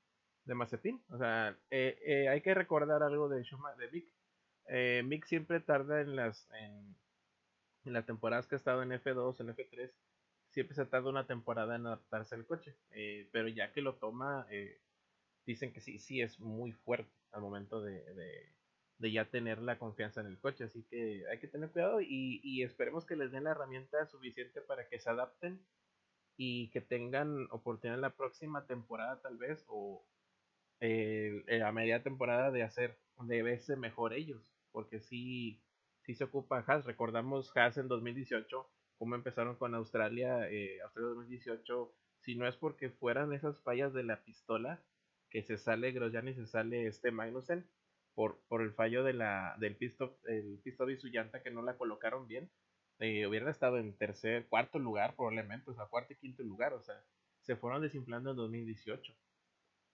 de 0.44 0.54
Mazepin. 0.54 1.02
O 1.10 1.18
sea, 1.18 1.56
eh, 1.70 1.98
eh, 2.04 2.28
hay 2.28 2.42
que 2.42 2.54
recordar 2.54 3.02
algo 3.02 3.28
de, 3.28 3.42
Schumacher, 3.44 3.78
de 3.78 3.90
Mick 3.90 4.18
eh, 4.68 5.02
Mick 5.04 5.24
siempre 5.24 5.60
tarda 5.60 6.00
en 6.00 6.14
las 6.14 6.48
en, 6.52 6.96
las 7.84 8.04
temporadas 8.04 8.46
que 8.46 8.54
ha 8.54 8.58
estado 8.58 8.82
en 8.82 8.90
F2, 8.90 9.40
en 9.40 9.48
F3, 9.48 9.90
siempre 10.50 10.76
se 10.76 10.84
tarda 10.84 11.08
una 11.08 11.26
temporada 11.26 11.76
en 11.76 11.86
adaptarse 11.86 12.34
al 12.34 12.46
coche. 12.46 12.76
Eh, 12.90 13.28
pero 13.32 13.48
ya 13.48 13.72
que 13.72 13.80
lo 13.80 13.94
toma, 13.94 14.46
eh, 14.50 14.78
dicen 15.46 15.72
que 15.72 15.80
sí, 15.80 15.98
sí 15.98 16.20
es 16.20 16.38
muy 16.38 16.72
fuerte 16.72 17.10
al 17.32 17.40
momento 17.40 17.80
de, 17.80 18.52
ya 19.00 19.30
tener 19.30 19.60
la 19.60 19.78
confianza 19.78 20.20
en 20.20 20.26
el 20.26 20.38
coche. 20.38 20.64
Así 20.64 20.84
que 20.90 21.24
hay 21.30 21.38
que 21.38 21.48
tener 21.48 21.70
cuidado 21.70 22.00
y, 22.00 22.40
y 22.42 22.62
esperemos 22.62 23.06
que 23.06 23.16
les 23.16 23.32
den 23.32 23.44
la 23.44 23.52
herramienta 23.52 24.06
suficiente 24.06 24.60
para 24.60 24.88
que 24.88 24.98
se 24.98 25.10
adapten 25.10 25.60
y 26.36 26.70
que 26.70 26.80
tengan 26.80 27.48
oportunidad 27.50 27.96
en 27.96 28.02
la 28.02 28.16
próxima 28.16 28.66
temporada 28.66 29.20
tal 29.20 29.36
vez 29.38 29.64
o 29.68 30.04
a 30.80 31.72
media 31.72 32.02
temporada 32.04 32.52
de 32.52 32.62
hacer 32.62 32.96
de 33.18 33.42
verse 33.42 33.74
mejor 33.76 34.12
ellos 34.14 34.54
porque 34.72 35.00
sí, 35.00 35.60
sí 36.02 36.14
se 36.14 36.24
ocupa 36.24 36.64
Haas. 36.66 36.84
Recordamos 36.84 37.50
Haas 37.56 37.78
en 37.78 37.88
2018, 37.88 38.70
cómo 38.96 39.14
empezaron 39.14 39.56
con 39.56 39.74
Australia, 39.74 40.48
eh, 40.50 40.80
Australia 40.82 41.10
2018, 41.10 41.92
si 42.20 42.34
no 42.36 42.46
es 42.46 42.56
porque 42.56 42.90
fueran 42.90 43.32
esas 43.32 43.60
fallas 43.62 43.92
de 43.92 44.04
la 44.04 44.22
pistola, 44.22 44.80
que 45.30 45.42
se 45.42 45.58
sale 45.58 45.92
Grosjean 45.92 46.28
y 46.28 46.34
se 46.34 46.46
sale 46.46 46.86
este 46.86 47.10
Magnussen, 47.10 47.68
por, 48.18 48.40
por 48.48 48.62
el 48.62 48.72
fallo 48.72 49.04
de 49.04 49.12
la, 49.12 49.54
del 49.60 49.76
pisto, 49.76 50.18
el 50.24 50.58
pisto 50.64 50.90
y 50.90 50.96
su 50.96 51.06
llanta 51.06 51.40
que 51.40 51.52
no 51.52 51.62
la 51.62 51.76
colocaron 51.76 52.26
bien, 52.26 52.50
eh, 52.98 53.28
hubieran 53.28 53.48
estado 53.48 53.78
en 53.78 53.96
tercer, 53.96 54.48
cuarto 54.48 54.80
lugar 54.80 55.14
probablemente, 55.14 55.70
o 55.70 55.74
sea, 55.74 55.86
cuarto 55.86 56.14
y 56.14 56.16
quinto 56.16 56.42
lugar, 56.42 56.72
o 56.72 56.82
sea, 56.82 57.00
se 57.42 57.54
fueron 57.54 57.80
desinflando 57.80 58.32
en 58.32 58.36
2018. 58.38 59.14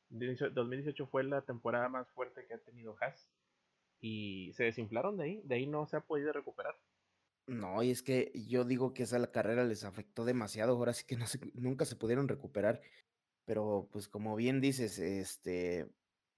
2018 0.08 1.06
fue 1.06 1.22
la 1.24 1.42
temporada 1.42 1.90
más 1.90 2.10
fuerte 2.12 2.46
que 2.46 2.54
ha 2.54 2.58
tenido 2.64 2.96
Haas 2.98 3.30
y 4.00 4.54
se 4.54 4.64
desinflaron 4.64 5.18
de 5.18 5.24
ahí, 5.24 5.42
de 5.44 5.56
ahí 5.56 5.66
no 5.66 5.84
se 5.84 5.98
ha 5.98 6.00
podido 6.00 6.32
recuperar. 6.32 6.78
No, 7.46 7.82
y 7.82 7.90
es 7.90 8.02
que 8.02 8.32
yo 8.48 8.64
digo 8.64 8.94
que 8.94 9.02
esa 9.02 9.30
carrera 9.32 9.64
les 9.64 9.84
afectó 9.84 10.24
demasiado, 10.24 10.72
ahora 10.72 10.94
sí 10.94 11.04
que 11.04 11.18
nunca 11.52 11.84
se 11.84 11.96
pudieron 11.96 12.28
recuperar, 12.28 12.80
pero 13.44 13.86
pues 13.92 14.08
como 14.08 14.34
bien 14.34 14.62
dices, 14.62 14.98
este, 14.98 15.90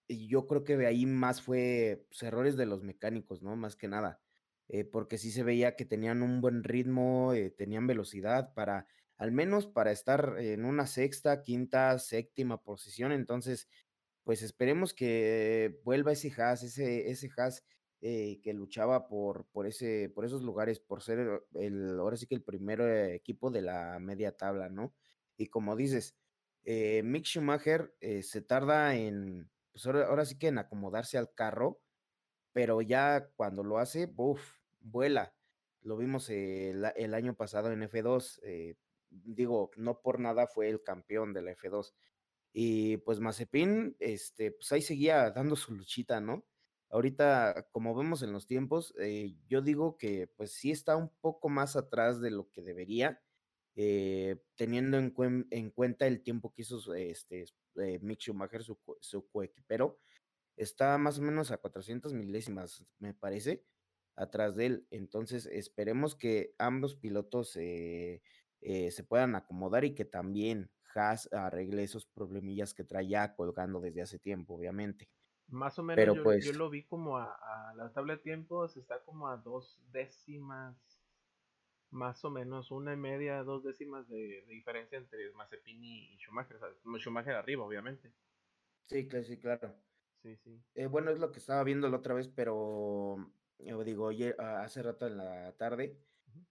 yo 0.08 0.46
creo 0.46 0.64
que 0.64 0.76
de 0.76 0.86
ahí 0.86 1.06
más 1.06 1.42
fue 1.42 2.04
pues, 2.08 2.22
errores 2.22 2.56
de 2.56 2.66
los 2.66 2.82
mecánicos, 2.82 3.42
¿no? 3.42 3.56
Más 3.56 3.76
que 3.76 3.88
nada, 3.88 4.20
eh, 4.68 4.84
porque 4.84 5.18
sí 5.18 5.30
se 5.30 5.42
veía 5.42 5.76
que 5.76 5.84
tenían 5.84 6.22
un 6.22 6.40
buen 6.40 6.64
ritmo, 6.64 7.32
eh, 7.34 7.50
tenían 7.50 7.86
velocidad 7.86 8.54
para, 8.54 8.86
al 9.16 9.32
menos 9.32 9.66
para 9.66 9.92
estar 9.92 10.36
en 10.38 10.64
una 10.64 10.86
sexta, 10.86 11.42
quinta, 11.42 11.98
séptima 11.98 12.62
posición, 12.62 13.12
entonces 13.12 13.68
pues 14.24 14.42
esperemos 14.42 14.92
que 14.94 15.80
vuelva 15.84 16.12
ese 16.12 16.32
Haas, 16.36 16.62
ese, 16.64 17.10
ese 17.10 17.30
Haas 17.36 17.64
eh, 18.00 18.40
que 18.42 18.52
luchaba 18.54 19.06
por, 19.08 19.46
por, 19.46 19.66
ese, 19.66 20.10
por 20.14 20.24
esos 20.24 20.42
lugares, 20.42 20.80
por 20.80 21.02
ser 21.02 21.44
el, 21.54 21.98
ahora 21.98 22.16
sí 22.16 22.26
que 22.26 22.34
el 22.34 22.42
primer 22.42 22.80
equipo 23.12 23.50
de 23.50 23.62
la 23.62 23.98
media 24.00 24.36
tabla, 24.36 24.68
¿no? 24.68 24.94
Y 25.36 25.46
como 25.48 25.76
dices, 25.76 26.16
Mick 26.64 27.24
Schumacher 27.24 27.94
se 28.22 28.40
tarda 28.42 28.96
en, 28.96 29.48
pues 29.76 29.86
ahora, 29.94 30.24
sí 30.24 30.38
que 30.38 30.48
en 30.48 30.56
acomodarse 30.56 31.18
al 31.18 31.34
carro, 31.34 31.82
pero 32.54 32.80
ya 32.80 33.28
cuando 33.36 33.62
lo 33.62 33.76
hace, 33.76 34.06
¡buf! 34.06 34.40
vuela. 34.80 35.34
Lo 35.82 35.98
vimos 35.98 36.30
el, 36.30 36.82
año 37.14 37.34
pasado 37.34 37.70
en 37.70 37.82
F2, 37.82 38.40
digo, 39.10 39.70
no 39.76 40.00
por 40.00 40.18
nada 40.18 40.46
fue 40.46 40.70
el 40.70 40.82
campeón 40.82 41.34
de 41.34 41.42
la 41.42 41.52
F2. 41.52 41.92
Y 42.54 42.96
pues 42.98 43.20
Mazepin, 43.20 43.96
este, 43.98 44.52
pues 44.52 44.72
ahí 44.72 44.80
seguía 44.80 45.30
dando 45.30 45.56
su 45.56 45.74
luchita, 45.74 46.22
¿no? 46.22 46.46
Ahorita, 46.88 47.68
como 47.70 47.94
vemos 47.94 48.22
en 48.22 48.32
los 48.32 48.46
tiempos, 48.46 48.94
eh, 48.98 49.36
yo 49.46 49.60
digo 49.60 49.98
que 49.98 50.26
pues 50.36 50.52
sí 50.52 50.70
está 50.70 50.96
un 50.96 51.10
poco 51.20 51.50
más 51.50 51.76
atrás 51.76 52.22
de 52.22 52.30
lo 52.30 52.50
que 52.50 52.62
debería, 52.62 53.20
eh, 53.74 54.42
teniendo 54.54 54.96
en, 54.96 55.14
en, 55.50 55.70
cuenta 55.70 56.06
el 56.06 56.22
tiempo 56.22 56.54
que 56.54 56.62
hizo 56.62 56.94
este, 56.94 57.44
eh, 57.78 57.98
Mick 58.00 58.20
Schumacher, 58.20 58.62
su, 58.62 58.78
su 59.00 59.28
coequipero. 59.28 59.98
está 60.56 60.96
más 60.98 61.18
o 61.18 61.22
menos 61.22 61.50
a 61.50 61.58
400 61.58 62.14
milésimas, 62.14 62.84
me 62.98 63.14
parece, 63.14 63.64
atrás 64.16 64.56
de 64.56 64.66
él. 64.66 64.86
Entonces, 64.90 65.46
esperemos 65.46 66.16
que 66.16 66.54
ambos 66.58 66.96
pilotos 66.96 67.56
eh, 67.56 68.22
eh, 68.60 68.90
se 68.90 69.04
puedan 69.04 69.34
acomodar 69.34 69.84
y 69.84 69.94
que 69.94 70.04
también 70.04 70.70
Haas 70.94 71.30
arregle 71.32 71.82
esos 71.82 72.06
problemillas 72.06 72.72
que 72.72 72.84
trae 72.84 73.06
ya 73.06 73.34
colgando 73.34 73.80
desde 73.80 74.00
hace 74.00 74.18
tiempo, 74.18 74.54
obviamente. 74.54 75.10
Más 75.48 75.78
o 75.78 75.82
menos 75.82 75.96
Pero 75.96 76.14
yo, 76.16 76.22
pues, 76.22 76.44
yo, 76.44 76.52
lo 76.54 76.70
vi 76.70 76.84
como 76.84 77.18
a, 77.18 77.74
la 77.76 77.92
tabla 77.92 78.16
de 78.16 78.22
tiempos, 78.22 78.76
está 78.76 79.04
como 79.04 79.28
a 79.28 79.36
dos 79.36 79.78
décimas, 79.92 80.95
más 81.90 82.24
o 82.24 82.30
menos 82.30 82.70
una 82.70 82.92
y 82.92 82.96
media, 82.96 83.42
dos 83.42 83.62
décimas 83.64 84.08
de, 84.08 84.44
diferencia 84.48 84.98
entre 84.98 85.30
Mazepin 85.32 85.82
y 85.84 86.18
Schumacher. 86.18 86.58
Schumacher 86.98 87.34
arriba, 87.34 87.64
obviamente. 87.64 88.12
Sí, 88.86 89.06
claro, 89.08 89.24
sí, 89.24 89.38
claro. 89.38 89.74
Sí, 90.22 90.36
sí. 90.36 90.60
Eh, 90.74 90.86
bueno, 90.86 91.10
es 91.10 91.18
lo 91.18 91.32
que 91.32 91.38
estaba 91.38 91.62
viendo 91.64 91.88
la 91.88 91.98
otra 91.98 92.14
vez, 92.14 92.28
pero 92.28 93.16
yo 93.58 93.84
digo, 93.84 94.04
oye, 94.06 94.34
hace 94.38 94.82
rato 94.82 95.06
en 95.06 95.16
la 95.16 95.56
tarde, 95.56 95.98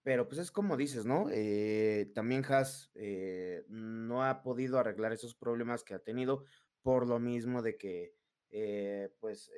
pero 0.02 0.28
pues 0.28 0.40
es 0.40 0.50
como 0.50 0.76
dices, 0.76 1.04
¿no? 1.04 1.28
Eh, 1.30 2.10
también 2.14 2.44
Haas 2.44 2.90
eh, 2.94 3.64
no 3.68 4.24
ha 4.24 4.42
podido 4.42 4.78
arreglar 4.78 5.12
esos 5.12 5.34
problemas 5.34 5.84
que 5.84 5.94
ha 5.94 5.98
tenido 5.98 6.44
por 6.82 7.06
lo 7.06 7.18
mismo 7.18 7.62
de 7.62 7.76
que, 7.76 8.14
eh, 8.50 9.10
pues, 9.20 9.50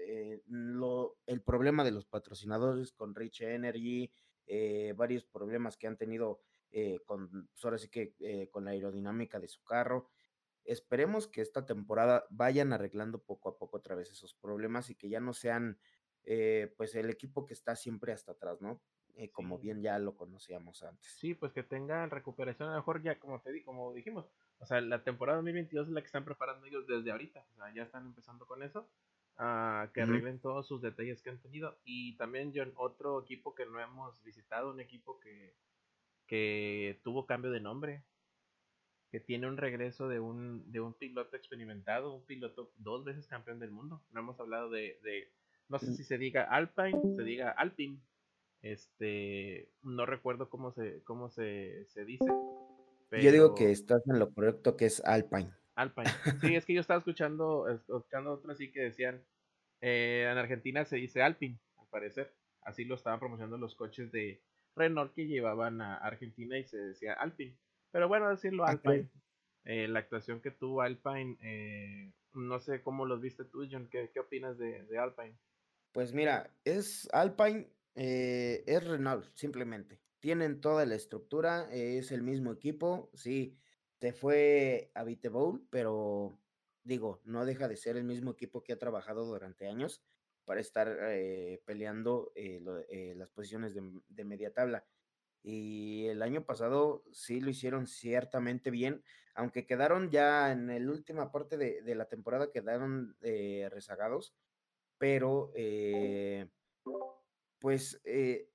lo, 0.47 1.19
el 1.27 1.43
problema 1.43 1.85
de 1.85 1.91
los 1.91 2.07
patrocinadores 2.07 2.93
con 2.93 3.15
Rich 3.15 3.43
Energy, 3.43 4.11
varios 4.97 5.25
problemas 5.25 5.77
que 5.77 5.87
han 5.87 5.97
tenido 5.97 6.41
con, 7.07 7.49
pues 7.49 7.65
ahora 7.65 7.79
sí 7.79 7.89
que 7.89 8.49
con 8.51 8.65
la 8.65 8.73
aerodinámica 8.73 9.41
de 9.41 9.49
su 9.49 9.63
carro. 9.65 10.09
Esperemos 10.65 11.27
que 11.27 11.41
esta 11.41 11.65
temporada 11.65 12.27
vayan 12.31 12.73
arreglando 12.73 13.23
poco 13.23 13.49
a 13.49 13.59
poco 13.59 13.79
otra 13.79 13.95
vez 13.95 14.11
esos 14.11 14.35
problemas 14.35 14.91
y 14.91 14.95
que 14.95 15.09
ya 15.09 15.21
no 15.21 15.33
sean, 15.33 15.79
pues, 16.77 16.95
el 16.95 17.11
equipo 17.11 17.47
que 17.47 17.55
está 17.55 17.75
siempre 17.77 18.13
hasta 18.13 18.33
atrás, 18.33 18.61
¿no? 18.61 18.83
Eh, 19.15 19.33
como 19.33 19.59
bien 19.59 19.83
ya 19.83 19.99
lo 19.99 20.15
conocíamos 20.15 20.85
antes. 20.85 21.11
Sí, 21.19 21.35
pues 21.35 21.53
que 21.53 21.65
tengan 21.65 22.09
recuperación, 22.09 22.69
a 22.69 22.73
lo 22.73 22.79
mejor 22.79 23.03
ya 23.03 23.19
como 23.19 23.41
te 23.41 23.51
di, 23.51 23.65
como 23.65 23.93
dijimos, 23.93 24.31
o 24.61 24.65
sea, 24.65 24.81
la 24.81 25.03
temporada 25.03 25.39
2022 25.39 25.89
es 25.89 25.93
la 25.93 26.03
que 26.03 26.07
están 26.07 26.25
preparando 26.25 26.65
ellos 26.67 26.87
desde 26.87 27.11
ahorita, 27.11 27.45
o 27.51 27.57
sea, 27.57 27.75
ya 27.75 27.83
están 27.83 28.07
empezando 28.07 28.47
con 28.47 28.63
eso, 28.63 28.89
a 29.39 29.91
que 29.95 30.03
arreglen 30.03 30.41
todos 30.41 30.67
sus 30.67 30.83
detalles 30.83 31.23
que 31.23 31.31
han 31.31 31.41
tenido. 31.41 31.79
Y 31.85 32.17
también, 32.17 32.53
John, 32.55 32.73
otro 32.77 33.23
equipo 33.23 33.55
que 33.55 33.67
no 33.67 33.81
hemos 33.81 34.21
visitado, 34.25 34.73
un 34.73 34.81
equipo 34.81 35.21
que, 35.21 35.55
que 36.27 37.01
tuvo 37.05 37.27
cambio 37.27 37.51
de 37.51 37.61
nombre, 37.61 38.05
que 39.11 39.21
tiene 39.21 39.47
un 39.47 39.57
regreso 39.57 40.09
de 40.09 40.21
un, 40.21 40.71
de 40.71 40.81
un 40.81 40.93
piloto 40.93 41.37
experimentado, 41.37 42.15
un 42.15 42.25
piloto 42.25 42.73
dos 42.77 43.05
veces 43.05 43.27
campeón 43.29 43.61
del 43.61 43.71
mundo. 43.71 44.03
No 44.11 44.21
hemos 44.21 44.39
hablado 44.41 44.71
de, 44.71 44.99
de 45.03 45.33
no 45.69 45.79
sé 45.79 45.91
mm. 45.91 45.95
si 45.95 46.05
se 46.05 46.19
diga 46.19 46.43
Alpine, 46.43 47.01
se 47.17 47.23
diga 47.23 47.51
Alpine, 47.51 48.01
este, 48.61 49.71
no 49.83 50.05
recuerdo 50.05 50.51
cómo 50.51 50.73
se, 50.73 51.03
cómo 51.05 51.31
se, 51.31 51.87
se 51.87 52.05
dice. 52.05 52.27
Yo 53.11 53.33
digo 53.33 53.55
que 53.55 53.71
estás 53.71 54.03
en 54.09 54.19
lo 54.19 54.31
correcto, 54.35 54.77
que 54.77 54.87
es 54.87 55.03
Alpine. 55.05 55.51
Alpine. 55.79 56.11
Sí, 56.41 56.57
es 56.57 56.67
que 56.67 56.75
yo 56.75 56.81
estaba 56.81 56.99
escuchando, 56.99 57.69
escuchando 57.69 58.33
otro 58.33 58.51
así 58.51 58.73
que 58.73 58.81
decían, 58.81 59.25
eh, 59.81 60.29
en 60.31 60.37
Argentina 60.37 60.85
se 60.85 60.97
dice 60.97 61.23
Alpine, 61.23 61.59
al 61.77 61.87
parecer. 61.89 62.35
Así 62.63 62.85
lo 62.85 62.97
estaban 62.97 63.21
promocionando 63.21 63.59
los 63.59 63.77
coches 63.77 64.11
de 64.11 64.43
Renault 64.75 65.15
que 65.15 65.27
llevaban 65.27 65.81
a 65.81 65.97
Argentina 65.97 66.59
y 66.59 66.65
se 66.65 66.79
decía 66.79 67.13
Alpine. 67.15 67.57
Pero 67.93 68.09
bueno, 68.09 68.29
decirlo 68.29 68.65
Alpine. 68.65 69.09
Eh, 69.65 69.87
la 69.87 70.01
actuación 70.01 70.41
que 70.41 70.51
tuvo 70.51 70.83
Alpine, 70.83 71.37
eh, 71.43 72.13
no 72.35 72.59
sé 72.59 72.83
cómo 72.83 73.07
los 73.07 73.21
viste 73.21 73.45
tú, 73.45 73.67
John. 73.71 73.89
¿Qué, 73.89 74.11
qué 74.13 74.21
opinas 74.21 74.59
de, 74.59 74.83
de 74.85 74.99
Alpine? 74.99 75.39
Pues 75.93 76.13
mira, 76.13 76.51
es 76.65 77.09
Alpine 77.13 77.69
eh, 77.95 78.65
es 78.67 78.85
Renault, 78.85 79.27
simplemente. 79.35 80.01
Tienen 80.19 80.61
toda 80.61 80.85
la 80.87 80.97
estructura, 80.97 81.69
es 81.71 82.11
el 82.11 82.23
mismo 82.23 82.53
equipo, 82.53 83.11
sí, 83.15 83.57
se 84.01 84.13
fue 84.13 84.91
a 84.95 85.05
Bowl, 85.29 85.67
pero 85.71 86.39
digo, 86.83 87.21
no 87.25 87.45
deja 87.45 87.69
de 87.69 87.77
ser 87.77 87.97
el 87.97 88.05
mismo 88.05 88.33
equipo 88.33 88.63
que 88.63 88.73
ha 88.73 88.79
trabajado 88.79 89.25
durante 89.27 89.69
años 89.69 90.03
para 90.45 90.61
estar 90.61 90.89
eh, 91.11 91.61
peleando 91.65 92.33
eh, 92.35 93.15
las 93.17 93.31
posiciones 93.31 93.75
de, 93.75 94.25
media 94.25 94.53
tabla. 94.53 94.87
Y 95.43 96.07
el 96.07 96.23
año 96.23 96.45
pasado 96.45 97.05
sí 97.13 97.41
lo 97.41 97.51
hicieron 97.51 97.87
ciertamente 97.87 98.71
bien, 98.71 99.03
aunque 99.35 99.67
quedaron 99.67 100.11
ya 100.11 100.51
en 100.51 100.67
la 100.67 100.93
última 100.93 101.31
parte 101.31 101.57
de, 101.57 101.83
de 101.83 101.95
la 101.95 102.07
temporada, 102.07 102.51
quedaron 102.51 103.17
rezagados, 103.21 104.35
pero 104.99 105.53
pues 107.59 108.01
eh, 108.05 108.51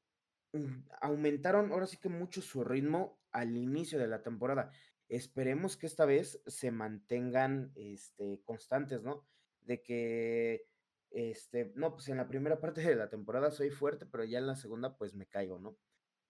mm, 0.53 0.87
aumentaron 1.01 1.71
ahora 1.71 1.87
sí 1.87 1.97
que 1.97 2.09
mucho 2.09 2.41
su 2.41 2.63
ritmo 2.63 3.19
al 3.31 3.55
inicio 3.57 3.99
de 3.99 4.07
la 4.07 4.21
temporada. 4.21 4.71
Esperemos 5.09 5.77
que 5.77 5.87
esta 5.87 6.05
vez 6.05 6.41
se 6.47 6.71
mantengan 6.71 7.71
este, 7.75 8.41
constantes, 8.43 9.03
¿no? 9.03 9.25
De 9.61 9.81
que, 9.81 10.65
este, 11.11 11.71
no, 11.75 11.93
pues 11.93 12.09
en 12.09 12.17
la 12.17 12.27
primera 12.27 12.59
parte 12.59 12.81
de 12.81 12.95
la 12.95 13.09
temporada 13.09 13.51
soy 13.51 13.69
fuerte, 13.69 14.05
pero 14.05 14.23
ya 14.23 14.39
en 14.39 14.47
la 14.47 14.55
segunda 14.55 14.97
pues 14.97 15.13
me 15.13 15.27
caigo, 15.27 15.59
¿no? 15.59 15.77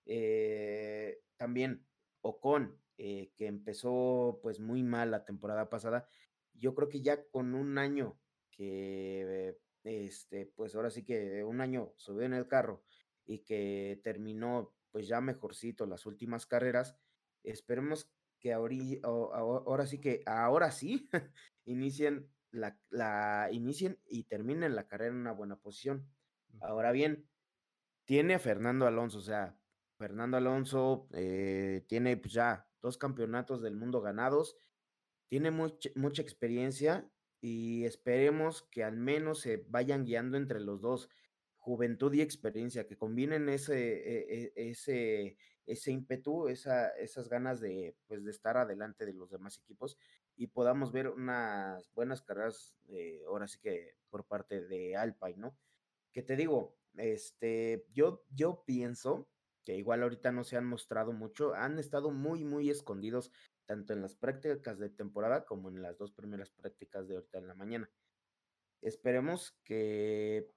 Eh, 0.06 1.22
también 1.38 1.86
Ocon, 2.22 2.80
eh, 2.98 3.32
que 3.36 3.48
empezó 3.48 4.40
pues 4.44 4.60
muy 4.60 4.84
mal 4.84 5.12
la 5.12 5.26
temporada 5.26 5.70
pasada, 5.70 6.08
yo 6.54 6.76
creo 6.76 6.90
que 6.90 7.02
ya 7.02 7.26
con 7.30 7.56
un 7.56 7.78
año 7.78 8.20
que 8.52 9.58
este, 9.84 10.46
pues 10.46 10.76
ahora 10.76 10.90
sí 10.90 11.04
que 11.04 11.44
un 11.44 11.62
año 11.62 11.94
subió 11.98 12.24
en 12.26 12.34
el 12.34 12.48
carro 12.48 12.84
y 13.26 13.40
que 13.40 14.00
terminó 14.04 14.74
pues 14.92 15.08
ya 15.08 15.22
mejorcito 15.22 15.86
las 15.86 16.06
últimas 16.06 16.46
carreras, 16.46 16.96
esperemos 17.44 18.12
que 18.44 18.52
ahora, 18.52 18.76
ahora 19.34 19.88
sí 19.88 20.02
que 20.02 20.22
ahora 20.26 20.70
sí 20.70 21.10
inicien 21.66 22.30
la, 22.52 22.78
la, 22.90 23.48
inicien 23.52 23.98
y 24.06 24.26
terminen 24.26 24.76
la 24.76 24.86
carrera 24.86 25.12
en 25.14 25.22
una 25.22 25.32
buena 25.32 25.56
posición. 25.56 26.06
Ahora 26.60 26.92
bien, 26.92 27.26
tiene 28.04 28.36
a 28.36 28.40
Fernando 28.40 28.86
Alonso, 28.86 29.20
o 29.20 29.22
sea, 29.22 29.58
Fernando 29.98 30.36
Alonso 30.36 31.08
eh, 31.14 31.86
tiene 31.88 32.18
pues, 32.18 32.34
ya 32.34 32.68
dos 32.82 32.98
campeonatos 32.98 33.62
del 33.62 33.78
mundo 33.78 34.02
ganados, 34.02 34.58
tiene 35.30 35.50
mucha, 35.50 35.90
mucha 35.96 36.22
experiencia 36.22 37.10
y 37.40 37.86
esperemos 37.86 38.64
que 38.64 38.84
al 38.84 38.98
menos 38.98 39.40
se 39.40 39.66
vayan 39.70 40.04
guiando 40.04 40.36
entre 40.36 40.60
los 40.60 40.82
dos, 40.82 41.10
juventud 41.64 42.14
y 42.14 42.22
experiencia, 42.22 42.86
que 42.86 42.98
combinen 42.98 43.48
ese, 43.48 43.78
e, 43.78 44.52
e, 44.56 44.70
ese, 44.70 45.38
ese 45.66 45.92
ímpetu, 45.92 46.50
esa, 46.50 46.90
esas 46.90 47.30
ganas 47.30 47.62
de, 47.62 47.96
pues, 48.06 48.26
de 48.26 48.32
estar 48.32 48.58
adelante 48.58 49.06
de 49.06 49.14
los 49.14 49.32
demás 49.32 49.58
equipos 49.60 49.98
y 50.36 50.48
podamos 50.48 50.92
ver 50.92 51.08
unas 51.08 51.90
buenas 51.94 52.22
carreras, 52.22 52.76
ahora 53.28 53.48
sí 53.48 53.60
que 53.60 53.96
por 54.10 54.26
parte 54.26 54.66
de 54.66 54.98
Alpine, 54.98 55.38
¿no? 55.38 55.58
Que 56.12 56.22
te 56.22 56.36
digo, 56.36 56.76
este, 56.98 57.86
yo, 57.94 58.26
yo 58.30 58.66
pienso 58.66 59.30
que 59.64 59.78
igual 59.78 60.04
ahorita 60.04 60.34
no 60.34 60.44
se 60.44 60.58
han 60.58 60.66
mostrado 60.66 61.14
mucho, 61.14 61.54
han 61.54 61.80
estado 61.80 62.12
muy, 62.12 62.44
muy 62.44 62.70
escondidos 62.70 63.32
tanto 63.66 63.94
en 63.94 64.02
las 64.02 64.16
prácticas 64.16 64.80
de 64.80 64.90
temporada 64.90 65.46
como 65.46 65.70
en 65.70 65.82
las 65.82 65.98
dos 65.98 66.12
primeras 66.12 66.50
prácticas 66.50 67.08
de 67.08 67.16
ahorita 67.16 67.38
en 67.38 67.48
la 67.48 67.56
mañana. 67.56 67.90
Esperemos 68.82 69.58
que 69.64 70.52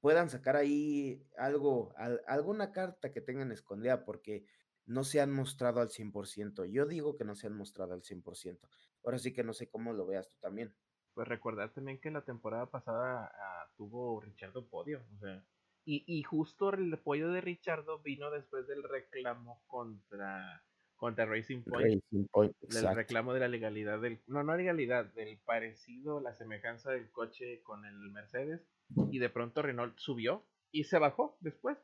puedan 0.00 0.30
sacar 0.30 0.56
ahí 0.56 1.26
algo, 1.36 1.94
alguna 2.26 2.72
carta 2.72 3.12
que 3.12 3.20
tengan 3.20 3.52
escondida, 3.52 4.04
porque 4.04 4.46
no 4.86 5.04
se 5.04 5.20
han 5.20 5.32
mostrado 5.32 5.80
al 5.80 5.88
100%. 5.88 6.66
Yo 6.70 6.86
digo 6.86 7.16
que 7.16 7.24
no 7.24 7.34
se 7.34 7.46
han 7.46 7.56
mostrado 7.56 7.94
al 7.94 8.02
100%. 8.02 8.58
Ahora 9.04 9.18
sí 9.18 9.32
que 9.32 9.44
no 9.44 9.52
sé 9.52 9.68
cómo 9.70 9.92
lo 9.92 10.06
veas 10.06 10.28
tú 10.28 10.36
también. 10.40 10.74
Pues 11.14 11.28
recordar 11.28 11.72
también 11.72 12.00
que 12.00 12.10
la 12.10 12.24
temporada 12.24 12.70
pasada 12.70 13.30
ah, 13.34 13.70
tuvo 13.76 14.20
Richardo 14.20 14.66
podio, 14.68 15.04
o 15.14 15.18
sea, 15.18 15.44
y, 15.84 16.04
y 16.06 16.22
justo 16.22 16.72
el 16.72 16.94
apoyo 16.94 17.30
de 17.30 17.40
Richardo 17.40 17.98
vino 17.98 18.30
después 18.30 18.66
del 18.66 18.82
reclamo 18.82 19.62
contra 19.66 20.64
contra 21.02 21.26
Racing 21.26 21.64
Point. 21.64 22.00
el 22.12 22.94
reclamo 22.94 23.34
de 23.34 23.40
la 23.40 23.48
legalidad 23.48 24.00
del. 24.00 24.22
No, 24.28 24.44
no 24.44 24.56
legalidad, 24.56 25.04
del 25.06 25.36
parecido, 25.38 26.20
la 26.20 26.32
semejanza 26.32 26.92
del 26.92 27.10
coche 27.10 27.60
con 27.64 27.84
el 27.84 27.96
Mercedes. 28.12 28.64
Y 29.10 29.18
de 29.18 29.30
pronto 29.30 29.62
Renault 29.62 29.98
subió 29.98 30.44
y 30.70 30.84
se 30.84 30.98
bajó 30.98 31.36
después. 31.40 31.78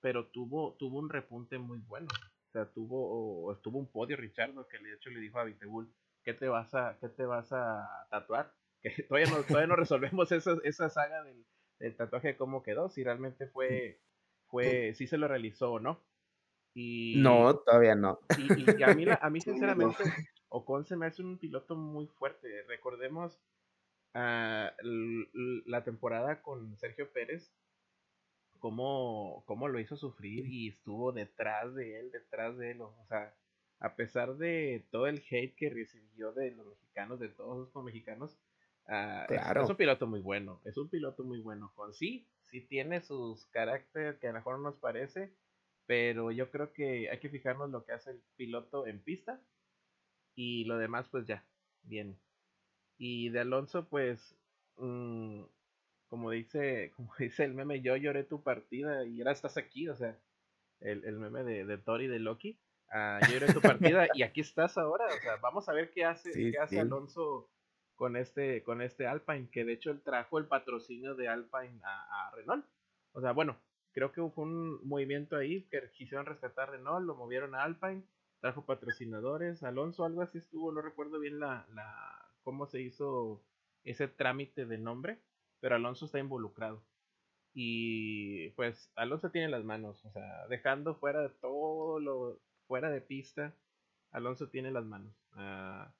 Pero 0.00 0.26
tuvo, 0.28 0.74
tuvo 0.78 0.98
un 0.98 1.08
repunte 1.08 1.58
muy 1.58 1.78
bueno. 1.78 2.08
O 2.48 2.52
sea, 2.52 2.70
tuvo, 2.72 3.52
estuvo 3.52 3.78
un 3.78 3.90
podio 3.90 4.16
Richardo 4.16 4.66
que 4.68 4.78
de 4.78 4.94
hecho 4.94 5.10
le 5.10 5.20
dijo 5.20 5.38
a 5.38 5.44
Vitebull, 5.44 5.92
¿qué 6.22 6.34
te 6.34 6.48
vas 6.48 6.74
a, 6.74 6.98
qué 7.00 7.08
te 7.08 7.24
vas 7.24 7.52
a 7.52 8.06
tatuar? 8.10 8.52
Que 8.82 9.02
todavía 9.02 9.30
no, 9.30 9.42
todavía 9.42 9.66
no 9.66 9.74
resolvemos 9.74 10.30
esa, 10.30 10.58
esa 10.62 10.90
saga 10.90 11.24
del, 11.24 11.44
del 11.80 11.96
tatuaje 11.96 12.28
de 12.28 12.36
cómo 12.36 12.62
quedó, 12.62 12.88
si 12.88 13.02
realmente 13.02 13.48
fue, 13.48 14.00
fue, 14.48 14.94
si 14.94 15.08
se 15.08 15.16
lo 15.16 15.26
realizó 15.26 15.72
o 15.72 15.80
no 15.80 16.04
no, 16.76 17.56
todavía 17.56 17.94
no. 17.94 18.20
Y, 18.38 18.82
a, 18.82 18.94
mí, 19.30 19.40
sinceramente, 19.40 20.04
Ocon 20.48 20.84
se 20.84 20.96
me 20.96 21.06
hace 21.06 21.22
un 21.22 21.38
piloto 21.38 21.74
muy 21.74 22.06
fuerte. 22.06 22.48
Recordemos 22.68 23.40
ah, 24.14 24.70
la 25.66 25.84
temporada 25.84 26.42
con 26.42 26.76
Sergio 26.78 27.10
Pérez, 27.12 27.52
cómo, 28.58 29.44
cómo 29.46 29.68
lo 29.68 29.78
hizo 29.80 29.96
sufrir 29.96 30.46
y 30.46 30.68
estuvo 30.68 31.12
detrás 31.12 31.74
de 31.74 32.00
él, 32.00 32.10
detrás 32.10 32.56
de 32.56 32.72
él. 32.72 32.80
O 32.80 33.06
sea, 33.08 33.34
a 33.80 33.94
pesar 33.94 34.36
de 34.36 34.86
todo 34.90 35.06
el 35.06 35.22
hate 35.30 35.54
que 35.54 35.70
recibió 35.70 36.32
de 36.32 36.52
los 36.52 36.66
mexicanos, 36.66 37.20
de 37.20 37.28
todos 37.28 37.70
los 37.74 37.84
mexicanos, 37.84 38.38
ah, 38.88 39.26
es, 39.28 39.70
un 39.70 39.76
piloto 39.76 40.06
muy 40.06 40.20
bueno, 40.20 40.60
es 40.64 40.76
un 40.76 40.88
piloto 40.88 41.24
muy 41.24 41.40
bueno. 41.40 41.72
Con 41.74 41.92
sí, 41.94 42.26
sí 42.50 42.60
tiene 42.60 43.00
sus 43.02 43.44
caracteres 43.46 44.18
que 44.18 44.28
a 44.28 44.32
lo 44.32 44.38
mejor 44.38 44.56
no 44.58 44.70
nos 44.70 44.76
parece, 44.76 45.32
pero 45.86 46.30
yo 46.32 46.50
creo 46.50 46.72
que 46.72 47.10
hay 47.10 47.18
que 47.18 47.28
fijarnos 47.28 47.70
lo 47.70 47.84
que 47.84 47.92
hace 47.92 48.12
el 48.12 48.22
piloto 48.36 48.86
en 48.86 49.00
pista 49.00 49.40
y 50.34 50.64
lo 50.64 50.78
demás 50.78 51.08
pues 51.08 51.26
ya, 51.26 51.44
bien. 51.82 52.18
Y 52.98 53.28
de 53.28 53.40
Alonso 53.40 53.88
pues, 53.88 54.36
mm, 54.78 55.42
como 56.08 56.30
dice, 56.30 56.92
como 56.96 57.12
dice 57.18 57.44
el 57.44 57.54
meme, 57.54 57.80
yo 57.80 57.96
lloré 57.96 58.24
tu 58.24 58.42
partida 58.42 59.04
y 59.04 59.20
ahora 59.20 59.32
estás 59.32 59.56
aquí, 59.56 59.88
o 59.88 59.96
sea, 59.96 60.18
el, 60.80 61.04
el 61.04 61.18
meme 61.18 61.44
de, 61.44 61.64
de 61.64 61.78
Tori 61.78 62.06
de 62.06 62.18
Loki. 62.18 62.58
Uh, 62.88 63.18
yo 63.26 63.38
lloré 63.40 63.52
tu 63.52 63.60
partida 63.60 64.06
y 64.14 64.22
aquí 64.22 64.40
estás 64.40 64.78
ahora, 64.78 65.06
o 65.06 65.20
sea, 65.20 65.36
vamos 65.36 65.68
a 65.68 65.72
ver 65.72 65.90
qué 65.90 66.04
hace, 66.04 66.32
qué 66.32 66.58
hace 66.58 66.78
Alonso 66.78 67.50
con 67.96 68.16
este, 68.16 68.62
con 68.62 68.80
este 68.80 69.06
Alpine, 69.06 69.48
que 69.50 69.64
de 69.64 69.72
hecho 69.72 69.90
él 69.90 70.02
trajo 70.02 70.38
el 70.38 70.46
patrocinio 70.46 71.14
de 71.14 71.28
Alpine 71.28 71.80
a, 71.82 72.28
a 72.28 72.30
Renault. 72.36 72.64
O 73.12 73.20
sea, 73.20 73.32
bueno, 73.32 73.56
creo 73.92 74.12
que 74.12 74.22
fue 74.30 74.44
un 74.44 74.86
movimiento 74.86 75.36
ahí 75.36 75.62
que 75.70 75.90
quisieron 75.94 76.26
rescatar 76.26 76.68
a 76.68 76.72
Renault, 76.72 77.06
lo 77.06 77.16
movieron 77.16 77.54
a 77.54 77.62
Alpine, 77.62 78.04
trajo 78.40 78.64
patrocinadores, 78.64 79.62
Alonso, 79.62 80.04
algo 80.04 80.22
así 80.22 80.38
estuvo, 80.38 80.70
no 80.70 80.82
recuerdo 80.82 81.18
bien 81.18 81.40
la, 81.40 81.66
la 81.74 82.30
cómo 82.42 82.66
se 82.66 82.82
hizo 82.82 83.42
ese 83.84 84.06
trámite 84.06 84.66
de 84.66 84.78
nombre, 84.78 85.18
pero 85.60 85.76
Alonso 85.76 86.06
está 86.06 86.18
involucrado. 86.18 86.82
Y 87.54 88.50
pues 88.50 88.92
Alonso 88.96 89.30
tiene 89.30 89.48
las 89.48 89.64
manos, 89.64 90.04
o 90.04 90.10
sea, 90.10 90.46
dejando 90.48 90.94
fuera 90.94 91.22
de 91.22 91.30
todo 91.30 92.00
lo 92.00 92.38
fuera 92.66 92.90
de 92.90 93.00
pista, 93.00 93.54
Alonso 94.10 94.48
tiene 94.48 94.70
las 94.70 94.84
manos. 94.84 95.14
Uh, 95.34 95.90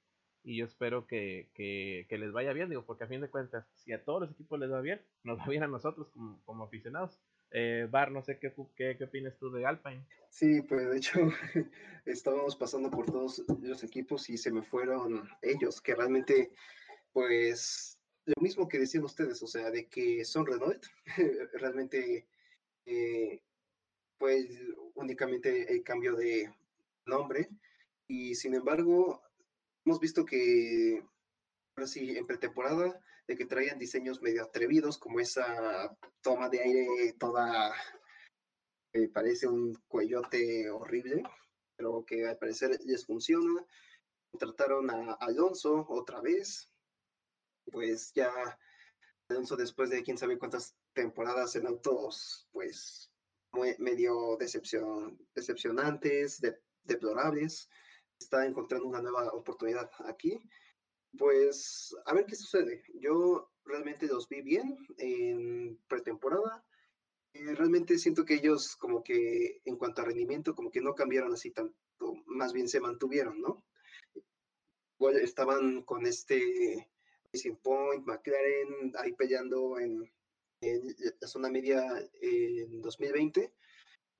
y 0.43 0.59
yo 0.59 0.65
espero 0.65 1.07
que, 1.07 1.51
que, 1.55 2.07
que, 2.09 2.19
les 2.19 2.31
vaya 2.33 2.53
bien, 2.53 2.69
digo, 2.69 2.85
porque 2.85 3.05
a 3.05 3.09
fin 3.09 3.21
de 3.21 3.29
cuentas, 3.29 3.67
si 3.75 3.93
a 3.93 4.05
todos 4.05 4.21
los 4.21 4.31
equipos 4.31 4.61
les 4.61 4.71
va 4.71 4.81
bien, 4.81 5.01
nos 5.25 5.39
va 5.41 5.47
bien 5.47 5.63
a 5.65 5.67
nosotros 5.67 6.09
como, 6.11 6.41
como 6.45 6.65
aficionados. 6.65 7.19
Eh, 7.51 7.89
Bar, 7.91 8.13
no 8.13 8.23
sé 8.23 8.39
qué, 8.39 8.53
qué, 8.77 8.97
qué 8.97 9.05
opinas 9.05 9.37
tú 9.39 9.51
de 9.51 9.67
Alpine. 9.67 10.05
Sí, 10.31 10.63
pues 10.63 10.89
de 10.89 10.97
hecho 10.99 11.19
estábamos 12.07 12.55
pasando 12.55 12.91
por 12.91 13.07
todos 13.07 13.43
los 13.61 13.83
equipos 13.83 14.29
y 14.31 14.37
se 14.37 14.53
me 14.53 14.63
fueron 14.63 15.29
ellos, 15.43 15.81
que 15.81 15.95
realmente, 15.95 16.53
pues, 17.13 17.96
lo 18.27 18.43
mismo 18.43 18.69
que 18.69 18.79
decían 18.79 19.05
ustedes, 19.05 19.43
o 19.43 19.47
sea, 19.47 19.71
de 19.71 19.87
que 19.87 20.25
son 20.25 20.47
Renault, 20.47 20.85
realmente, 21.55 22.27
eh, 22.85 23.41
pues, 24.19 24.47
únicamente 24.95 25.73
el 25.73 25.83
cambio 25.85 26.17
de 26.17 26.53
nombre, 27.07 27.49
y 28.09 28.35
sin 28.35 28.55
embargo, 28.55 29.23
hemos 29.85 30.01
visto 30.01 30.25
que, 30.25 31.05
ahora 31.77 31.87
sí, 31.87 32.17
en 32.17 32.27
pretemporada, 32.27 33.01
de 33.29 33.37
que 33.37 33.47
traían 33.47 33.79
diseños 33.79 34.23
medio 34.23 34.43
atrevidos, 34.43 34.99
como 34.99 35.21
esa 35.21 35.97
toma 36.21 36.49
de 36.49 36.61
aire 36.61 37.15
toda, 37.19 37.75
que 38.93 39.09
parece 39.09 39.47
un 39.47 39.75
cuellote 39.89 40.71
horrible, 40.71 41.23
pero 41.77 42.05
que 42.05 42.27
al 42.27 42.39
parecer 42.39 42.79
les 42.85 43.05
funciona. 43.05 43.65
Trataron 44.39 44.91
a 44.91 45.13
Alonso 45.15 45.87
otra 45.89 46.21
vez, 46.21 46.71
pues 47.71 48.13
ya 48.15 48.33
Alonso 49.29 49.57
después 49.57 49.91
de 49.91 50.03
quién 50.03 50.19
sabe 50.19 50.39
cuántas 50.39 50.77
temporadas 50.93 51.57
en 51.57 51.67
autos, 51.67 52.49
pues 52.53 53.11
medio 53.79 54.37
decepción, 54.39 55.19
decepcionantes, 55.35 56.41
de, 56.41 56.59
deplorables, 56.85 57.69
está 58.19 58.47
encontrando 58.47 58.87
una 58.87 59.01
nueva 59.01 59.29
oportunidad 59.33 59.91
aquí. 60.05 60.39
Pues 61.19 61.97
a 62.05 62.15
ver 62.15 62.27
qué 62.27 62.37
sucede. 62.37 62.83
Yo 63.01 63.51
realmente 63.65 64.07
los 64.07 64.29
vi 64.29 64.43
bien 64.43 64.77
en 64.99 65.79
pretemporada. 65.89 66.65
y 67.33 67.43
realmente 67.55 67.99
siento 67.99 68.25
que 68.25 68.35
ellos 68.35 68.77
como 68.77 69.03
que 69.03 69.61
en 69.65 69.77
cuanto 69.77 70.03
a 70.03 70.05
rendimiento 70.07 70.55
como 70.55 70.71
que 70.71 70.81
no 70.81 70.95
cambiaron 70.95 71.33
así 71.33 71.51
tanto, 71.51 71.77
más 72.27 72.53
bien 72.53 72.69
se 72.69 72.81
mantuvieron, 72.81 73.41
¿no? 73.41 73.65
Estaban 75.23 75.83
con 75.83 76.07
este 76.07 76.91
Racing 77.33 77.57
Point, 77.57 78.05
McLaren, 78.07 78.93
ahí 78.99 79.13
peleando 79.13 79.79
en, 79.79 80.11
en 80.61 80.97
la 81.21 81.29
zona 81.29 81.49
media 81.51 81.85
en 82.21 82.81
2020. 82.83 83.53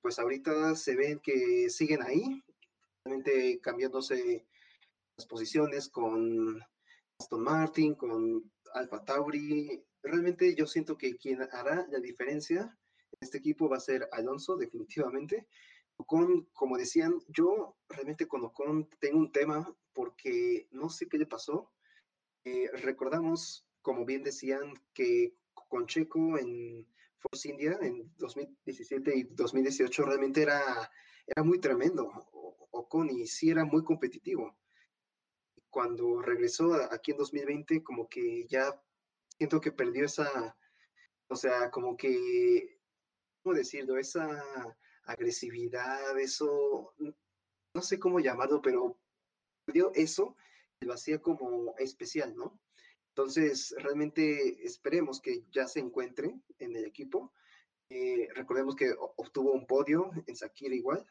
Pues 0.01 0.19
ahorita 0.19 0.75
se 0.77 0.95
ven 0.95 1.19
que 1.21 1.69
siguen 1.71 2.03
ahí, 2.03 2.43
realmente 3.05 3.61
cambiándose 3.61 4.47
las 5.17 5.27
posiciones 5.27 5.89
con 5.89 6.61
Aston 7.19 7.43
Martin, 7.43 7.95
con 7.95 8.53
Alfa 8.75 9.05
Tauri. 9.05 9.83
Realmente 10.03 10.55
yo 10.55 10.67
siento 10.67 10.97
que 10.97 11.17
quien 11.17 11.43
hará 11.43 11.87
la 11.91 11.99
diferencia 11.99 12.79
en 13.13 13.19
este 13.21 13.39
equipo 13.39 13.69
va 13.69 13.79
a 13.79 13.81
ser 13.81 14.09
Alonso, 14.13 14.57
definitivamente. 14.57 15.49
Ocon, 15.97 16.49
como 16.53 16.77
decían, 16.77 17.19
yo 17.29 17.77
realmente 17.89 18.29
con 18.29 18.45
Ocon 18.45 18.89
tengo 19.01 19.19
un 19.19 19.33
tema 19.33 19.75
porque 19.95 20.69
no 20.71 20.91
sé 20.91 21.09
qué 21.09 21.17
le 21.17 21.27
pasó. 21.27 21.73
Eh, 22.47 22.71
recordamos, 22.75 23.67
como 23.83 24.05
bien 24.05 24.23
decían, 24.23 24.73
que 24.95 25.35
con 25.53 25.85
Checo 25.89 26.39
en 26.39 26.87
Force 27.19 27.49
India 27.49 27.77
en 27.83 28.15
2017 28.19 29.17
y 29.17 29.23
2018 29.25 30.05
realmente 30.05 30.43
era, 30.43 30.63
era 31.27 31.43
muy 31.43 31.59
tremendo 31.59 32.09
Ocon 32.71 33.11
y 33.11 33.27
sí 33.27 33.51
era 33.51 33.65
muy 33.65 33.83
competitivo. 33.83 34.57
Cuando 35.71 36.23
regresó 36.23 36.73
aquí 36.93 37.11
en 37.11 37.17
2020, 37.17 37.83
como 37.83 38.09
que 38.09 38.47
ya 38.47 38.81
siento 39.37 39.61
que 39.61 39.73
perdió 39.73 40.05
esa, 40.05 40.57
o 41.27 41.35
sea, 41.35 41.73
como 41.73 41.97
que, 41.97 42.79
¿cómo 43.43 43.57
decirlo? 43.57 43.99
Esa 43.99 44.77
agresividad, 45.03 46.17
eso, 46.21 46.95
no 47.75 47.83
sé 47.83 47.99
cómo 47.99 48.21
llamarlo, 48.21 48.63
pero 48.63 48.97
perdió 49.65 49.91
eso, 49.97 50.37
lo 50.81 50.93
hacía 50.93 51.21
como 51.21 51.75
especial, 51.79 52.35
¿no? 52.37 52.61
Entonces, 53.09 53.75
realmente 53.79 54.65
esperemos 54.67 55.21
que 55.21 55.45
ya 55.51 55.67
se 55.67 55.81
encuentre 55.81 56.39
en 56.59 56.77
el 56.77 56.85
equipo. 56.85 57.33
Eh, 57.89 58.29
recordemos 58.35 58.77
que 58.77 58.93
obtuvo 58.99 59.53
un 59.53 59.67
podio 59.67 60.11
en 60.27 60.37
Sakir 60.37 60.73
igual. 60.73 61.07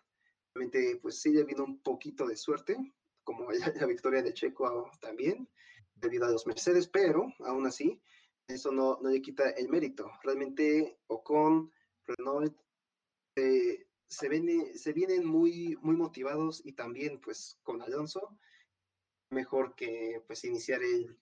Realmente, 0.53 0.99
pues 1.01 1.19
sí, 1.19 1.31
le 1.31 1.43
vino 1.43 1.63
un 1.63 1.81
poquito 1.81 2.27
de 2.27 2.37
suerte, 2.37 2.77
como 3.23 3.49
la, 3.51 3.73
la, 3.75 3.85
victoria 3.87 4.21
de 4.21 4.33
Checo 4.33 4.91
también, 5.01 5.49
debido 5.95 6.25
a 6.25 6.31
los 6.31 6.45
Mercedes, 6.45 6.87
pero 6.87 7.33
aún 7.39 7.65
así, 7.65 8.01
eso 8.47 8.71
no, 8.71 8.99
no 9.01 9.09
le 9.09 9.21
quita 9.21 9.49
el 9.49 9.69
mérito. 9.69 10.11
Realmente, 10.23 10.99
Ocon, 11.07 11.71
Renault, 12.05 12.55
eh, 13.35 13.87
se, 14.07 14.29
viene, 14.29 14.77
se 14.77 14.93
vienen 14.93 15.25
muy, 15.25 15.77
muy 15.81 15.95
motivados 15.95 16.61
y 16.63 16.73
también, 16.73 17.19
pues, 17.19 17.57
con 17.63 17.81
Alonso, 17.81 18.37
mejor 19.29 19.75
que, 19.75 20.21
pues, 20.27 20.43
iniciar 20.45 20.81
el 20.81 21.17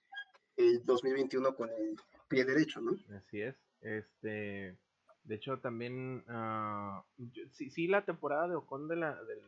el 0.57 0.83
2021 0.85 1.55
con 1.55 1.69
el 1.69 1.95
pie 2.27 2.45
derecho, 2.45 2.81
¿no? 2.81 2.91
Así 3.15 3.41
es. 3.41 3.55
Este, 3.81 4.77
de 5.23 5.35
hecho, 5.35 5.59
también, 5.59 6.23
uh, 6.29 7.03
sí, 7.51 7.69
sí, 7.69 7.87
la 7.87 8.05
temporada 8.05 8.47
de 8.47 8.55
Ocon 8.55 8.87
de 8.87 8.95
la, 8.95 9.21
del, 9.23 9.41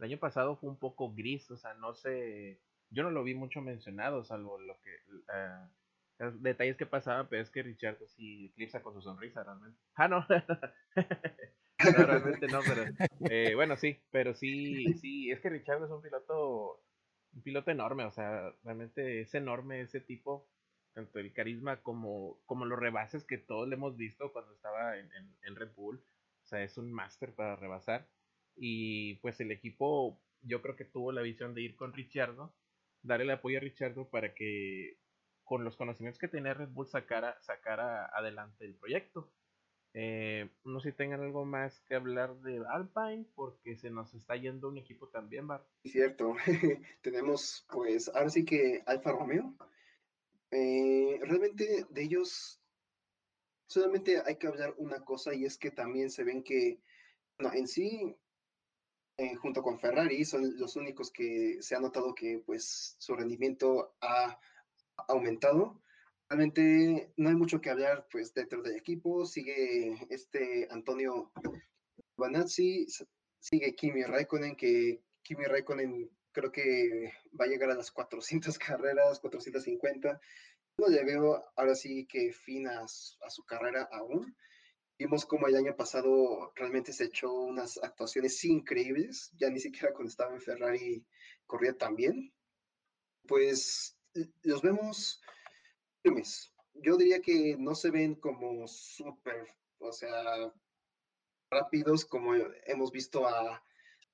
año 0.00 0.18
pasado 0.18 0.56
fue 0.56 0.68
un 0.68 0.78
poco 0.78 1.14
gris, 1.14 1.50
o 1.50 1.56
sea, 1.56 1.72
no 1.74 1.94
sé, 1.94 2.60
yo 2.90 3.02
no 3.02 3.10
lo 3.10 3.22
vi 3.22 3.34
mucho 3.34 3.62
mencionado, 3.62 4.24
salvo 4.24 4.58
lo 4.58 4.78
que, 4.80 4.90
uh, 5.08 6.30
detalles 6.40 6.76
que 6.76 6.86
pasaban, 6.86 7.28
pero 7.28 7.42
es 7.42 7.50
que 7.50 7.62
Richard 7.62 7.98
sí 8.08 8.46
eclipsa 8.46 8.82
con 8.82 8.94
su 8.94 9.02
sonrisa, 9.02 9.42
realmente. 9.42 9.78
Ah, 9.94 10.08
no. 10.08 10.26
no 11.98 12.06
realmente 12.06 12.46
no, 12.48 12.60
pero, 12.66 12.84
eh, 13.30 13.54
bueno, 13.54 13.76
sí, 13.76 14.00
pero 14.10 14.34
sí, 14.34 14.94
sí, 14.94 15.30
es 15.30 15.40
que 15.40 15.48
Richard 15.48 15.82
es 15.84 15.90
un 15.90 16.02
piloto 16.02 16.83
un 17.34 17.42
piloto 17.42 17.70
enorme, 17.70 18.04
o 18.04 18.12
sea, 18.12 18.54
realmente 18.62 19.20
es 19.20 19.34
enorme 19.34 19.80
ese 19.80 20.00
tipo, 20.00 20.48
tanto 20.92 21.18
el 21.18 21.32
carisma 21.32 21.82
como, 21.82 22.40
como 22.46 22.64
los 22.64 22.78
rebases 22.78 23.24
que 23.24 23.38
todos 23.38 23.68
le 23.68 23.74
hemos 23.74 23.96
visto 23.96 24.32
cuando 24.32 24.52
estaba 24.52 24.96
en, 24.98 25.10
en, 25.42 25.56
Red 25.56 25.74
Bull, 25.74 25.96
o 25.96 26.46
sea, 26.46 26.62
es 26.62 26.78
un 26.78 26.92
máster 26.92 27.34
para 27.34 27.56
rebasar. 27.56 28.08
Y 28.56 29.14
pues 29.16 29.40
el 29.40 29.50
equipo, 29.50 30.20
yo 30.42 30.62
creo 30.62 30.76
que 30.76 30.84
tuvo 30.84 31.10
la 31.10 31.22
visión 31.22 31.54
de 31.54 31.62
ir 31.62 31.74
con 31.76 31.92
Richardo, 31.92 32.54
darle 33.02 33.24
el 33.24 33.30
apoyo 33.32 33.58
a 33.58 33.60
Richardo 33.60 34.08
para 34.08 34.34
que 34.34 34.98
con 35.42 35.64
los 35.64 35.76
conocimientos 35.76 36.20
que 36.20 36.28
tenía 36.28 36.54
Red 36.54 36.68
Bull 36.68 36.86
sacara, 36.86 37.36
sacara 37.42 38.06
adelante 38.06 38.64
el 38.64 38.76
proyecto. 38.76 39.32
Eh, 39.96 40.50
no 40.64 40.80
sé 40.80 40.90
si 40.90 40.96
tengan 40.96 41.20
algo 41.20 41.44
más 41.44 41.80
que 41.82 41.94
hablar 41.94 42.34
de 42.40 42.60
Alpine, 42.68 43.26
porque 43.36 43.76
se 43.76 43.90
nos 43.90 44.12
está 44.12 44.34
yendo 44.34 44.68
un 44.68 44.76
equipo 44.76 45.08
también, 45.08 45.46
Bar. 45.46 45.64
Cierto, 45.84 46.34
tenemos 47.02 47.64
pues 47.70 48.08
ahora 48.08 48.28
sí 48.28 48.44
que 48.44 48.82
Alfa 48.86 49.12
Romeo. 49.12 49.54
Eh, 50.50 51.20
realmente 51.22 51.86
de 51.88 52.02
ellos 52.02 52.60
solamente 53.66 54.20
hay 54.24 54.36
que 54.36 54.48
hablar 54.48 54.74
una 54.78 55.04
cosa 55.04 55.32
y 55.32 55.44
es 55.44 55.58
que 55.58 55.70
también 55.70 56.10
se 56.10 56.24
ven 56.24 56.42
que, 56.42 56.80
en 57.38 57.68
sí, 57.68 58.16
eh, 59.16 59.36
junto 59.36 59.62
con 59.62 59.78
Ferrari, 59.78 60.24
son 60.24 60.58
los 60.58 60.74
únicos 60.74 61.12
que 61.12 61.58
se 61.60 61.76
ha 61.76 61.80
notado 61.80 62.14
que 62.16 62.42
pues 62.44 62.96
su 62.98 63.14
rendimiento 63.14 63.94
ha 64.00 64.40
aumentado. 65.08 65.80
Realmente 66.28 67.12
no 67.16 67.28
hay 67.28 67.34
mucho 67.34 67.60
que 67.60 67.70
hablar 67.70 68.06
pues 68.10 68.32
dentro 68.32 68.62
del 68.62 68.76
equipo. 68.76 69.26
Sigue 69.26 70.06
este 70.10 70.66
Antonio 70.70 71.32
Banazzi, 72.16 72.86
sigue 73.38 73.74
Kimi 73.74 74.04
Raikkonen, 74.04 74.56
que 74.56 75.02
Kimi 75.22 75.44
Raikkonen 75.44 76.10
creo 76.32 76.50
que 76.50 77.12
va 77.38 77.44
a 77.44 77.48
llegar 77.48 77.70
a 77.70 77.76
las 77.76 77.90
400 77.90 78.58
carreras, 78.58 79.20
450. 79.20 80.20
No 80.76 80.88
le 80.88 81.04
veo 81.04 81.44
ahora 81.56 81.74
sí 81.74 82.06
que 82.06 82.32
fin 82.32 82.66
a, 82.66 82.86
su 82.88 83.44
carrera 83.44 83.88
aún. 83.92 84.36
Vimos 84.98 85.24
como 85.26 85.46
el 85.48 85.56
año 85.56 85.74
pasado 85.76 86.52
realmente 86.54 86.92
se 86.92 87.04
echó 87.04 87.32
unas 87.32 87.78
actuaciones 87.82 88.44
increíbles, 88.44 89.32
ya 89.36 89.50
ni 89.50 89.60
siquiera 89.60 89.92
cuando 89.92 90.08
estaba 90.08 90.34
en 90.34 90.40
Ferrari 90.40 91.06
corría 91.46 91.76
tan 91.76 91.96
bien. 91.96 92.32
Pues 93.26 93.96
los 94.42 94.62
vemos 94.62 95.20
Yo 96.74 96.96
diría 96.96 97.20
que 97.20 97.56
no 97.58 97.74
se 97.74 97.90
ven 97.90 98.14
como 98.14 98.68
súper, 98.68 99.54
o 99.78 99.90
sea, 99.90 100.52
rápidos 101.50 102.04
como 102.04 102.34
hemos 102.66 102.92
visto 102.92 103.26
a, 103.26 103.64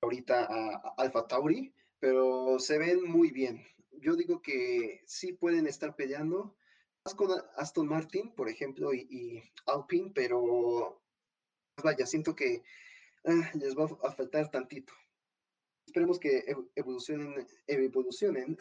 ahorita 0.01 0.45
a, 0.45 0.93
Alfa 0.97 1.27
Tauri, 1.27 1.73
pero 1.99 2.59
se 2.59 2.77
ven 2.77 3.03
muy 3.03 3.31
bien. 3.31 3.65
Yo 3.91 4.15
digo 4.15 4.41
que 4.41 5.01
sí 5.05 5.33
pueden 5.33 5.67
estar 5.67 5.95
peleando, 5.95 6.55
más 7.03 7.13
con 7.13 7.29
Aston 7.57 7.87
Martin, 7.87 8.33
por 8.35 8.47
ejemplo, 8.47 8.93
y, 8.93 9.43
Alpine, 9.65 10.11
pero 10.15 11.01
vaya, 11.83 12.05
siento 12.05 12.35
que 12.35 12.63
ah, 13.25 13.51
les 13.55 13.75
va 13.77 13.85
a 13.85 14.11
faltar 14.11 14.49
tantito. 14.49 14.93
Esperemos 15.85 16.19
que 16.19 16.45
evolucionen, 16.75 17.45
evolucionen 17.67 18.57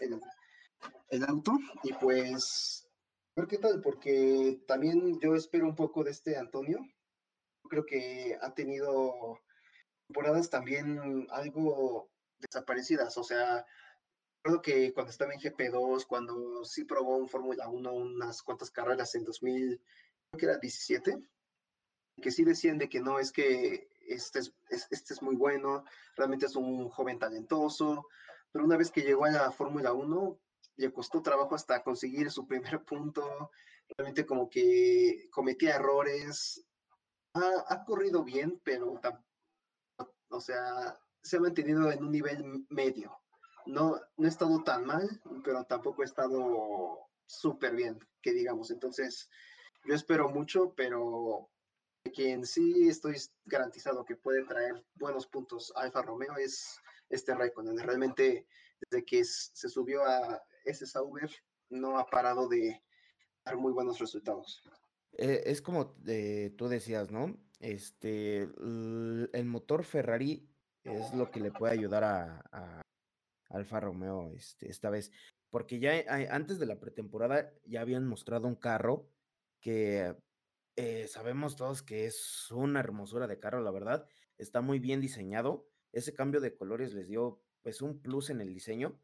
el 1.11 1.25
auto 1.25 1.53
y 1.85 1.93
pues 1.93 2.90
ver 3.41 3.49
qué 3.49 3.59
tal, 3.59 3.81
porque 3.81 4.63
también 4.67 5.19
yo 5.21 5.35
espero 5.35 5.67
un 5.67 5.75
poco 5.75 6.05
de 6.05 6.11
este 6.11 6.37
Antonio. 6.37 6.79
Creo 7.69 7.87
que 7.87 8.39
ha 8.41 8.55
tenido 8.55 9.41
temporadas 10.07 10.51
también 10.51 11.27
algo 11.31 12.11
desaparecidas, 12.39 13.17
o 13.17 13.25
sea, 13.25 13.65
creo 14.43 14.61
que 14.61 14.93
cuando 14.93 15.11
estaba 15.11 15.33
en 15.33 15.41
GP2, 15.41 16.07
cuando 16.07 16.65
sí 16.65 16.85
probó 16.85 17.17
un 17.17 17.29
Fórmula 17.29 17.69
1 17.69 17.93
unas 17.93 18.43
cuantas 18.43 18.71
carreras 18.71 19.15
en 19.15 19.25
2000, 19.25 19.81
creo 20.31 20.39
que 20.39 20.47
era 20.47 20.59
17, 20.59 21.23
que 22.21 22.31
sí 22.31 22.45
decían 22.45 22.79
de 22.79 22.89
que 22.89 23.01
no, 23.01 23.19
es 23.19 23.31
que 23.31 23.89
este 24.09 24.41
es, 24.41 24.53
este 24.69 25.15
es 25.15 25.23
muy 25.23 25.37
bueno, 25.37 25.85
realmente 26.17 26.47
es 26.47 26.57
un 26.57 26.89
joven 26.89 27.19
talentoso, 27.19 28.07
pero 28.51 28.65
una 28.65 28.77
vez 28.77 28.91
que 28.91 29.03
llegó 29.03 29.27
a 29.27 29.31
la 29.31 29.53
Fórmula 29.53 29.93
1, 29.93 30.39
le 30.77 30.93
costó 30.93 31.23
trabajo 31.23 31.55
hasta 31.55 31.83
conseguir 31.83 32.31
su 32.31 32.47
primer 32.47 32.85
punto, 32.85 33.51
realmente 33.97 34.27
como 34.27 34.49
que 34.49 35.29
cometía 35.31 35.77
errores, 35.77 36.65
ha, 37.35 37.65
ha 37.69 37.85
corrido 37.85 38.25
bien, 38.25 38.61
pero 38.65 39.01
o 40.31 40.41
sea, 40.41 40.99
se 41.23 41.37
ha 41.37 41.41
mantenido 41.41 41.91
en 41.91 42.05
un 42.05 42.13
nivel 42.13 42.67
medio. 42.71 43.21
No, 43.67 44.01
no 44.17 44.27
ha 44.27 44.29
estado 44.29 44.63
tan 44.63 44.87
mal, 44.87 45.21
pero 45.45 45.65
tampoco 45.65 46.03
ha 46.03 46.07
estado 46.07 47.09
súper 47.27 47.75
bien, 47.75 47.99
que 48.23 48.33
digamos. 48.33 48.71
Entonces, 48.71 49.29
yo 49.85 49.95
espero 49.95 50.29
mucho, 50.29 50.73
pero 50.75 51.51
quien 52.15 52.47
sí 52.47 52.89
estoy 52.89 53.17
garantizado 53.45 54.05
que 54.05 54.17
puede 54.17 54.45
traer 54.45 54.85
buenos 54.95 55.27
puntos 55.27 55.73
a 55.77 55.83
Alfa 55.83 56.03
Romeo 56.03 56.37
es 56.37 56.79
este 57.09 57.35
Raikkonen. 57.35 57.79
Realmente, 57.79 58.47
desde 58.81 59.05
que 59.05 59.25
se 59.25 59.69
subió 59.69 60.05
a 60.05 60.43
ese 60.65 60.87
Sauber, 60.87 61.31
no 61.69 61.99
ha 61.99 62.07
parado 62.07 62.49
de 62.49 62.83
dar 63.45 63.57
muy 63.57 63.73
buenos 63.73 63.99
resultados. 63.99 64.63
Eh, 65.13 65.43
es 65.47 65.63
como 65.63 65.95
eh, 66.07 66.55
tú 66.57 66.69
decías, 66.69 67.11
¿no? 67.11 67.37
Este, 67.59 68.43
el 68.43 69.45
motor 69.45 69.85
Ferrari 69.85 70.49
es 70.85 71.13
lo 71.15 71.31
que 71.31 71.41
le 71.41 71.53
puede 71.53 71.75
ayudar 71.75 72.05
a, 72.05 72.83
Alfa 73.51 73.81
Romeo 73.81 74.33
este, 74.35 74.71
esta 74.71 74.91
vez. 74.91 75.11
Porque 75.51 75.81
ya 75.81 76.05
antes 76.31 76.59
de 76.59 76.67
la 76.67 76.79
pretemporada 76.79 77.53
ya 77.65 77.81
habían 77.81 78.07
mostrado 78.07 78.47
un 78.47 78.55
carro 78.55 79.11
que 79.61 80.17
eh, 80.77 81.09
sabemos 81.09 81.57
todos 81.57 81.83
que 81.83 82.07
es 82.07 82.51
una 82.53 82.81
hermosura 82.81 83.27
de 83.27 83.41
carro, 83.41 83.61
la 83.61 83.73
verdad. 83.73 84.07
Está 84.39 84.61
muy 84.61 84.79
bien 84.79 85.01
diseñado. 85.01 85.69
Ese 85.93 86.15
cambio 86.15 86.41
de 86.41 86.57
colores 86.57 86.95
les 86.95 87.09
dio 87.09 87.43
pues 87.63 87.83
un 87.83 88.01
plus 88.01 88.31
en 88.31 88.41
el 88.41 88.55
diseño. 88.55 88.99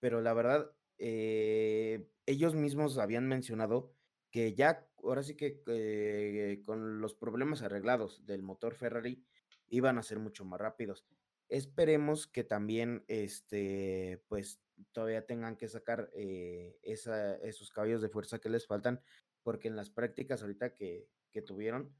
Pero 0.00 0.22
la 0.22 0.32
verdad, 0.32 0.72
ellos 1.00 2.54
mismos 2.54 2.98
habían 2.98 3.26
mencionado 3.26 3.92
que 4.30 4.54
ya, 4.54 4.86
ahora 5.02 5.22
sí 5.22 5.36
que 5.36 5.62
eh, 5.66 6.62
con 6.64 7.00
los 7.00 7.14
problemas 7.14 7.62
arreglados 7.62 8.24
del 8.26 8.42
motor 8.42 8.74
Ferrari, 8.74 9.24
iban 9.68 9.98
a 9.98 10.02
ser 10.02 10.18
mucho 10.18 10.44
más 10.44 10.60
rápidos. 10.60 11.04
Esperemos 11.48 12.26
que 12.26 12.44
también, 12.44 13.04
este, 13.08 14.22
pues, 14.28 14.60
todavía 14.92 15.26
tengan 15.26 15.56
que 15.56 15.68
sacar 15.68 16.10
eh, 16.14 16.78
esos 16.82 17.70
caballos 17.70 18.02
de 18.02 18.08
fuerza 18.08 18.38
que 18.38 18.48
les 18.48 18.66
faltan, 18.66 19.00
porque 19.42 19.68
en 19.68 19.76
las 19.76 19.90
prácticas 19.90 20.42
ahorita 20.42 20.74
que, 20.74 21.08
tuvieron, 21.46 21.94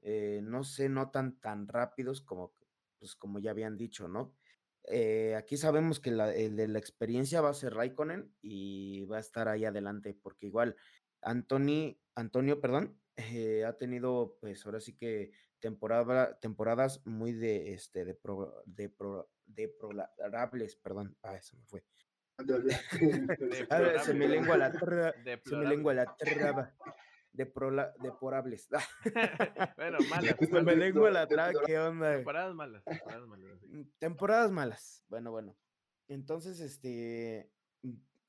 eh, 0.00 0.40
no 0.42 0.64
se 0.64 0.88
notan 0.88 1.38
tan 1.40 1.68
rápidos 1.68 2.20
como, 2.20 2.54
pues, 2.98 3.14
como 3.14 3.38
ya 3.38 3.50
habían 3.50 3.76
dicho, 3.76 4.08
¿no? 4.08 4.34
Aquí 5.36 5.56
sabemos 5.56 6.00
que 6.00 6.10
el 6.10 6.56
de 6.56 6.68
la 6.68 6.78
experiencia 6.78 7.40
va 7.40 7.50
a 7.50 7.54
ser 7.54 7.74
Raikkonen 7.74 8.34
y 8.42 9.04
va 9.04 9.18
a 9.18 9.20
estar 9.20 9.48
ahí 9.48 9.64
adelante, 9.64 10.16
porque 10.22 10.46
igual 10.46 10.76
Anthony, 11.22 11.98
Antonio, 12.14 12.60
perdón, 12.60 12.98
eh, 13.16 13.64
ha 13.64 13.76
tenido, 13.76 14.38
pues 14.40 14.64
ahora 14.64 14.80
sí 14.80 14.96
que 14.96 15.32
temporada, 15.58 16.38
temporadas 16.40 17.02
muy 17.04 17.32
de, 17.32 17.74
este, 17.74 18.04
de, 18.04 18.14
pro, 18.14 18.62
de, 18.64 18.88
pro, 18.88 19.30
deplorables, 19.44 20.76
perdón, 20.76 21.16
ah, 21.22 21.36
eso 21.36 21.56
me 21.56 21.64
fue. 21.66 21.84
se 24.04 24.14
me 24.14 24.28
lengua 24.28 24.56
la 24.56 24.72
se 25.44 25.56
me 25.56 25.66
lengua 25.66 25.94
la 25.94 26.16
traba. 26.16 26.74
Deplorables. 27.32 28.68
bueno, 29.76 29.98
malas. 30.10 30.36
Se 30.38 30.62
me 30.62 30.76
lengua 30.76 31.10
la 31.10 31.26
traba, 31.26 31.52
¿qué 31.64 31.78
onda? 31.78 32.16
Temporadas 32.16 32.54
malas. 32.54 32.84
Temporadas 32.84 33.28
malas. 33.28 33.60
Mm, 33.68 33.82
temporadas 33.98 34.50
malas. 34.50 35.04
Bueno, 35.08 35.30
bueno. 35.30 35.56
Entonces, 36.08 36.60
este, 36.60 37.50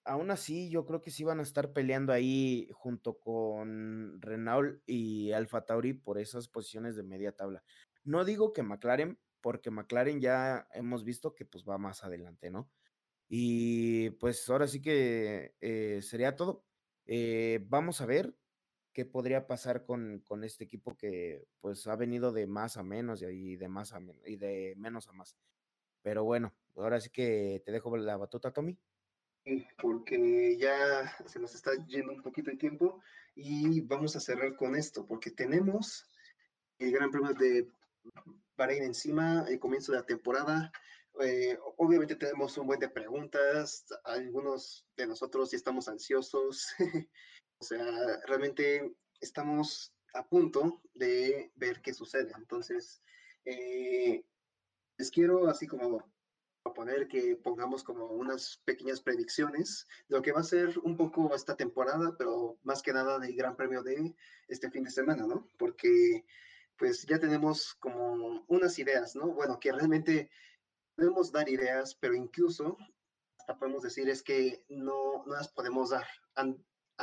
aún 0.04 0.32
así, 0.32 0.70
yo 0.70 0.86
creo 0.86 1.02
que 1.02 1.12
sí 1.12 1.24
van 1.24 1.40
a 1.40 1.44
estar 1.44 1.74
peleando 1.74 2.14
ahí 2.14 2.70
junto 2.74 3.18
con 3.18 4.22
Renault 4.22 4.82
y 4.86 5.32
Alfa 5.32 5.66
Tauri 5.66 5.94
por 5.94 6.20
esas 6.20 6.48
posiciones 6.48 6.96
de 6.96 7.04
media 7.04 7.32
tabla. 7.32 7.64
No 8.04 8.24
digo 8.24 8.54
que 8.54 8.64
McLaren, 8.64 9.20
porque 9.42 9.72
McLaren 9.72 10.22
ya 10.22 10.68
hemos 10.74 11.04
visto 11.04 11.34
que 11.34 11.46
pues 11.46 11.64
va 11.68 11.78
más 11.78 12.04
adelante, 12.04 12.52
¿no? 12.52 12.70
Y 13.28 14.12
pues 14.12 14.48
ahora 14.50 14.68
sí 14.68 14.82
que 14.82 15.56
eh, 15.62 16.02
sería 16.02 16.36
todo. 16.36 16.66
Eh, 17.06 17.66
vamos 17.68 18.02
a 18.02 18.06
ver 18.06 18.36
qué 18.94 19.06
podría 19.06 19.48
pasar 19.48 19.84
con, 19.86 20.20
con, 20.26 20.44
este 20.44 20.64
equipo 20.64 20.96
que 20.98 21.46
pues 21.60 21.88
ha 21.88 21.96
venido 21.96 22.32
de 22.32 22.48
más 22.48 22.78
a 22.78 22.84
menos 22.84 23.22
y 23.22 23.56
de 23.56 23.68
más 23.68 23.94
a 23.94 24.00
menos 24.00 24.22
y 24.28 24.36
de 24.38 24.74
menos 24.78 25.08
a 25.08 25.14
más. 25.14 25.36
Pero 26.02 26.24
bueno, 26.24 26.54
ahora 26.76 27.00
sí 27.00 27.10
que 27.10 27.62
te 27.66 27.72
dejo 27.72 27.96
la 27.98 28.18
batuta, 28.18 28.52
Tommy 28.52 28.78
porque 29.82 30.58
ya 30.58 31.18
se 31.26 31.40
nos 31.40 31.56
está 31.56 31.72
yendo 31.88 32.14
un 32.14 32.22
poquito 32.22 32.52
de 32.52 32.58
tiempo 32.58 33.02
y 33.36 33.82
vamos 33.82 34.16
a 34.16 34.20
cerrar 34.20 34.56
con 34.56 34.76
esto, 34.76 35.06
porque 35.06 35.32
tenemos 35.32 36.06
el 36.78 36.92
Gran 36.92 37.12
Premio 37.12 37.34
de 37.34 37.68
Bahrein 38.56 38.84
encima, 38.84 39.46
el 39.48 39.60
comienzo 39.60 39.92
de 39.92 40.00
la 40.00 40.06
temporada. 40.06 40.72
Eh, 41.20 41.58
obviamente 41.78 42.16
tenemos 42.16 42.58
un 42.58 42.68
buen 42.68 42.80
de 42.80 42.90
preguntas, 42.90 43.86
algunos 44.04 44.86
de 44.96 45.08
nosotros 45.08 45.52
ya 45.52 45.58
estamos 45.58 45.88
ansiosos, 45.88 46.68
o 47.62 47.64
sea, 47.64 48.20
realmente 48.26 48.96
estamos 49.20 49.94
a 50.16 50.28
punto 50.28 50.82
de 50.96 51.52
ver 51.56 51.80
qué 51.82 51.94
sucede. 51.94 52.34
Entonces, 52.36 53.04
eh, 53.46 54.26
les 54.98 55.12
quiero 55.12 55.48
así 55.48 55.68
como 55.68 56.12
poner 56.76 57.08
que 57.08 57.36
pongamos 57.36 57.84
como 57.84 58.06
unas 58.08 58.58
pequeñas 58.66 59.02
predicciones 59.02 59.88
de 60.08 60.16
lo 60.16 60.24
que 60.24 60.32
va 60.32 60.40
a 60.40 60.44
ser 60.44 60.80
un 60.80 60.98
poco 60.98 61.36
esta 61.36 61.56
temporada, 61.56 62.16
pero 62.18 62.58
más 62.64 62.82
que 62.82 62.94
nada 62.94 63.20
del 63.20 63.36
Gran 63.36 63.56
Premio 63.56 63.84
de 63.84 64.16
este 64.48 64.72
fin 64.72 64.84
de 64.84 64.92
semana, 64.92 65.28
¿no? 65.28 65.48
Porque 65.58 66.26
pues 66.78 67.06
ya 67.06 67.20
tenemos 67.20 67.76
como 67.76 68.44
unas 68.48 68.80
ideas, 68.80 69.16
¿no? 69.16 69.28
Bueno, 69.34 69.60
que 69.60 69.72
realmente 69.72 70.32
podemos 70.96 71.32
dar 71.32 71.48
ideas, 71.48 71.94
pero 71.94 72.16
incluso 72.16 72.76
hasta 73.38 73.60
podemos 73.60 73.84
decir 73.84 74.10
es 74.10 74.24
que 74.24 74.66
no, 74.70 75.24
no 75.28 75.34
las 75.34 75.50
podemos 75.50 75.92
dar 75.92 76.08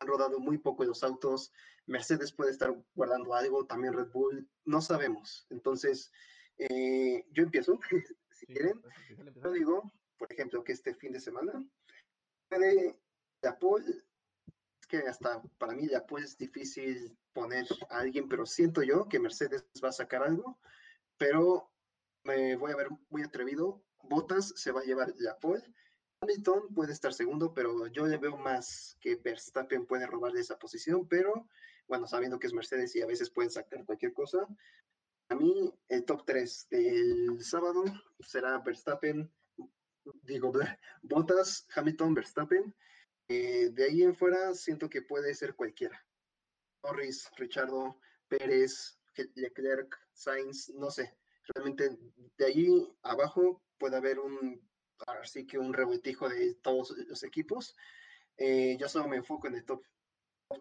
han 0.00 0.06
rodado 0.06 0.38
muy 0.38 0.58
poco 0.58 0.84
los 0.84 1.02
autos, 1.02 1.52
Mercedes 1.86 2.32
puede 2.32 2.50
estar 2.50 2.74
guardando 2.94 3.34
algo, 3.34 3.66
también 3.66 3.94
Red 3.94 4.10
Bull, 4.10 4.48
no 4.64 4.80
sabemos. 4.80 5.46
Entonces, 5.50 6.12
eh, 6.58 7.24
yo 7.32 7.42
empiezo, 7.42 7.78
si 8.30 8.46
quieren. 8.46 8.80
Yo 9.42 9.52
digo, 9.52 9.92
por 10.16 10.32
ejemplo, 10.32 10.62
que 10.62 10.72
este 10.72 10.94
fin 10.94 11.12
de 11.12 11.20
semana 11.20 11.64
puede 12.48 12.98
la 13.42 13.58
pole, 13.58 13.90
es 14.80 14.86
que 14.86 14.98
hasta 14.98 15.42
para 15.58 15.74
mí 15.74 15.86
la 15.86 16.06
pole 16.06 16.24
es 16.24 16.36
difícil 16.36 17.16
poner 17.32 17.66
a 17.90 17.98
alguien, 17.98 18.28
pero 18.28 18.46
siento 18.46 18.82
yo 18.82 19.08
que 19.08 19.20
Mercedes 19.20 19.64
va 19.82 19.88
a 19.88 19.92
sacar 19.92 20.22
algo, 20.22 20.58
pero 21.16 21.70
me 22.24 22.56
voy 22.56 22.72
a 22.72 22.76
ver 22.76 22.88
muy 23.08 23.22
atrevido. 23.22 23.82
Bottas 24.02 24.52
se 24.56 24.72
va 24.72 24.80
a 24.80 24.84
llevar 24.84 25.12
la 25.18 25.38
pole. 25.38 25.62
Hamilton 26.20 26.74
puede 26.74 26.92
estar 26.92 27.12
segundo, 27.12 27.54
pero 27.54 27.86
yo 27.86 28.06
le 28.06 28.16
veo 28.16 28.36
más 28.36 28.96
que 29.00 29.16
Verstappen 29.16 29.86
puede 29.86 30.06
robarle 30.06 30.40
esa 30.40 30.58
posición, 30.58 31.06
pero 31.08 31.48
bueno, 31.86 32.06
sabiendo 32.06 32.38
que 32.38 32.48
es 32.48 32.52
Mercedes 32.52 32.94
y 32.96 33.02
a 33.02 33.06
veces 33.06 33.30
pueden 33.30 33.50
sacar 33.50 33.84
cualquier 33.84 34.12
cosa. 34.12 34.46
A 35.30 35.34
mí, 35.34 35.72
el 35.88 36.04
top 36.04 36.24
3 36.24 36.68
del 36.70 37.42
sábado 37.42 37.84
será 38.20 38.58
Verstappen, 38.58 39.30
digo, 40.22 40.52
Bottas, 41.02 41.66
Hamilton, 41.74 42.14
Verstappen. 42.14 42.74
Eh, 43.28 43.70
de 43.72 43.84
ahí 43.84 44.02
en 44.02 44.14
fuera, 44.14 44.54
siento 44.54 44.88
que 44.88 45.02
puede 45.02 45.34
ser 45.34 45.54
cualquiera. 45.54 46.04
Norris, 46.82 47.30
Richardo, 47.36 48.00
Pérez, 48.28 48.98
Leclerc, 49.34 49.94
Sainz, 50.12 50.70
no 50.70 50.90
sé. 50.90 51.14
Realmente 51.54 51.98
de 52.36 52.44
ahí 52.44 52.68
abajo 53.02 53.62
puede 53.78 53.96
haber 53.96 54.18
un, 54.18 54.67
así 55.06 55.46
que 55.46 55.58
un 55.58 55.72
revoltijo 55.72 56.28
de 56.28 56.54
todos 56.54 56.96
los 57.06 57.22
equipos. 57.22 57.76
Eh, 58.36 58.76
yo 58.78 58.88
solo 58.88 59.08
me 59.08 59.16
enfoco 59.16 59.48
en 59.48 59.56
el 59.56 59.64
top, 59.64 59.82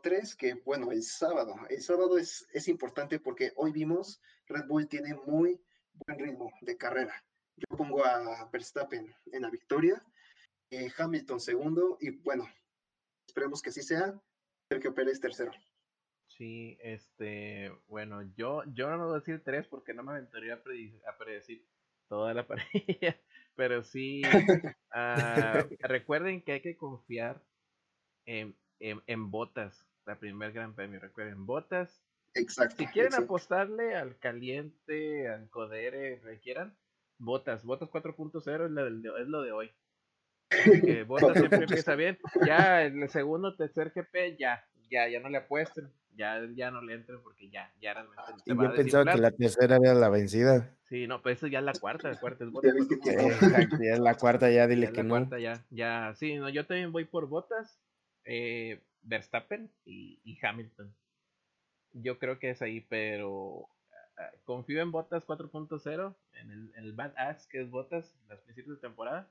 3, 0.02 0.36
que 0.36 0.54
bueno, 0.66 0.92
el 0.92 1.04
sábado. 1.04 1.56
El 1.70 1.82
sábado 1.82 2.18
es, 2.18 2.48
es 2.52 2.68
importante 2.68 3.20
porque 3.20 3.54
hoy 3.56 3.72
vimos 3.72 4.22
Red 4.48 4.66
Bull 4.68 4.88
tiene 4.88 5.14
muy 5.26 5.62
buen 6.06 6.20
ritmo 6.20 6.52
de 6.62 6.78
carrera. 6.78 7.24
Yo 7.56 7.78
pongo 7.78 8.06
a 8.06 8.50
Verstappen 8.52 9.14
en 9.32 9.42
la 9.42 9.50
victoria, 9.50 10.04
eh, 10.70 10.92
Hamilton 10.98 11.40
segundo 11.40 11.98
y 12.02 12.12
bueno, 12.12 12.48
esperemos 13.28 13.62
que 13.62 13.70
así 13.70 13.82
sea. 13.82 14.20
Sergio 14.70 14.94
Pérez 14.94 15.20
tercero. 15.20 15.52
Sí, 16.28 16.78
este, 16.82 17.72
bueno, 17.88 18.22
yo, 18.36 18.64
yo 18.74 18.90
no 18.90 19.06
voy 19.06 19.16
a 19.16 19.20
decir 19.20 19.42
tres 19.44 19.66
porque 19.68 19.94
no 19.94 20.04
me 20.04 20.12
aventuraría 20.12 20.56
a, 20.56 21.18
predecir, 21.18 21.66
toda 22.08 22.34
la 22.34 22.46
parrilla, 22.48 23.20
pero 23.58 23.84
sí, 23.84 24.22
ah, 24.94 25.66
recuerden 25.80 26.42
que 26.42 26.54
hay 26.54 26.62
que 26.62 26.78
confiar 26.78 27.44
en, 28.26 28.56
en, 28.80 29.32
botas, 29.32 29.86
la 30.06 30.18
primer 30.20 30.54
gran 30.54 30.76
premio, 30.76 31.00
recuerden, 31.00 31.46
botas. 31.46 32.02
Exacto. 32.36 32.76
Si 32.78 32.88
quieren 32.88 33.16
apostarle 33.16 33.96
al 33.96 34.18
caliente, 34.20 35.28
al 35.28 35.50
codere, 35.50 36.22
que 36.22 36.40
quieran, 36.40 36.78
botas, 37.18 37.66
botas 37.66 37.90
4.0 37.90 38.44
es, 38.44 39.22
es 39.22 39.28
lo 39.28 39.42
de 39.42 39.52
hoy. 39.52 39.72
botas 41.08 41.38
siempre 41.38 41.64
empieza 41.64 41.96
bien. 41.96 42.20
Ya 42.46 42.84
en 42.84 43.02
el 43.02 43.10
segundo, 43.10 43.56
tercer 43.56 43.92
GP, 43.94 44.38
ya, 44.38 44.64
ya, 44.90 45.10
ya 45.10 45.20
no 45.20 45.30
le 45.30 45.38
apuesten 45.38 45.92
ya, 46.18 46.42
ya 46.56 46.72
no 46.72 46.82
le 46.82 46.96
entren 46.96 47.22
porque 47.22 47.50
ya, 47.50 47.72
ya 47.80 47.94
realmente. 47.94 48.44
Y 48.46 48.50
yo 48.50 48.74
pensaba 48.74 49.14
que 49.14 49.22
la 49.22 49.32
tercera 49.32 49.78
era 49.78 49.94
la 49.94 50.10
vencida. 50.10 50.76
Sí, 50.90 51.08
no, 51.08 51.22
pues 51.22 51.38
eso 51.38 51.48
ya 51.48 51.60
es 51.60 51.66
la 51.66 51.74
cuarta, 51.74 52.10
la 52.10 52.20
cuarta 52.20 52.44
es 52.44 52.52
botas. 52.52 52.74
ya 53.82 53.94
es 53.94 54.00
la 54.00 54.16
cuarta, 54.16 54.50
ya 54.50 54.68
dile 54.68 54.92
que 54.92 55.04
la 55.04 55.10
Cuarta, 55.10 55.40
ya, 55.40 55.66
ya, 55.70 56.14
sí, 56.16 56.36
no, 56.36 56.50
yo 56.50 56.66
también 56.66 56.92
voy 56.92 57.06
por 57.06 57.28
botas, 57.28 57.80
eh, 58.26 58.82
Verstappen 59.04 59.72
y, 59.86 60.20
y, 60.24 60.38
Hamilton. 60.42 60.94
Yo 61.94 62.20
creo 62.20 62.40
que 62.40 62.50
es 62.50 62.62
ahí, 62.62 62.82
pero 62.82 63.70
ah, 64.18 64.32
confío 64.44 64.82
en 64.82 64.92
Botas 64.92 65.26
4.0, 65.26 66.16
en 66.34 66.52
el, 66.52 66.72
en 66.76 66.84
el 66.84 66.94
Badass 66.94 67.48
que 67.48 67.62
es 67.62 67.70
Botas, 67.70 68.16
las 68.28 68.40
principios 68.42 68.78
de 68.78 68.82
temporada, 68.82 69.30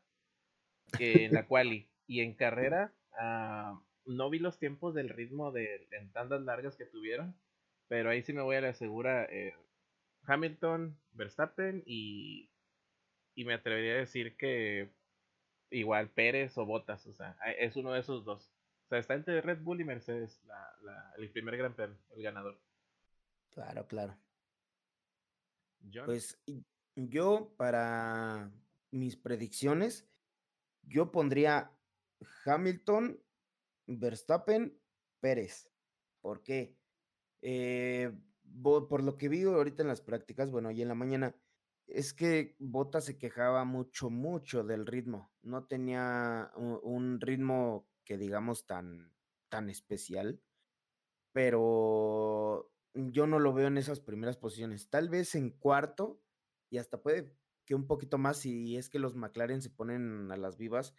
que 0.97 1.27
en 1.27 1.33
la 1.33 1.47
quali 1.49 1.89
y 2.07 2.21
en 2.21 2.35
carrera. 2.35 2.93
Uh, 3.13 3.79
no 4.07 4.31
vi 4.31 4.39
los 4.39 4.59
tiempos 4.59 4.95
del 4.95 5.09
ritmo 5.09 5.53
de 5.53 5.87
en 5.91 6.13
tandas 6.13 6.43
largas 6.43 6.77
que 6.77 6.87
tuvieron, 6.87 7.37
pero 7.89 8.11
ahí 8.11 8.23
sí 8.23 8.33
me 8.33 8.43
voy 8.43 8.57
a 8.57 8.61
la 8.61 8.75
segura 8.75 9.25
eh, 9.25 9.55
Hamilton, 10.25 10.99
Verstappen 11.13 11.83
y, 11.87 12.51
y 13.35 13.45
me 13.45 13.55
atrevería 13.55 13.95
a 13.95 13.99
decir 13.99 14.37
que 14.37 14.91
igual 15.71 16.11
Pérez 16.11 16.57
o 16.59 16.65
Bottas, 16.65 17.07
o 17.07 17.13
sea, 17.13 17.37
es 17.59 17.77
uno 17.77 17.93
de 17.93 18.01
esos 18.01 18.25
dos. 18.25 18.53
O 18.87 18.89
sea, 18.89 18.99
está 18.99 19.15
entre 19.15 19.41
Red 19.41 19.63
Bull 19.63 19.81
y 19.81 19.85
Mercedes, 19.85 20.41
la, 20.45 21.13
el 21.17 21.31
primer 21.31 21.57
Gran 21.57 21.75
Premio, 21.75 21.99
el 22.15 22.23
ganador. 22.23 22.61
Claro, 23.51 23.87
claro. 23.87 24.17
Pues 26.05 26.41
yo 26.95 27.53
para 27.57 28.51
mis 28.91 29.17
predicciones, 29.17 30.09
yo 30.83 31.11
pondría 31.11 31.71
Hamilton, 32.45 33.21
Verstappen, 33.87 34.79
Pérez. 35.21 35.71
¿Por 36.21 36.43
qué? 36.43 36.77
Eh, 37.43 38.13
por 38.63 39.03
lo 39.03 39.17
que 39.17 39.29
vi 39.29 39.43
ahorita 39.45 39.83
en 39.83 39.89
las 39.89 40.01
prácticas, 40.01 40.51
bueno, 40.51 40.71
y 40.71 40.83
en 40.83 40.89
la 40.89 40.95
mañana, 40.95 41.37
es 41.87 42.13
que 42.13 42.57
Bota 42.59 43.01
se 43.01 43.19
quejaba 43.19 43.65
mucho, 43.65 44.11
mucho 44.11 44.65
del 44.65 44.87
ritmo. 44.87 45.31
No 45.43 45.67
tenía 45.67 46.51
un, 46.57 47.21
ritmo 47.21 47.89
que 48.05 48.19
digamos 48.19 48.67
tan, 48.67 49.13
tan 49.49 49.71
especial, 49.71 50.41
pero 51.33 52.73
yo 52.95 53.27
no 53.27 53.39
lo 53.39 53.53
veo 53.53 53.69
en 53.69 53.79
esas 53.79 54.01
primeras 54.01 54.37
posiciones. 54.37 54.89
Tal 54.91 55.09
vez 55.09 55.35
en 55.35 55.51
cuarto, 55.51 56.21
y 56.71 56.79
hasta 56.79 57.01
puede 57.03 57.37
que 57.65 57.75
un 57.75 57.87
poquito 57.87 58.19
más 58.19 58.39
si 58.39 58.77
es 58.77 58.89
que 58.89 58.99
los 58.99 59.15
McLaren 59.15 59.63
se 59.63 59.71
ponen 59.71 60.31
a 60.33 60.37
las 60.37 60.57
vivas, 60.57 60.95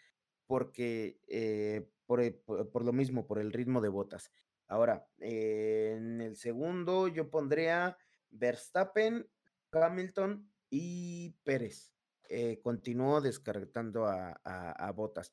porque 0.46 1.20
eh, 1.28 1.90
eh, 2.10 2.32
por, 2.32 2.86
lo 2.86 2.94
mismo, 2.94 3.28
por 3.28 3.40
el 3.40 3.52
ritmo 3.52 3.82
de 3.82 3.90
botas. 3.90 4.32
Ahora, 4.68 5.08
en 5.20 6.22
el 6.22 6.36
segundo 6.36 7.08
yo 7.08 7.30
pondría 7.30 7.98
Verstappen, 8.30 9.28
Hamilton 9.72 10.50
y 10.70 11.32
Pérez. 11.44 11.94
Eh, 12.30 12.60
continuó 12.62 13.22
descargando 13.22 14.06
a, 14.06 14.92
Botas. 14.94 15.32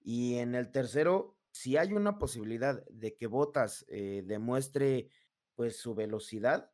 Y 0.00 0.36
en 0.36 0.54
el 0.54 0.70
tercero, 0.70 1.36
si 1.50 1.76
hay 1.76 1.92
una 1.92 2.18
posibilidad 2.18 2.82
de 2.86 3.14
que 3.16 3.26
Botas 3.26 3.84
eh, 3.88 4.22
demuestre 4.24 5.08
pues 5.54 5.76
su 5.76 5.94
velocidad, 5.94 6.70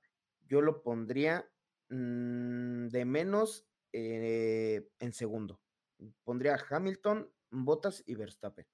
yo 0.47 0.61
lo 0.61 0.83
pondría 0.83 1.49
mm, 1.89 2.87
de 2.89 3.05
menos 3.05 3.67
en 3.93 5.13
segundo. 5.13 5.61
Pondría 6.23 6.59
Hamilton, 6.71 7.33
Botas 7.51 8.05
y 8.07 8.15
Verstappen 8.15 8.67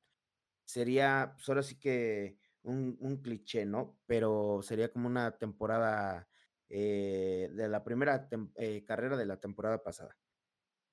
sería, 0.73 1.33
pues 1.35 1.49
ahora 1.49 1.63
sí 1.63 1.79
que 1.79 2.39
un, 2.63 3.21
cliché, 3.23 3.67
¿no? 3.67 3.99
Pero 4.07 4.61
sería 4.63 4.91
como 4.91 5.07
una 5.07 5.37
temporada 5.37 6.29
eh, 6.71 7.51
de 7.53 7.69
la 7.69 7.85
primera 7.85 8.29
eh, 8.57 8.85
carrera 8.85 9.17
de 9.17 9.27
la 9.27 9.39
temporada 9.39 9.83
pasada. 9.83 10.17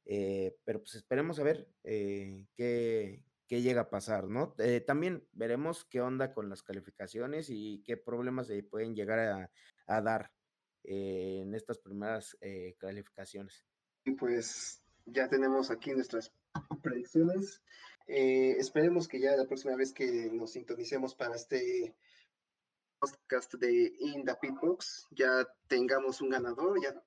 Eh, 0.05 0.57
pero 0.65 0.79
pues 0.79 0.95
esperemos 0.95 1.39
a 1.39 1.43
ver 1.43 1.69
qué, 1.83 3.23
llega 3.47 3.81
a 3.81 3.89
pasar, 3.89 4.27
¿no? 4.27 4.55
también 4.85 5.27
veremos 5.31 5.85
qué 5.85 6.01
onda 6.01 6.33
con 6.33 6.49
las 6.49 6.61
calificaciones 6.61 7.47
y 7.49 7.81
qué 7.83 7.97
problemas 7.97 8.47
se 8.47 8.61
pueden 8.63 8.95
llegar 8.95 9.19
a, 9.19 9.51
a 9.87 10.01
dar 10.01 10.31
en 10.83 11.53
estas 11.55 11.77
primeras 11.79 12.37
calificaciones. 12.77 13.65
Y 14.05 14.11
pues 14.11 14.83
ya 15.05 15.29
tenemos 15.29 15.71
aquí 15.71 15.91
nuestras 15.91 16.33
predicciones. 16.81 17.61
Eh, 18.11 18.55
esperemos 18.57 19.07
que 19.07 19.19
ya 19.19 19.35
la 19.35 19.45
próxima 19.45 19.75
vez 19.75 19.93
que 19.93 20.31
nos 20.31 20.53
sintonicemos 20.53 21.13
para 21.13 21.35
este 21.35 21.95
podcast 22.97 23.53
de 23.53 23.93
In 23.99 24.25
the 24.25 24.33
Pitbox 24.33 25.07
ya 25.11 25.47
tengamos 25.67 26.19
un 26.19 26.31
ganador, 26.31 26.81
ya 26.81 26.99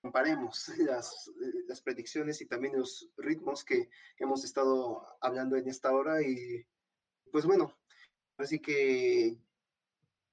comparemos 0.00 0.68
las, 0.78 1.28
las 1.66 1.82
predicciones 1.82 2.40
y 2.40 2.46
también 2.46 2.78
los 2.78 3.10
ritmos 3.16 3.64
que 3.64 3.90
hemos 4.16 4.44
estado 4.44 5.04
hablando 5.20 5.56
en 5.56 5.66
esta 5.66 5.90
hora 5.90 6.22
y 6.22 6.64
pues 7.32 7.44
bueno, 7.44 7.76
así 8.36 8.60
que 8.60 9.36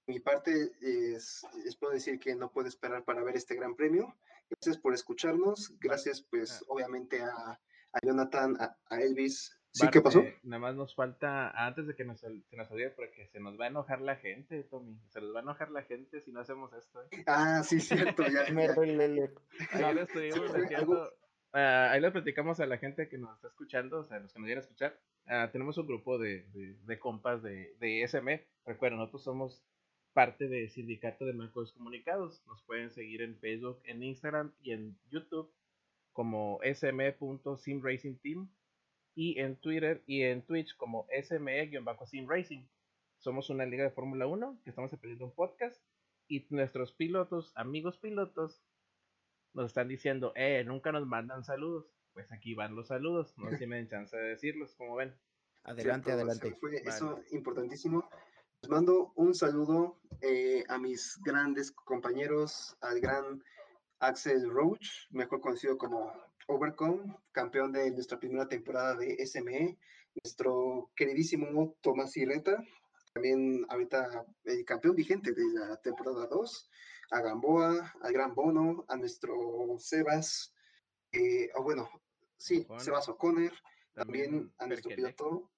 mi 0.06 0.20
parte 0.20 0.72
es, 0.82 1.41
les 1.64 1.76
puedo 1.78 1.93
decir 1.93 2.20
que 2.20 2.36
no 2.36 2.51
puedo 2.51 2.68
esperar 2.68 3.03
para 3.06 3.24
ver 3.24 3.38
este 3.38 3.56
gran 3.56 3.76
premio. 3.76 4.16
Gracias 4.51 4.78
por 4.78 4.93
escucharnos, 4.93 5.74
gracias 5.80 6.22
pues 6.22 6.64
obviamente 6.68 7.24
a, 7.24 7.60
a 7.91 7.99
Jonathan, 8.03 8.56
a 8.60 9.01
Elvis, 9.01 9.51
¿Sí? 9.76 9.86
¿Qué 9.91 9.99
pasó? 9.99 10.23
nada 10.43 10.59
más 10.61 10.76
nos 10.76 10.95
falta, 10.95 11.49
antes 11.49 11.86
de 11.86 11.95
que 11.95 12.05
nos, 12.05 12.21
se 12.21 12.55
nos 12.55 12.71
olvide, 12.71 12.91
porque 12.91 13.28
se 13.28 13.41
nos 13.41 13.59
va 13.59 13.65
a 13.65 13.67
enojar 13.67 13.99
la 13.99 14.15
gente, 14.15 14.63
Tommy. 14.63 14.97
Se 15.09 15.19
nos 15.19 15.36
va 15.36 15.39
a 15.39 15.43
enojar 15.43 15.69
la 15.69 15.84
gente 15.84 16.21
si 16.21 16.32
no 16.32 16.39
hacemos 16.39 16.71
esto. 16.71 17.03
¿eh? 17.03 17.23
Ah, 17.28 17.61
sí, 17.61 17.82
cierto. 17.82 18.23
Ya, 18.23 18.45
me 18.53 18.69
Ayer 18.69 19.97
estuvimos 19.97 20.49
haciendo, 20.55 21.11
ah, 21.51 21.91
ahí 21.91 21.99
lo 21.99 22.13
platicamos 22.13 22.61
a 22.61 22.67
la 22.67 22.78
gente 22.78 23.09
que 23.09 23.17
nos 23.17 23.36
está 23.36 23.49
escuchando, 23.49 23.99
o 23.99 24.03
sea, 24.05 24.19
los 24.19 24.32
que 24.32 24.39
nos 24.39 24.45
vienen 24.45 24.61
a 24.61 24.65
escuchar. 24.65 24.97
Ah, 25.28 25.49
tenemos 25.51 25.78
un 25.78 25.88
grupo 25.88 26.17
de, 26.19 26.45
de, 26.53 26.99
compas 26.99 27.43
de, 27.43 27.76
de 27.82 28.07
SME. 28.07 28.47
Recuerden, 28.65 28.99
nosotros 28.99 29.26
somos 29.26 29.61
parte 30.13 30.47
del 30.47 30.69
sindicato 30.69 31.26
de 31.26 31.34
marcos 31.34 31.73
comunicados. 31.73 32.41
Nos 32.47 32.61
pueden 32.61 32.91
seguir 32.91 33.21
en 33.21 33.38
Facebook, 33.39 33.82
en 33.84 34.03
Instagram 34.03 34.53
y 34.61 34.71
en 34.71 34.97
YouTube 35.09 35.51
como 36.13 36.61
sme.simracingteam 36.63 38.47
y 39.16 39.39
en 39.39 39.55
Twitter 39.55 40.03
y 40.05 40.24
en 40.24 40.45
Twitch 40.45 40.76
como 40.76 41.07
sme-simracing. 41.09 42.70
Somos 43.18 43.49
una 43.49 43.66
liga 43.66 43.84
de 43.84 43.91
Fórmula 43.91 44.28
1 44.28 44.59
que 44.63 44.70
estamos 44.70 44.93
aprendiendo 44.93 45.26
un 45.26 45.34
podcast 45.34 45.82
y 46.28 46.45
nuestros 46.49 46.93
pilotos, 46.93 47.53
amigos 47.55 47.97
pilotos, 47.97 48.61
nos 49.53 49.68
están 49.68 49.88
diciendo, 49.88 50.34
eh, 50.36 50.63
nunca 50.66 50.91
nos 50.91 51.07
mandan 51.07 51.43
saludos. 51.43 51.89
Pues 52.13 52.32
aquí 52.32 52.53
van 52.53 52.76
los 52.76 52.88
saludos, 52.88 53.38
no 53.38 53.49
sé 53.49 53.57
si 53.57 53.68
me 53.68 53.78
den 53.78 53.88
chance 53.88 54.16
de 54.16 54.30
decirlos, 54.30 54.76
como 54.76 54.95
ven. 54.95 55.16
Adelante, 55.63 56.11
adelante. 56.11 56.55
Fue 56.59 56.76
eso 56.76 57.22
importantísimo. 57.32 58.07
Les 58.61 58.70
mando 58.70 59.13
un 59.16 59.34
saludo 59.34 59.99
eh, 60.22 60.63
a 60.68 60.78
mis 60.78 61.20
grandes 61.24 61.72
compañeros, 61.72 62.78
al 62.82 62.99
gran 62.99 63.43
Axel 63.99 64.49
Roach, 64.49 65.09
mejor 65.09 65.41
conocido 65.41 65.78
como 65.78 66.11
Overcome, 66.47 67.15
campeón 67.31 67.71
de 67.71 67.91
nuestra 67.91 68.19
primera 68.19 68.47
temporada 68.47 68.95
de 68.95 69.25
SME, 69.25 69.77
nuestro 70.23 70.91
queridísimo 70.95 71.75
Tomás 71.81 72.15
Irreta, 72.17 72.63
también 73.13 73.65
ahorita 73.69 74.25
el 74.43 74.65
campeón 74.65 74.95
vigente 74.95 75.31
de 75.33 75.43
la 75.53 75.77
temporada 75.77 76.27
2, 76.27 76.69
a 77.11 77.21
Gamboa, 77.21 77.93
al 78.01 78.13
Gran 78.13 78.35
Bono, 78.35 78.85
a 78.87 78.95
nuestro 78.95 79.77
Sebas, 79.79 80.53
eh, 81.11 81.49
o 81.55 81.63
bueno, 81.63 81.89
sí, 82.37 82.67
Sebas 82.77 83.09
O'Connor, 83.09 83.53
también, 83.93 84.51
a 84.57 84.67
nuestro 84.67 84.95
piloto 84.95 85.49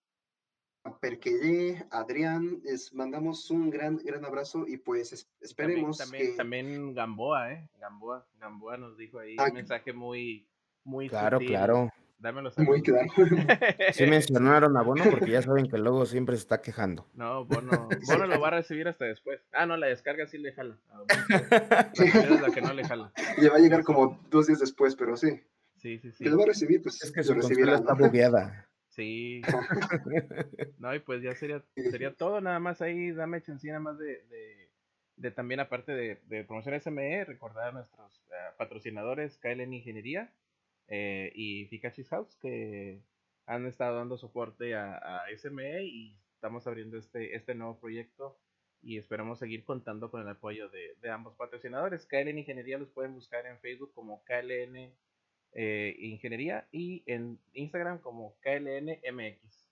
a 0.88 0.98
Perquellé, 1.00 1.86
Adrián, 1.92 2.62
les 2.64 2.94
mandamos 2.94 3.52
un 3.52 3.70
gran, 3.70 3.98
gran 3.98 4.24
abrazo 4.24 4.66
y 4.68 4.78
pues 4.78 5.28
esperemos 5.42 5.98
también, 5.98 6.32
que... 6.32 6.38
También 6.38 6.94
Gamboa, 6.94 7.52
¿eh? 7.52 7.70
Gamboa, 7.78 8.26
Gamboa 8.40 8.78
nos 8.78 8.98
dijo 8.98 9.20
ahí 9.20 9.36
un 9.38 9.54
mensaje 9.54 9.92
muy, 9.92 10.48
muy 10.88 11.10
Claro, 11.10 11.40
claro. 11.40 11.92
Dámelo 12.20 12.52
Muy 12.58 12.82
claro. 12.82 13.08
Sí 13.94 14.08
mencionaron 14.08 14.76
a 14.76 14.82
Bono 14.82 15.04
porque 15.12 15.30
ya 15.30 15.42
saben 15.44 15.68
que 15.68 15.78
luego 15.78 16.06
siempre 16.08 16.36
se 16.36 16.42
está 16.42 16.62
quejando. 16.62 17.06
No, 17.14 17.46
Bono, 17.46 17.90
Bono 18.08 18.26
lo 18.26 18.40
va 18.40 18.48
a 18.48 18.52
recibir 18.52 18.88
hasta 18.88 19.06
después. 19.06 19.40
Ah, 19.52 19.68
no, 19.68 19.78
la 19.78 19.88
descarga 19.88 20.26
sí 20.26 20.40
le 20.40 20.54
jala. 20.54 20.80
La 21.60 21.92
es 21.94 22.42
la 22.42 22.50
que 22.50 22.62
no 22.62 22.74
le 22.74 22.86
jala. 22.86 23.12
Le 23.38 23.50
va 23.50 23.58
a 23.58 23.60
llegar 23.60 23.84
como 23.84 24.20
dos 24.32 24.48
días 24.48 24.60
después, 24.60 24.96
pero 24.96 25.16
sí. 25.16 25.42
Sí, 25.76 26.00
sí, 26.00 26.12
sí. 26.12 26.24
Que 26.24 26.30
lo 26.32 26.38
va 26.38 26.46
a 26.46 26.48
recibir, 26.48 26.82
pues 26.82 27.04
es 27.04 27.12
que 27.12 27.24
su 27.24 27.36
consola 27.36 27.76
está 27.76 27.94
bugueada. 27.94 28.68
Sí. 28.88 29.42
no, 30.80 30.96
y 30.96 31.00
pues 31.00 31.22
ya 31.22 31.36
sería, 31.36 31.64
sería 31.76 32.16
todo, 32.16 32.42
nada 32.42 32.60
más 32.60 32.82
ahí, 32.82 33.12
dame 33.12 33.44
chance 33.44 33.68
nada 33.68 33.80
más 33.80 34.00
de, 34.00 34.24
de, 34.24 34.72
de, 35.18 35.32
también 35.32 35.60
aparte 35.60 35.92
de, 35.92 36.20
de 36.26 36.44
promoción 36.46 36.82
SME, 36.82 37.26
recordar 37.26 37.68
a 37.68 37.72
nuestros 37.74 38.24
uh, 38.30 38.58
patrocinadores 38.58 39.38
KLN 39.38 39.72
Ingeniería 39.72 40.34
eh, 40.88 41.32
y 41.36 41.66
Fikachi's 41.68 42.10
House 42.10 42.36
que 42.42 43.02
han 43.46 43.66
estado 43.66 43.98
dando 43.98 44.18
soporte 44.18 44.76
a, 44.76 45.24
SME 45.36 45.84
y 45.84 46.18
estamos 46.34 46.68
abriendo 46.68 46.98
este, 46.98 47.36
este 47.36 47.56
nuevo 47.56 47.80
proyecto 47.80 48.38
y 48.82 48.98
esperamos 48.98 49.40
seguir 49.40 49.64
contando 49.64 50.12
con 50.12 50.22
el 50.22 50.28
apoyo 50.30 50.70
de, 50.70 51.10
ambos 51.10 51.36
patrocinadores. 51.36 52.06
KLN 52.06 52.38
Ingeniería 52.40 52.78
los 52.78 52.90
pueden 52.90 53.14
buscar 53.14 53.46
en 53.46 53.60
Facebook 53.60 53.92
como 53.94 54.24
KLN 54.24 54.94
eh, 55.54 55.96
ingeniería 56.00 56.68
y 56.72 57.04
en 57.06 57.40
Instagram 57.54 58.00
como 58.00 58.38
KLNMX 58.42 59.72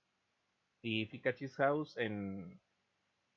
y 0.82 1.06
Fikachis 1.08 1.56
House 1.58 1.98
en, 1.98 2.60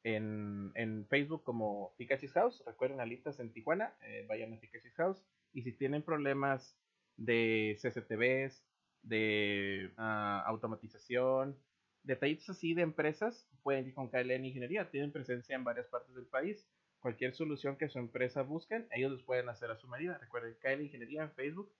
en, 0.04 0.72
en, 0.74 1.06
Facebook 1.08 1.42
como 1.42 1.92
Fikachis 1.96 2.32
House. 2.32 2.62
Recuerden 2.64 3.00
alitas 3.00 3.40
en 3.40 3.52
Tijuana, 3.52 3.94
eh, 4.02 4.24
vayan 4.28 4.52
a 4.52 4.58
Fikachis 4.58 4.94
House 4.94 5.22
y 5.52 5.62
si 5.62 5.72
tienen 5.72 6.02
problemas 6.02 6.78
de 7.18 7.76
CCTVs, 7.82 8.64
de 9.02 9.92
uh, 9.98 10.46
automatización, 10.46 11.58
detallitos 12.02 12.48
así 12.48 12.72
de 12.72 12.82
empresas, 12.82 13.46
pueden 13.62 13.88
ir 13.88 13.94
con 13.94 14.08
KLN 14.08 14.44
Ingeniería. 14.44 14.90
Tienen 14.90 15.12
presencia 15.12 15.54
en 15.54 15.64
varias 15.64 15.88
partes 15.88 16.14
del 16.14 16.26
país. 16.26 16.66
Cualquier 17.00 17.34
solución 17.34 17.76
que 17.76 17.88
su 17.88 17.98
empresa 17.98 18.42
busquen, 18.42 18.88
ellos 18.90 19.12
los 19.12 19.22
pueden 19.22 19.48
hacer 19.48 19.70
a 19.70 19.76
su 19.76 19.86
medida. 19.88 20.18
Recuerden 20.18 20.56
KLN 20.60 20.84
Ingeniería 20.84 21.22
en 21.22 21.32
Facebook 21.32 21.72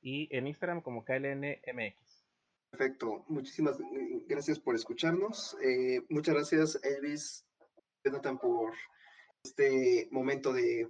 y 0.00 0.28
en 0.36 0.46
Instagram 0.46 0.82
como 0.82 1.04
KLNMX. 1.04 2.26
Perfecto, 2.70 3.24
muchísimas 3.28 3.78
gracias 4.26 4.58
por 4.58 4.74
escucharnos. 4.74 5.56
Eh, 5.62 6.02
muchas 6.10 6.34
gracias, 6.34 6.80
Elvis, 6.84 7.46
por 8.40 8.74
este 9.42 10.08
momento 10.10 10.52
de 10.52 10.86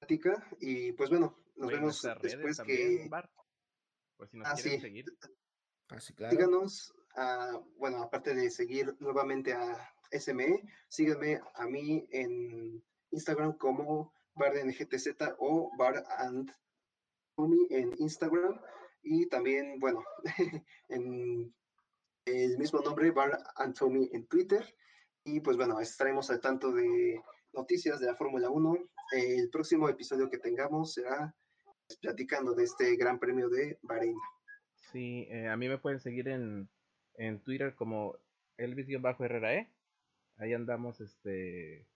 plática. 0.00 0.44
Y 0.60 0.92
pues 0.92 1.10
bueno, 1.10 1.39
nos 1.60 1.70
vemos 1.70 2.08
después 2.22 2.60
que. 2.60 3.08
por 4.16 4.28
si 4.28 4.38
nos 4.38 4.48
ah, 4.48 4.54
quieren 4.54 4.80
seguir. 4.80 5.04
Ah, 5.88 6.00
sí, 6.00 6.14
claro. 6.14 6.30
Síganos, 6.36 6.94
uh, 7.16 7.58
bueno, 7.76 8.02
aparte 8.02 8.34
de 8.34 8.50
seguir 8.50 8.96
nuevamente 9.00 9.52
a 9.52 9.92
SME, 10.10 10.62
síganme 10.88 11.40
a 11.54 11.66
mí 11.66 12.06
en 12.10 12.82
Instagram 13.10 13.56
como 13.58 14.12
BarDNGTZ 14.34 15.34
o 15.38 15.70
Bar 15.76 16.04
and 16.18 16.52
en 17.70 17.94
Instagram 17.98 18.60
y 19.02 19.26
también, 19.26 19.78
bueno, 19.80 20.04
en 20.88 21.54
el 22.26 22.58
mismo 22.58 22.80
nombre, 22.80 23.10
Bar 23.10 23.38
en 23.58 24.26
Twitter. 24.26 24.76
Y 25.24 25.40
pues 25.40 25.56
bueno, 25.56 25.80
estaremos 25.80 26.30
al 26.30 26.40
tanto 26.40 26.72
de 26.72 27.22
noticias 27.52 28.00
de 28.00 28.06
la 28.06 28.16
Fórmula 28.16 28.50
1. 28.50 28.76
El 29.12 29.50
próximo 29.50 29.88
episodio 29.88 30.30
que 30.30 30.38
tengamos 30.38 30.94
será 30.94 31.18
pues, 31.18 31.34
platicando 31.96 32.54
de 32.54 32.64
este 32.64 32.96
Gran 32.96 33.18
Premio 33.18 33.48
de 33.48 33.78
Bahrein. 33.82 34.16
Sí, 34.92 35.26
eh, 35.30 35.48
a 35.48 35.56
mí 35.56 35.68
me 35.68 35.78
pueden 35.78 36.00
seguir 36.00 36.28
en, 36.28 36.68
en 37.14 37.40
Twitter 37.40 37.74
como 37.74 38.16
Elvis-RRAE. 38.56 39.68
Ahí 40.38 40.52
andamos, 40.54 41.00
este, 41.00 41.86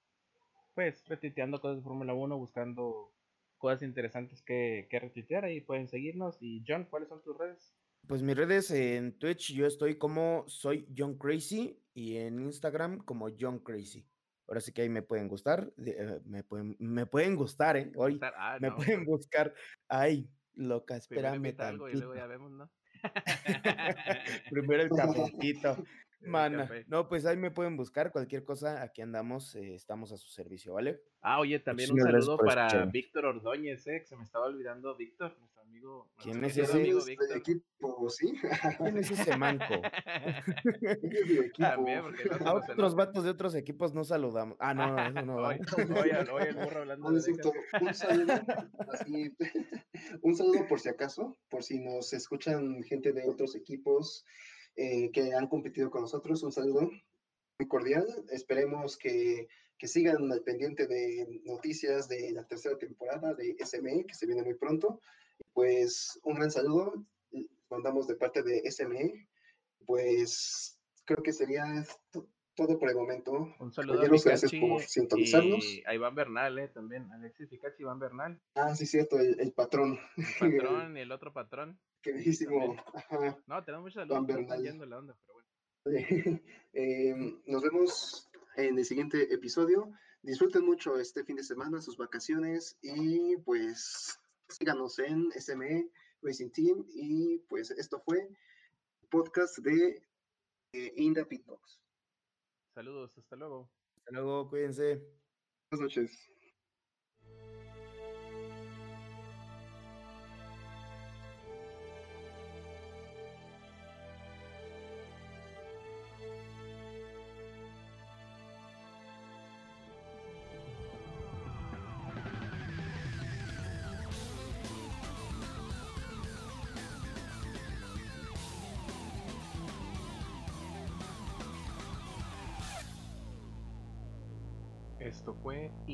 pues, 0.74 1.06
retuiteando 1.06 1.60
cosas 1.60 1.78
de 1.78 1.82
Fórmula 1.82 2.14
1, 2.14 2.36
buscando 2.36 3.12
cosas 3.58 3.82
interesantes 3.82 4.42
que, 4.42 4.86
que 4.90 4.98
retuitear, 5.00 5.44
ahí 5.44 5.60
pueden 5.60 5.88
seguirnos. 5.88 6.36
Y 6.40 6.62
John, 6.66 6.84
¿cuáles 6.84 7.08
son 7.08 7.22
tus 7.22 7.36
redes? 7.36 7.74
Pues 8.06 8.20
mis 8.20 8.36
redes 8.36 8.70
en 8.70 9.18
Twitch 9.18 9.54
yo 9.54 9.66
estoy 9.66 9.96
como 9.96 10.44
soy 10.46 10.86
John 10.94 11.16
Crazy 11.16 11.80
y 11.94 12.18
en 12.18 12.38
Instagram 12.38 12.98
como 12.98 13.30
John 13.38 13.60
Crazy. 13.60 14.06
Ahora 14.46 14.60
sí 14.60 14.72
que 14.72 14.82
ahí 14.82 14.88
me 14.88 15.02
pueden 15.02 15.28
gustar, 15.28 15.72
eh, 15.78 16.20
me, 16.24 16.44
pueden, 16.44 16.76
me 16.78 17.06
pueden 17.06 17.34
gustar, 17.34 17.76
¿eh? 17.76 17.90
Hoy 17.96 18.20
ah, 18.36 18.58
me 18.60 18.70
pueden 18.72 19.04
buscar. 19.04 19.54
Ay, 19.88 20.28
loca, 20.54 20.96
espérame 20.96 21.54
algo 21.58 21.88
y 21.88 21.94
luego 21.94 22.14
ya 22.14 22.26
vemos, 22.26 22.50
¿no? 22.52 22.70
Primero 24.50 24.82
el 24.82 24.90
cafecito. 24.96 25.84
Mana. 26.26 26.70
No, 26.86 27.08
pues 27.08 27.26
ahí 27.26 27.36
me 27.36 27.50
pueden 27.50 27.76
buscar 27.76 28.12
cualquier 28.12 28.44
cosa. 28.44 28.82
Aquí 28.82 29.02
andamos, 29.02 29.54
eh, 29.54 29.74
estamos 29.74 30.12
a 30.12 30.16
su 30.16 30.28
servicio, 30.28 30.74
¿vale? 30.74 31.00
Ah, 31.20 31.40
oye, 31.40 31.58
también 31.58 31.90
un 31.92 32.00
saludo 32.00 32.36
para 32.36 32.84
Víctor 32.86 33.26
Ordóñez, 33.26 33.86
eh, 33.86 34.00
que 34.00 34.06
se 34.06 34.16
me 34.16 34.24
estaba 34.24 34.46
olvidando 34.46 34.94
Víctor, 34.94 35.34
nuestro 35.38 35.62
amigo. 35.62 36.10
¿Quién 36.22 36.44
es 36.44 36.56
ese? 36.56 36.72
Amigo 36.72 37.04
Víctor. 37.04 37.36
equipo, 37.38 38.10
¿sí? 38.10 38.34
¿Quién 38.78 38.98
es 38.98 39.10
ese 39.10 39.36
manco? 39.36 39.64
también, 41.58 42.02
porque 42.02 42.24
no 42.28 42.46
a 42.46 42.54
otros 42.54 42.94
vatos 42.94 43.24
de 43.24 43.30
otros 43.30 43.54
equipos 43.54 43.94
no 43.94 44.04
saludamos. 44.04 44.56
Ah, 44.60 44.74
no, 44.74 44.98
eso 44.98 45.22
no 45.22 45.36
va. 45.36 45.48
Oye, 45.48 46.30
oye, 46.30 46.48
el 46.48 46.56
burro 46.56 46.80
hablando 46.80 47.10
de 47.10 47.32
un 47.80 47.94
saludo, 47.94 48.34
así, 48.92 49.34
un 50.22 50.36
saludo 50.36 50.66
por 50.68 50.80
si 50.80 50.88
acaso, 50.88 51.36
por 51.48 51.62
si 51.62 51.80
nos 51.80 52.12
escuchan 52.12 52.82
gente 52.82 53.12
de 53.12 53.28
otros 53.28 53.54
equipos 53.54 54.24
eh, 54.76 55.10
que 55.12 55.34
han 55.34 55.48
competido 55.48 55.90
con 55.90 56.02
nosotros. 56.02 56.42
Un 56.42 56.52
saludo 56.52 56.90
muy 57.58 57.68
cordial. 57.68 58.06
Esperemos 58.30 58.96
que, 58.96 59.48
que, 59.78 59.86
sigan 59.86 60.30
al 60.32 60.42
pendiente 60.42 60.86
de 60.86 61.42
noticias 61.44 62.08
de 62.08 62.32
la 62.32 62.46
tercera 62.46 62.76
temporada 62.78 63.34
de 63.34 63.56
SME, 63.64 64.04
que 64.06 64.14
se 64.14 64.26
viene 64.26 64.42
muy 64.42 64.54
pronto. 64.54 65.00
Pues 65.52 66.18
un 66.24 66.34
gran 66.34 66.50
saludo. 66.50 67.06
Mandamos 67.70 68.06
de 68.06 68.16
parte 68.16 68.42
de 68.42 68.70
SME. 68.70 69.28
Pues 69.86 70.78
creo 71.04 71.22
que 71.22 71.32
sería 71.32 71.64
todo 72.54 72.78
por 72.78 72.88
el 72.88 72.96
momento. 72.96 73.54
Un 73.58 73.72
saludo 73.72 74.02
a 74.02 74.06
gracias 74.06 74.52
por 74.52 74.82
sintonizarnos. 74.82 75.64
Y 75.64 75.82
a 75.86 75.94
Iván 75.94 76.14
Bernal, 76.14 76.58
eh, 76.58 76.68
también. 76.68 77.10
Alexis 77.12 77.48
Ficachi, 77.48 77.82
Iván 77.82 77.98
Bernal. 77.98 78.40
Ah, 78.54 78.74
sí, 78.74 78.86
cierto, 78.86 79.18
el, 79.18 79.38
el 79.40 79.52
patrón. 79.52 79.98
El 80.40 80.56
patrón 80.56 80.96
y 80.96 81.00
el 81.00 81.12
otro 81.12 81.32
patrón. 81.32 81.78
Queridísimo. 82.04 82.76
No, 83.46 83.64
tenemos 83.64 83.84
muchos 83.84 84.06
saludos. 84.06 84.62
Yendo 84.62 84.84
la 84.84 84.98
onda, 84.98 85.16
pero 85.18 85.34
bueno. 85.34 85.48
eh, 86.74 87.14
nos 87.46 87.62
vemos 87.62 88.30
en 88.56 88.78
el 88.78 88.84
siguiente 88.84 89.32
episodio. 89.32 89.90
Disfruten 90.22 90.66
mucho 90.66 90.98
este 90.98 91.24
fin 91.24 91.36
de 91.36 91.42
semana, 91.42 91.80
sus 91.80 91.96
vacaciones 91.96 92.78
y 92.82 93.36
pues 93.38 94.20
síganos 94.48 94.98
en 94.98 95.30
SME 95.32 95.90
Racing 96.22 96.50
Team 96.50 96.84
y 96.88 97.38
pues 97.48 97.70
esto 97.70 98.00
fue 98.00 98.28
podcast 99.10 99.58
de 99.58 100.02
eh, 100.72 100.92
Inda 100.96 101.24
Pitbox. 101.24 101.80
Saludos, 102.74 103.16
hasta 103.16 103.36
luego. 103.36 103.70
Hasta 103.96 104.12
luego, 104.12 104.50
cuídense. 104.50 105.02
Buenas 105.70 105.96
noches. 105.96 106.33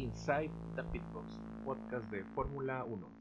Inside 0.02 0.54
the 0.74 0.82
Pitbox, 0.82 1.40
podcast 1.62 2.10
de 2.10 2.24
Fórmula 2.24 2.84
1. 2.84 3.19